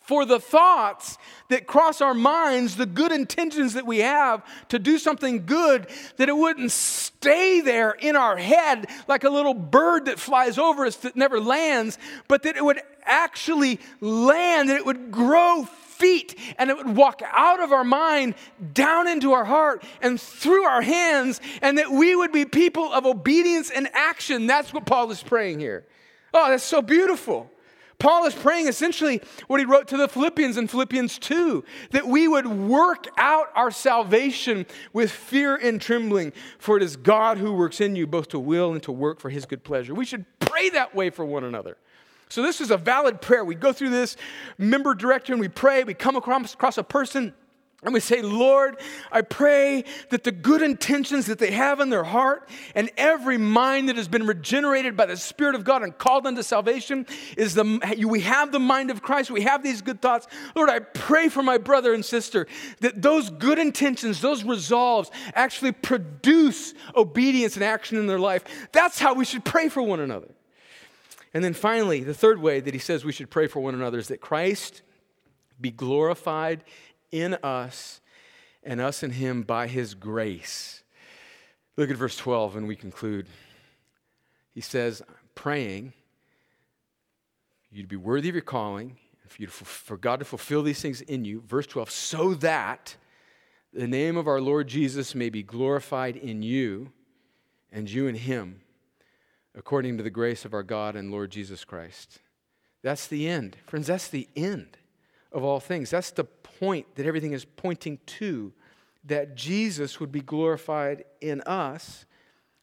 for 0.04 0.26
the 0.26 0.38
thoughts 0.38 1.16
that 1.48 1.66
cross 1.66 2.02
our 2.02 2.12
minds, 2.12 2.76
the 2.76 2.84
good 2.86 3.10
intentions 3.10 3.72
that 3.72 3.86
we 3.86 3.98
have 4.00 4.44
to 4.68 4.78
do 4.78 4.98
something 4.98 5.46
good, 5.46 5.86
that 6.18 6.28
it 6.28 6.36
wouldn't 6.36 6.70
stay 6.70 7.62
there 7.62 7.92
in 7.92 8.14
our 8.14 8.36
head 8.36 8.86
like 9.08 9.24
a 9.24 9.30
little 9.30 9.54
bird 9.54 10.04
that 10.04 10.18
flies 10.18 10.58
over 10.58 10.84
us 10.84 10.96
that 10.96 11.16
never 11.16 11.40
lands, 11.40 11.98
but 12.28 12.42
that 12.42 12.56
it 12.56 12.64
would 12.64 12.80
actually 13.04 13.80
land, 14.00 14.68
that 14.68 14.76
it 14.76 14.84
would 14.84 15.10
grow 15.10 15.64
feet 15.64 16.38
and 16.58 16.68
it 16.68 16.76
would 16.76 16.94
walk 16.96 17.22
out 17.32 17.60
of 17.60 17.72
our 17.72 17.84
mind 17.84 18.34
down 18.74 19.08
into 19.08 19.32
our 19.32 19.44
heart 19.44 19.82
and 20.02 20.20
through 20.20 20.64
our 20.64 20.82
hands, 20.82 21.40
and 21.62 21.78
that 21.78 21.90
we 21.90 22.14
would 22.14 22.32
be 22.32 22.44
people 22.44 22.92
of 22.92 23.06
obedience 23.06 23.70
and 23.70 23.88
action. 23.94 24.46
That's 24.46 24.70
what 24.70 24.84
Paul 24.84 25.10
is 25.10 25.22
praying 25.22 25.60
here. 25.60 25.86
Oh, 26.34 26.50
that's 26.50 26.64
so 26.64 26.82
beautiful. 26.82 27.50
Paul 27.98 28.26
is 28.26 28.34
praying 28.34 28.68
essentially 28.68 29.20
what 29.46 29.60
he 29.60 29.66
wrote 29.66 29.88
to 29.88 29.96
the 29.96 30.08
Philippians 30.08 30.56
in 30.56 30.68
Philippians 30.68 31.18
2 31.18 31.64
that 31.90 32.06
we 32.06 32.28
would 32.28 32.46
work 32.46 33.06
out 33.16 33.48
our 33.54 33.70
salvation 33.70 34.66
with 34.92 35.10
fear 35.10 35.56
and 35.56 35.80
trembling, 35.80 36.32
for 36.58 36.76
it 36.76 36.82
is 36.82 36.96
God 36.96 37.38
who 37.38 37.52
works 37.52 37.80
in 37.80 37.96
you 37.96 38.06
both 38.06 38.28
to 38.28 38.38
will 38.38 38.72
and 38.72 38.82
to 38.82 38.92
work 38.92 39.20
for 39.20 39.30
his 39.30 39.46
good 39.46 39.64
pleasure. 39.64 39.94
We 39.94 40.04
should 40.04 40.24
pray 40.40 40.70
that 40.70 40.94
way 40.94 41.10
for 41.10 41.24
one 41.24 41.44
another. 41.44 41.76
So, 42.28 42.42
this 42.42 42.60
is 42.60 42.70
a 42.70 42.76
valid 42.76 43.20
prayer. 43.20 43.44
We 43.44 43.54
go 43.54 43.72
through 43.72 43.90
this 43.90 44.16
member 44.58 44.94
directory 44.94 45.34
and 45.34 45.40
we 45.40 45.48
pray, 45.48 45.84
we 45.84 45.94
come 45.94 46.16
across, 46.16 46.54
across 46.54 46.78
a 46.78 46.82
person 46.82 47.32
and 47.84 47.92
we 47.92 48.00
say, 48.00 48.22
Lord, 48.22 48.80
I 49.12 49.20
pray 49.20 49.84
that 50.08 50.24
the 50.24 50.32
good 50.32 50.62
intentions 50.62 51.26
that 51.26 51.38
they 51.38 51.50
have 51.50 51.80
in 51.80 51.90
their 51.90 52.04
heart 52.04 52.48
and 52.74 52.90
every 52.96 53.36
mind 53.36 53.90
that 53.90 53.96
has 53.96 54.08
been 54.08 54.26
regenerated 54.26 54.96
by 54.96 55.04
the 55.06 55.18
Spirit 55.18 55.54
of 55.54 55.64
God 55.64 55.82
and 55.82 55.96
called 55.96 56.26
unto 56.26 56.42
salvation 56.42 57.06
is 57.36 57.54
the, 57.54 58.06
we 58.08 58.20
have 58.20 58.52
the 58.52 58.58
mind 58.58 58.90
of 58.90 59.02
Christ. 59.02 59.30
We 59.30 59.42
have 59.42 59.62
these 59.62 59.82
good 59.82 60.00
thoughts. 60.00 60.26
Lord, 60.56 60.70
I 60.70 60.78
pray 60.78 61.28
for 61.28 61.42
my 61.42 61.58
brother 61.58 61.92
and 61.92 62.02
sister 62.02 62.46
that 62.80 63.02
those 63.02 63.28
good 63.28 63.58
intentions, 63.58 64.22
those 64.22 64.44
resolves 64.44 65.10
actually 65.34 65.72
produce 65.72 66.72
obedience 66.96 67.56
and 67.56 67.64
action 67.64 67.98
in 67.98 68.06
their 68.06 68.18
life. 68.18 68.44
That's 68.72 68.98
how 68.98 69.12
we 69.12 69.26
should 69.26 69.44
pray 69.44 69.68
for 69.68 69.82
one 69.82 70.00
another. 70.00 70.34
And 71.34 71.44
then 71.44 71.52
finally, 71.52 72.02
the 72.02 72.14
third 72.14 72.40
way 72.40 72.60
that 72.60 72.72
he 72.72 72.80
says 72.80 73.04
we 73.04 73.12
should 73.12 73.28
pray 73.28 73.46
for 73.46 73.60
one 73.60 73.74
another 73.74 73.98
is 73.98 74.08
that 74.08 74.22
Christ 74.22 74.80
be 75.60 75.70
glorified 75.70 76.64
in 77.14 77.34
us 77.44 78.00
and 78.64 78.80
us 78.80 79.04
in 79.04 79.12
him 79.12 79.42
by 79.42 79.68
his 79.68 79.94
grace. 79.94 80.82
Look 81.76 81.90
at 81.90 81.96
verse 81.96 82.16
12 82.16 82.56
and 82.56 82.66
we 82.66 82.74
conclude. 82.74 83.26
He 84.52 84.60
says, 84.60 85.00
praying 85.34 85.92
you 87.70 87.82
to 87.82 87.88
be 87.88 87.96
worthy 87.96 88.28
of 88.28 88.34
your 88.34 88.42
calling, 88.42 88.96
for, 89.28 89.42
you 89.42 89.46
to, 89.46 89.52
for 89.52 89.96
God 89.96 90.18
to 90.18 90.24
fulfill 90.24 90.62
these 90.62 90.80
things 90.80 91.00
in 91.02 91.24
you. 91.24 91.42
Verse 91.46 91.66
12, 91.66 91.90
so 91.90 92.34
that 92.34 92.96
the 93.72 93.88
name 93.88 94.16
of 94.16 94.28
our 94.28 94.40
Lord 94.40 94.68
Jesus 94.68 95.14
may 95.14 95.30
be 95.30 95.42
glorified 95.42 96.16
in 96.16 96.42
you 96.42 96.92
and 97.72 97.90
you 97.90 98.06
in 98.06 98.14
him, 98.14 98.60
according 99.56 99.96
to 99.96 100.02
the 100.02 100.10
grace 100.10 100.44
of 100.44 100.54
our 100.54 100.62
God 100.62 100.94
and 100.94 101.10
Lord 101.10 101.30
Jesus 101.30 101.64
Christ. 101.64 102.20
That's 102.82 103.06
the 103.06 103.28
end. 103.28 103.56
Friends, 103.66 103.86
that's 103.86 104.08
the 104.08 104.28
end 104.36 104.78
of 105.34 105.44
all 105.44 105.60
things. 105.60 105.90
That's 105.90 106.12
the 106.12 106.24
point 106.24 106.94
that 106.94 107.04
everything 107.04 107.32
is 107.32 107.44
pointing 107.44 107.98
to 108.06 108.52
that 109.04 109.34
Jesus 109.34 110.00
would 110.00 110.10
be 110.10 110.20
glorified 110.20 111.04
in 111.20 111.42
us, 111.42 112.06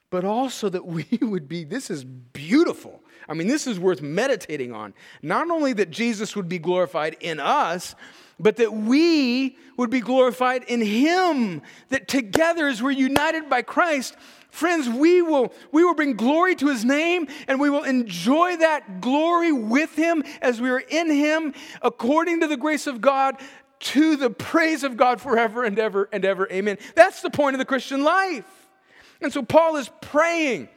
but 0.09 0.25
also 0.25 0.69
that 0.69 0.85
we 0.85 1.05
would 1.21 1.47
be. 1.47 1.63
This 1.63 1.91
is 1.91 2.03
beautiful. 2.03 3.03
I 3.29 3.33
mean, 3.33 3.47
this 3.47 3.67
is 3.67 3.79
worth 3.79 4.01
meditating 4.01 4.73
on. 4.73 4.93
Not 5.21 5.51
only 5.51 5.73
that 5.73 5.91
Jesus 5.91 6.35
would 6.35 6.49
be 6.49 6.57
glorified 6.57 7.17
in 7.19 7.39
us, 7.39 7.93
but 8.39 8.55
that 8.55 8.73
we 8.73 9.57
would 9.77 9.91
be 9.91 9.99
glorified 9.99 10.63
in 10.63 10.81
Him, 10.81 11.61
that 11.89 12.07
together, 12.07 12.67
as 12.67 12.81
we're 12.81 12.91
united 12.91 13.49
by 13.49 13.61
Christ, 13.61 14.15
friends, 14.51 14.87
we 14.87 15.21
will, 15.21 15.51
we 15.71 15.83
will 15.83 15.95
bring 15.95 16.15
glory 16.15 16.55
to 16.55 16.67
His 16.67 16.85
name 16.85 17.27
and 17.47 17.59
we 17.59 17.69
will 17.69 17.83
enjoy 17.83 18.57
that 18.57 19.01
glory 19.01 19.51
with 19.51 19.95
Him 19.95 20.23
as 20.41 20.61
we 20.61 20.69
are 20.69 20.79
in 20.79 21.09
Him, 21.09 21.53
according 21.81 22.41
to 22.41 22.47
the 22.47 22.57
grace 22.57 22.85
of 22.85 23.01
God, 23.01 23.37
to 23.79 24.15
the 24.15 24.29
praise 24.29 24.83
of 24.83 24.95
God 24.95 25.19
forever 25.19 25.63
and 25.63 25.79
ever 25.79 26.07
and 26.11 26.23
ever. 26.23 26.47
Amen. 26.51 26.77
That's 26.93 27.21
the 27.21 27.31
point 27.31 27.55
of 27.55 27.59
the 27.59 27.65
Christian 27.65 28.03
life. 28.03 28.45
And 29.21 29.33
so 29.33 29.41
Paul 29.41 29.77
is 29.77 29.89
praying 30.01 30.69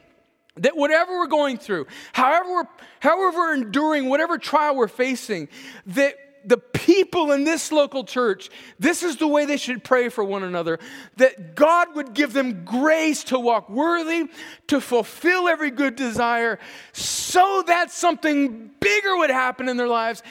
that 0.57 0.77
whatever 0.77 1.19
we're 1.19 1.27
going 1.27 1.59
through, 1.59 1.87
however 2.13 2.49
we're, 2.51 2.69
however 3.01 3.39
we're 3.39 3.55
enduring, 3.55 4.09
whatever 4.09 4.39
trial 4.39 4.77
we're 4.77 4.89
facing, 4.89 5.49
that 5.87 6.17
the 6.47 6.59
people 6.59 7.33
in 7.33 7.45
this 7.45 7.73
local 7.73 8.05
church, 8.05 8.51
this 8.79 9.03
is 9.03 9.17
the 9.17 9.27
way 9.27 9.45
they 9.45 9.57
should 9.57 9.83
pray 9.83 10.09
for 10.09 10.23
one 10.23 10.43
another 10.43 10.79
that 11.17 11.55
God 11.55 11.95
would 11.95 12.15
give 12.15 12.33
them 12.33 12.65
grace 12.65 13.25
to 13.25 13.39
walk 13.39 13.71
worthy, 13.71 14.29
to 14.69 14.81
fulfill 14.81 15.49
every 15.49 15.71
good 15.71 15.97
desire, 15.97 16.59
so 16.93 17.63
that 17.67 17.91
something 17.91 18.71
bigger 18.81 19.17
would 19.17 19.31
happen 19.31 19.69
in 19.69 19.77
their 19.77 19.89
lives, 19.89 20.23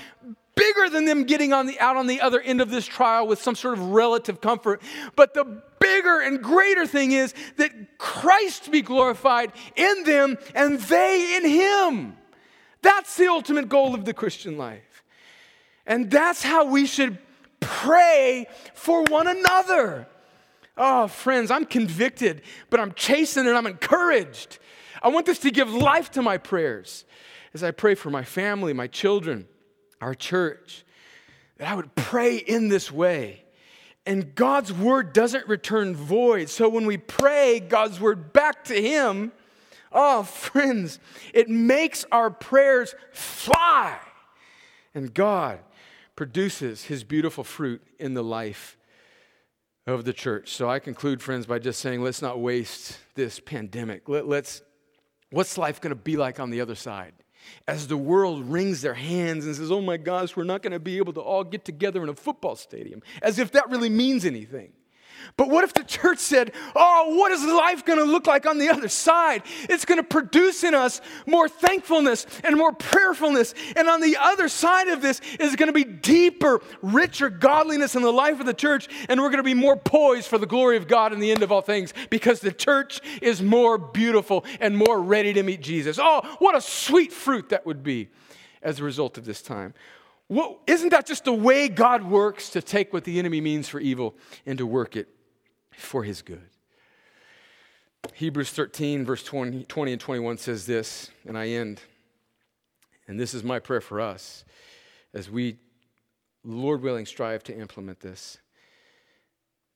bigger 0.56 0.90
than 0.90 1.06
them 1.06 1.24
getting 1.24 1.54
on 1.54 1.68
the, 1.68 1.80
out 1.80 1.98
on 1.98 2.08
the 2.08 2.22
other 2.22 2.40
end 2.40 2.62
of 2.62 2.70
this 2.70 2.86
trial 2.86 3.28
with 3.28 3.42
some 3.42 3.56
sort 3.56 3.78
of 3.78 3.90
relative 3.90 4.40
comfort. 4.42 4.82
But 5.16 5.34
the 5.34 5.62
bigger 5.80 6.20
and 6.20 6.42
greater 6.42 6.86
thing 6.86 7.12
is 7.12 7.34
that 7.58 7.98
Christ 7.98 8.72
be 8.72 8.82
glorified 8.82 9.52
in 9.76 10.04
them 10.04 10.38
and 10.54 10.80
they 10.80 11.38
in 11.38 11.50
Him. 11.50 12.18
That's 12.82 13.16
the 13.18 13.28
ultimate 13.28 13.70
goal 13.70 13.96
of 13.96 14.06
the 14.06 14.14
Christian 14.14 14.58
life. 14.58 14.93
And 15.86 16.10
that's 16.10 16.44
how 16.44 16.66
we 16.66 16.86
should 16.86 17.18
pray 17.60 18.48
for 18.74 19.04
one 19.04 19.28
another. 19.28 20.08
Oh, 20.78 21.08
friends, 21.08 21.52
I'm 21.52 21.66
convicted, 21.66 22.42
but 22.70 22.80
I'm 22.80 22.94
chastened 22.94 23.48
and 23.48 23.58
I'm 23.58 23.68
encouraged. 23.68 24.60
I 25.02 25.10
want 25.10 25.26
this 25.26 25.40
to 25.40 25.52
give 25.52 25.70
life 25.70 26.12
to 26.12 26.22
my 26.22 26.38
prayers 26.38 27.06
as 27.54 27.64
I 27.64 27.72
pray 27.72 27.96
for 27.96 28.10
my 28.10 28.24
family, 28.24 28.74
my 28.74 28.88
children 28.88 29.48
our 30.04 30.14
church, 30.14 30.84
that 31.58 31.70
I 31.70 31.76
would 31.76 31.96
pray 31.96 32.38
in 32.38 32.68
this 32.68 32.92
way. 32.92 33.44
And 34.06 34.36
God's 34.36 34.74
word 34.74 35.14
doesn't 35.14 35.48
return 35.48 35.96
void. 35.96 36.50
So 36.50 36.68
when 36.68 36.86
we 36.86 36.98
pray 36.98 37.62
God's 37.62 38.02
word 38.02 38.34
back 38.34 38.66
to 38.66 38.80
Him, 38.80 39.32
oh, 39.92 40.24
friends, 40.24 41.00
it 41.34 41.50
makes 41.50 42.06
our 42.12 42.30
prayers 42.30 42.94
fly. 43.14 43.98
And 44.94 45.14
God 45.14 45.60
produces 46.16 46.86
His 46.86 47.04
beautiful 47.04 47.44
fruit 47.44 47.82
in 48.00 48.14
the 48.14 48.24
life 48.24 48.78
of 49.86 50.06
the 50.06 50.14
church. 50.14 50.50
So 50.50 50.70
I 50.70 50.80
conclude, 50.80 51.22
friends, 51.22 51.46
by 51.46 51.60
just 51.60 51.80
saying, 51.82 52.02
let's 52.02 52.22
not 52.22 52.40
waste 52.40 52.98
this 53.16 53.40
pandemic. 53.40 54.08
Let, 54.08 54.26
us 54.26 54.62
what's 55.32 55.58
life 55.58 55.82
going 55.82 55.96
to 55.96 56.02
be 56.02 56.16
like 56.16 56.40
on 56.40 56.50
the 56.50 56.62
other 56.62 56.76
side? 56.76 57.14
as 57.68 57.88
the 57.88 57.98
world 57.98 58.46
wrings 58.46 58.82
their 58.82 58.94
hands 58.94 59.46
and 59.46 59.56
says, 59.56 59.72
Oh 59.72 59.82
my 59.82 59.98
gosh, 59.98 60.36
we're 60.36 60.44
not 60.44 60.62
going 60.62 60.72
to 60.72 60.80
be 60.80 60.98
able 60.98 61.14
to 61.14 61.22
all 61.22 61.44
get 61.44 61.66
together 61.66 62.04
in 62.04 62.10
a 62.10 62.16
football 62.16 62.56
stadium, 62.56 63.02
as 63.22 63.40
if 63.40 63.52
that 63.52 63.70
really 63.70 63.90
means 63.90 64.26
anything. 64.26 64.72
But 65.38 65.50
what 65.50 65.64
if 65.64 65.74
the 65.74 65.84
church 65.84 66.20
said, 66.20 66.52
Oh, 66.76 67.16
what 67.18 67.32
is 67.32 67.44
life 67.44 67.86
going 67.86 68.00
to 68.00 68.06
look 68.06 68.28
like 68.28 68.46
on 68.46 68.58
the 68.58 68.70
other 68.70 68.88
side? 68.88 69.44
It's 69.70 69.86
going 69.86 70.00
to 70.00 70.04
produce 70.04 70.64
in 70.64 70.74
us 70.74 71.02
more 71.26 71.50
thankfulness 71.50 72.26
and 72.44 72.58
more 72.58 72.72
prayerfulness. 72.72 73.54
And 73.76 73.90
on 73.90 74.02
the 74.02 74.18
other 74.20 74.50
side 74.50 74.88
of 74.88 75.02
this 75.02 75.22
is 75.40 75.56
going 75.56 75.68
to 75.68 75.74
be 75.74 75.84
deeper, 75.84 76.62
richer 76.82 77.30
godliness 77.30 77.96
in 77.96 78.02
the 78.02 78.14
life 78.14 78.40
of 78.40 78.46
the 78.46 78.54
church. 78.54 78.88
And 79.10 79.22
we're 79.22 79.30
going 79.30 79.38
to 79.38 79.44
be 79.44 79.54
more 79.54 79.78
poised 79.78 80.28
for 80.28 80.38
the 80.38 80.46
glory 80.46 80.78
of 80.78 80.88
God 80.88 81.14
in 81.14 81.20
the 81.20 81.32
end 81.32 81.44
of 81.44 81.52
all 81.52 81.62
things 81.62 81.94
because 82.10 82.40
the 82.40 82.52
church 82.52 83.02
is 83.22 83.42
more 83.42 83.78
beautiful 83.78 84.46
and 84.60 84.78
more 84.78 85.02
ready 85.02 85.34
to 85.34 85.44
meet 85.44 85.62
Jesus. 85.62 86.00
Oh, 86.02 86.22
what 86.40 86.56
a 86.56 86.62
sweet 86.62 87.12
fruit 87.12 87.50
that 87.50 87.66
would 87.66 87.84
be 87.84 88.10
as 88.62 88.80
a 88.80 88.84
result 88.84 89.18
of 89.18 89.26
this 89.26 89.42
time. 89.42 89.74
Well, 90.34 90.58
isn't 90.66 90.90
that 90.90 91.06
just 91.06 91.26
the 91.26 91.34
way 91.34 91.70
God 91.70 92.04
works 92.04 92.50
to 92.52 92.62
take 92.62 92.92
what 92.92 93.04
the 93.04 93.20
enemy 93.20 93.40
means 93.40 93.70
for 93.70 93.80
evil 93.80 94.16
and 94.48 94.58
to 94.58 94.66
work 94.66 94.96
it 94.96 95.08
for 95.78 96.04
his 96.04 96.24
good? 96.24 96.50
Hebrews 98.16 98.50
13, 98.50 99.06
verse 99.06 99.24
20, 99.24 99.66
20 99.66 99.92
and 99.92 100.02
21 100.02 100.40
says 100.40 100.66
this, 100.66 101.12
and 101.28 101.38
I 101.38 101.50
end. 101.50 101.82
And 103.08 103.20
this 103.20 103.36
is 103.36 103.44
my 103.44 103.60
prayer 103.60 103.80
for 103.80 104.02
us 104.02 104.44
as 105.14 105.30
we, 105.30 105.58
Lord 106.44 106.82
willing, 106.82 107.06
strive 107.06 107.44
to 107.44 107.56
implement 107.56 108.00
this. 108.00 108.40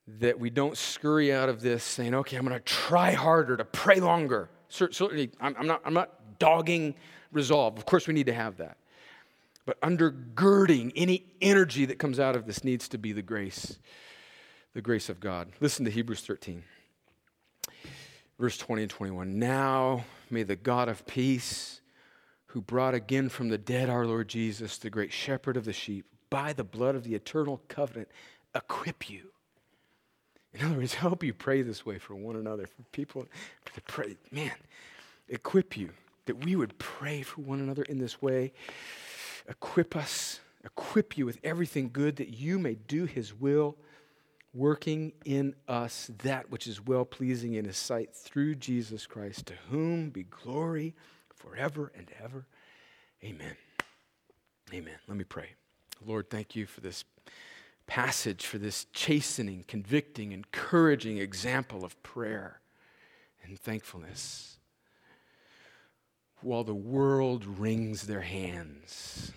That 0.07 0.39
we 0.39 0.49
don't 0.49 0.75
scurry 0.75 1.31
out 1.31 1.49
of 1.49 1.61
this 1.61 1.83
saying, 1.83 2.15
okay, 2.15 2.35
I'm 2.35 2.47
going 2.47 2.57
to 2.57 2.65
try 2.65 3.11
harder 3.11 3.57
to 3.57 3.65
pray 3.65 3.99
longer. 3.99 4.49
Certainly, 4.69 5.29
I'm 5.39 5.67
not, 5.67 5.83
I'm 5.85 5.93
not 5.93 6.39
dogging 6.39 6.95
resolve. 7.31 7.77
Of 7.77 7.85
course, 7.85 8.07
we 8.07 8.15
need 8.15 8.25
to 8.25 8.33
have 8.33 8.57
that. 8.57 8.77
But 9.67 9.81
undergirding 9.81 10.93
any 10.95 11.25
energy 11.41 11.83
that 11.85 11.99
comes 11.99 12.21
out 12.21 12.37
of 12.37 12.45
this 12.45 12.63
needs 12.63 12.87
to 12.87 12.97
be 12.97 13.11
the 13.11 13.21
grace, 13.21 13.77
the 14.73 14.81
grace 14.81 15.09
of 15.09 15.19
God. 15.19 15.49
Listen 15.59 15.83
to 15.83 15.91
Hebrews 15.91 16.21
13, 16.21 16.63
verse 18.39 18.57
20 18.57 18.83
and 18.83 18.89
21. 18.89 19.37
Now 19.37 20.05
may 20.29 20.43
the 20.43 20.55
God 20.55 20.87
of 20.87 21.05
peace, 21.05 21.81
who 22.45 22.61
brought 22.61 22.93
again 22.93 23.27
from 23.27 23.49
the 23.49 23.57
dead 23.57 23.89
our 23.89 24.05
Lord 24.05 24.29
Jesus, 24.29 24.77
the 24.77 24.89
great 24.89 25.11
shepherd 25.11 25.57
of 25.57 25.65
the 25.65 25.73
sheep, 25.73 26.05
by 26.29 26.53
the 26.53 26.63
blood 26.63 26.95
of 26.95 27.03
the 27.03 27.13
eternal 27.13 27.61
covenant, 27.67 28.07
equip 28.55 29.09
you. 29.09 29.31
In 30.53 30.65
other 30.65 30.77
words, 30.77 30.93
help 30.93 31.23
you 31.25 31.33
pray 31.33 31.61
this 31.61 31.85
way 31.85 31.99
for 31.99 32.15
one 32.15 32.37
another, 32.37 32.67
for 32.67 32.83
people 32.93 33.27
to 33.75 33.81
pray. 33.81 34.15
Man, 34.31 34.55
equip 35.27 35.75
you 35.75 35.89
that 36.25 36.45
we 36.45 36.55
would 36.55 36.77
pray 36.77 37.21
for 37.21 37.41
one 37.41 37.59
another 37.59 37.83
in 37.83 37.99
this 37.99 38.21
way 38.21 38.53
equip 39.47 39.95
us, 39.95 40.39
equip 40.63 41.17
you 41.17 41.25
with 41.25 41.39
everything 41.43 41.89
good 41.91 42.17
that 42.17 42.29
you 42.29 42.59
may 42.59 42.75
do 42.75 43.05
his 43.05 43.33
will, 43.33 43.77
working 44.53 45.13
in 45.25 45.55
us 45.67 46.09
that 46.23 46.49
which 46.49 46.67
is 46.67 46.85
well 46.85 47.05
pleasing 47.05 47.53
in 47.53 47.65
his 47.65 47.77
sight 47.77 48.13
through 48.15 48.55
Jesus 48.55 49.05
Christ, 49.05 49.45
to 49.47 49.53
whom 49.69 50.09
be 50.09 50.23
glory 50.23 50.95
forever 51.35 51.91
and 51.95 52.09
ever. 52.23 52.45
Amen. 53.23 53.55
Amen. 54.73 54.95
Let 55.07 55.17
me 55.17 55.23
pray. 55.23 55.49
Lord, 56.05 56.29
thank 56.29 56.55
you 56.55 56.65
for 56.65 56.81
this 56.81 57.03
passage, 57.87 58.45
for 58.45 58.57
this 58.57 58.85
chastening, 58.93 59.63
convicting, 59.67 60.31
encouraging 60.33 61.17
example 61.17 61.85
of 61.85 62.01
prayer 62.03 62.59
and 63.43 63.57
thankfulness. 63.59 64.56
While 66.41 66.63
the 66.63 66.75
world 66.75 67.45
wrings 67.45 68.03
their 68.03 68.21
hands, 68.21 69.31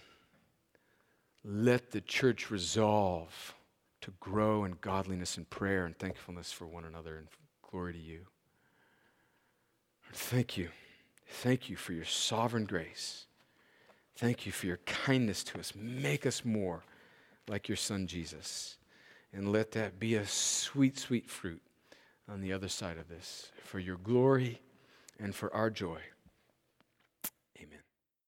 let 1.45 1.91
the 1.91 2.01
church 2.01 2.51
resolve 2.51 3.55
to 4.03 4.13
grow 4.21 4.65
in 4.65 4.77
godliness 4.81 5.37
and 5.37 5.49
prayer 5.49 5.87
and 5.87 5.97
thankfulness 5.97 6.53
for 6.53 6.67
one 6.67 6.85
another 6.85 7.17
and 7.17 7.29
glory 7.71 7.95
to 7.95 7.99
you. 7.99 8.27
Thank 10.13 10.57
you. 10.57 10.69
Thank 11.27 11.71
you 11.71 11.77
for 11.77 11.93
your 11.93 12.05
sovereign 12.05 12.65
grace. 12.65 13.27
Thank 14.17 14.45
you 14.45 14.53
for 14.53 14.67
your 14.67 14.81
kindness 14.85 15.45
to 15.45 15.59
us. 15.59 15.73
Make 15.75 16.27
us 16.27 16.45
more 16.45 16.83
like 17.49 17.69
your 17.69 17.77
son 17.77 18.07
Jesus. 18.07 18.77
And 19.33 19.53
let 19.53 19.73
that 19.73 20.01
be 20.01 20.17
a 20.17 20.27
sweet, 20.27 20.99
sweet 20.99 21.31
fruit 21.31 21.63
on 22.29 22.41
the 22.41 22.53
other 22.53 22.69
side 22.69 22.99
of 22.99 23.09
this 23.09 23.51
for 23.63 23.79
your 23.79 23.97
glory 23.97 24.61
and 25.19 25.35
for 25.35 25.55
our 25.55 25.71
joy. 25.71 26.01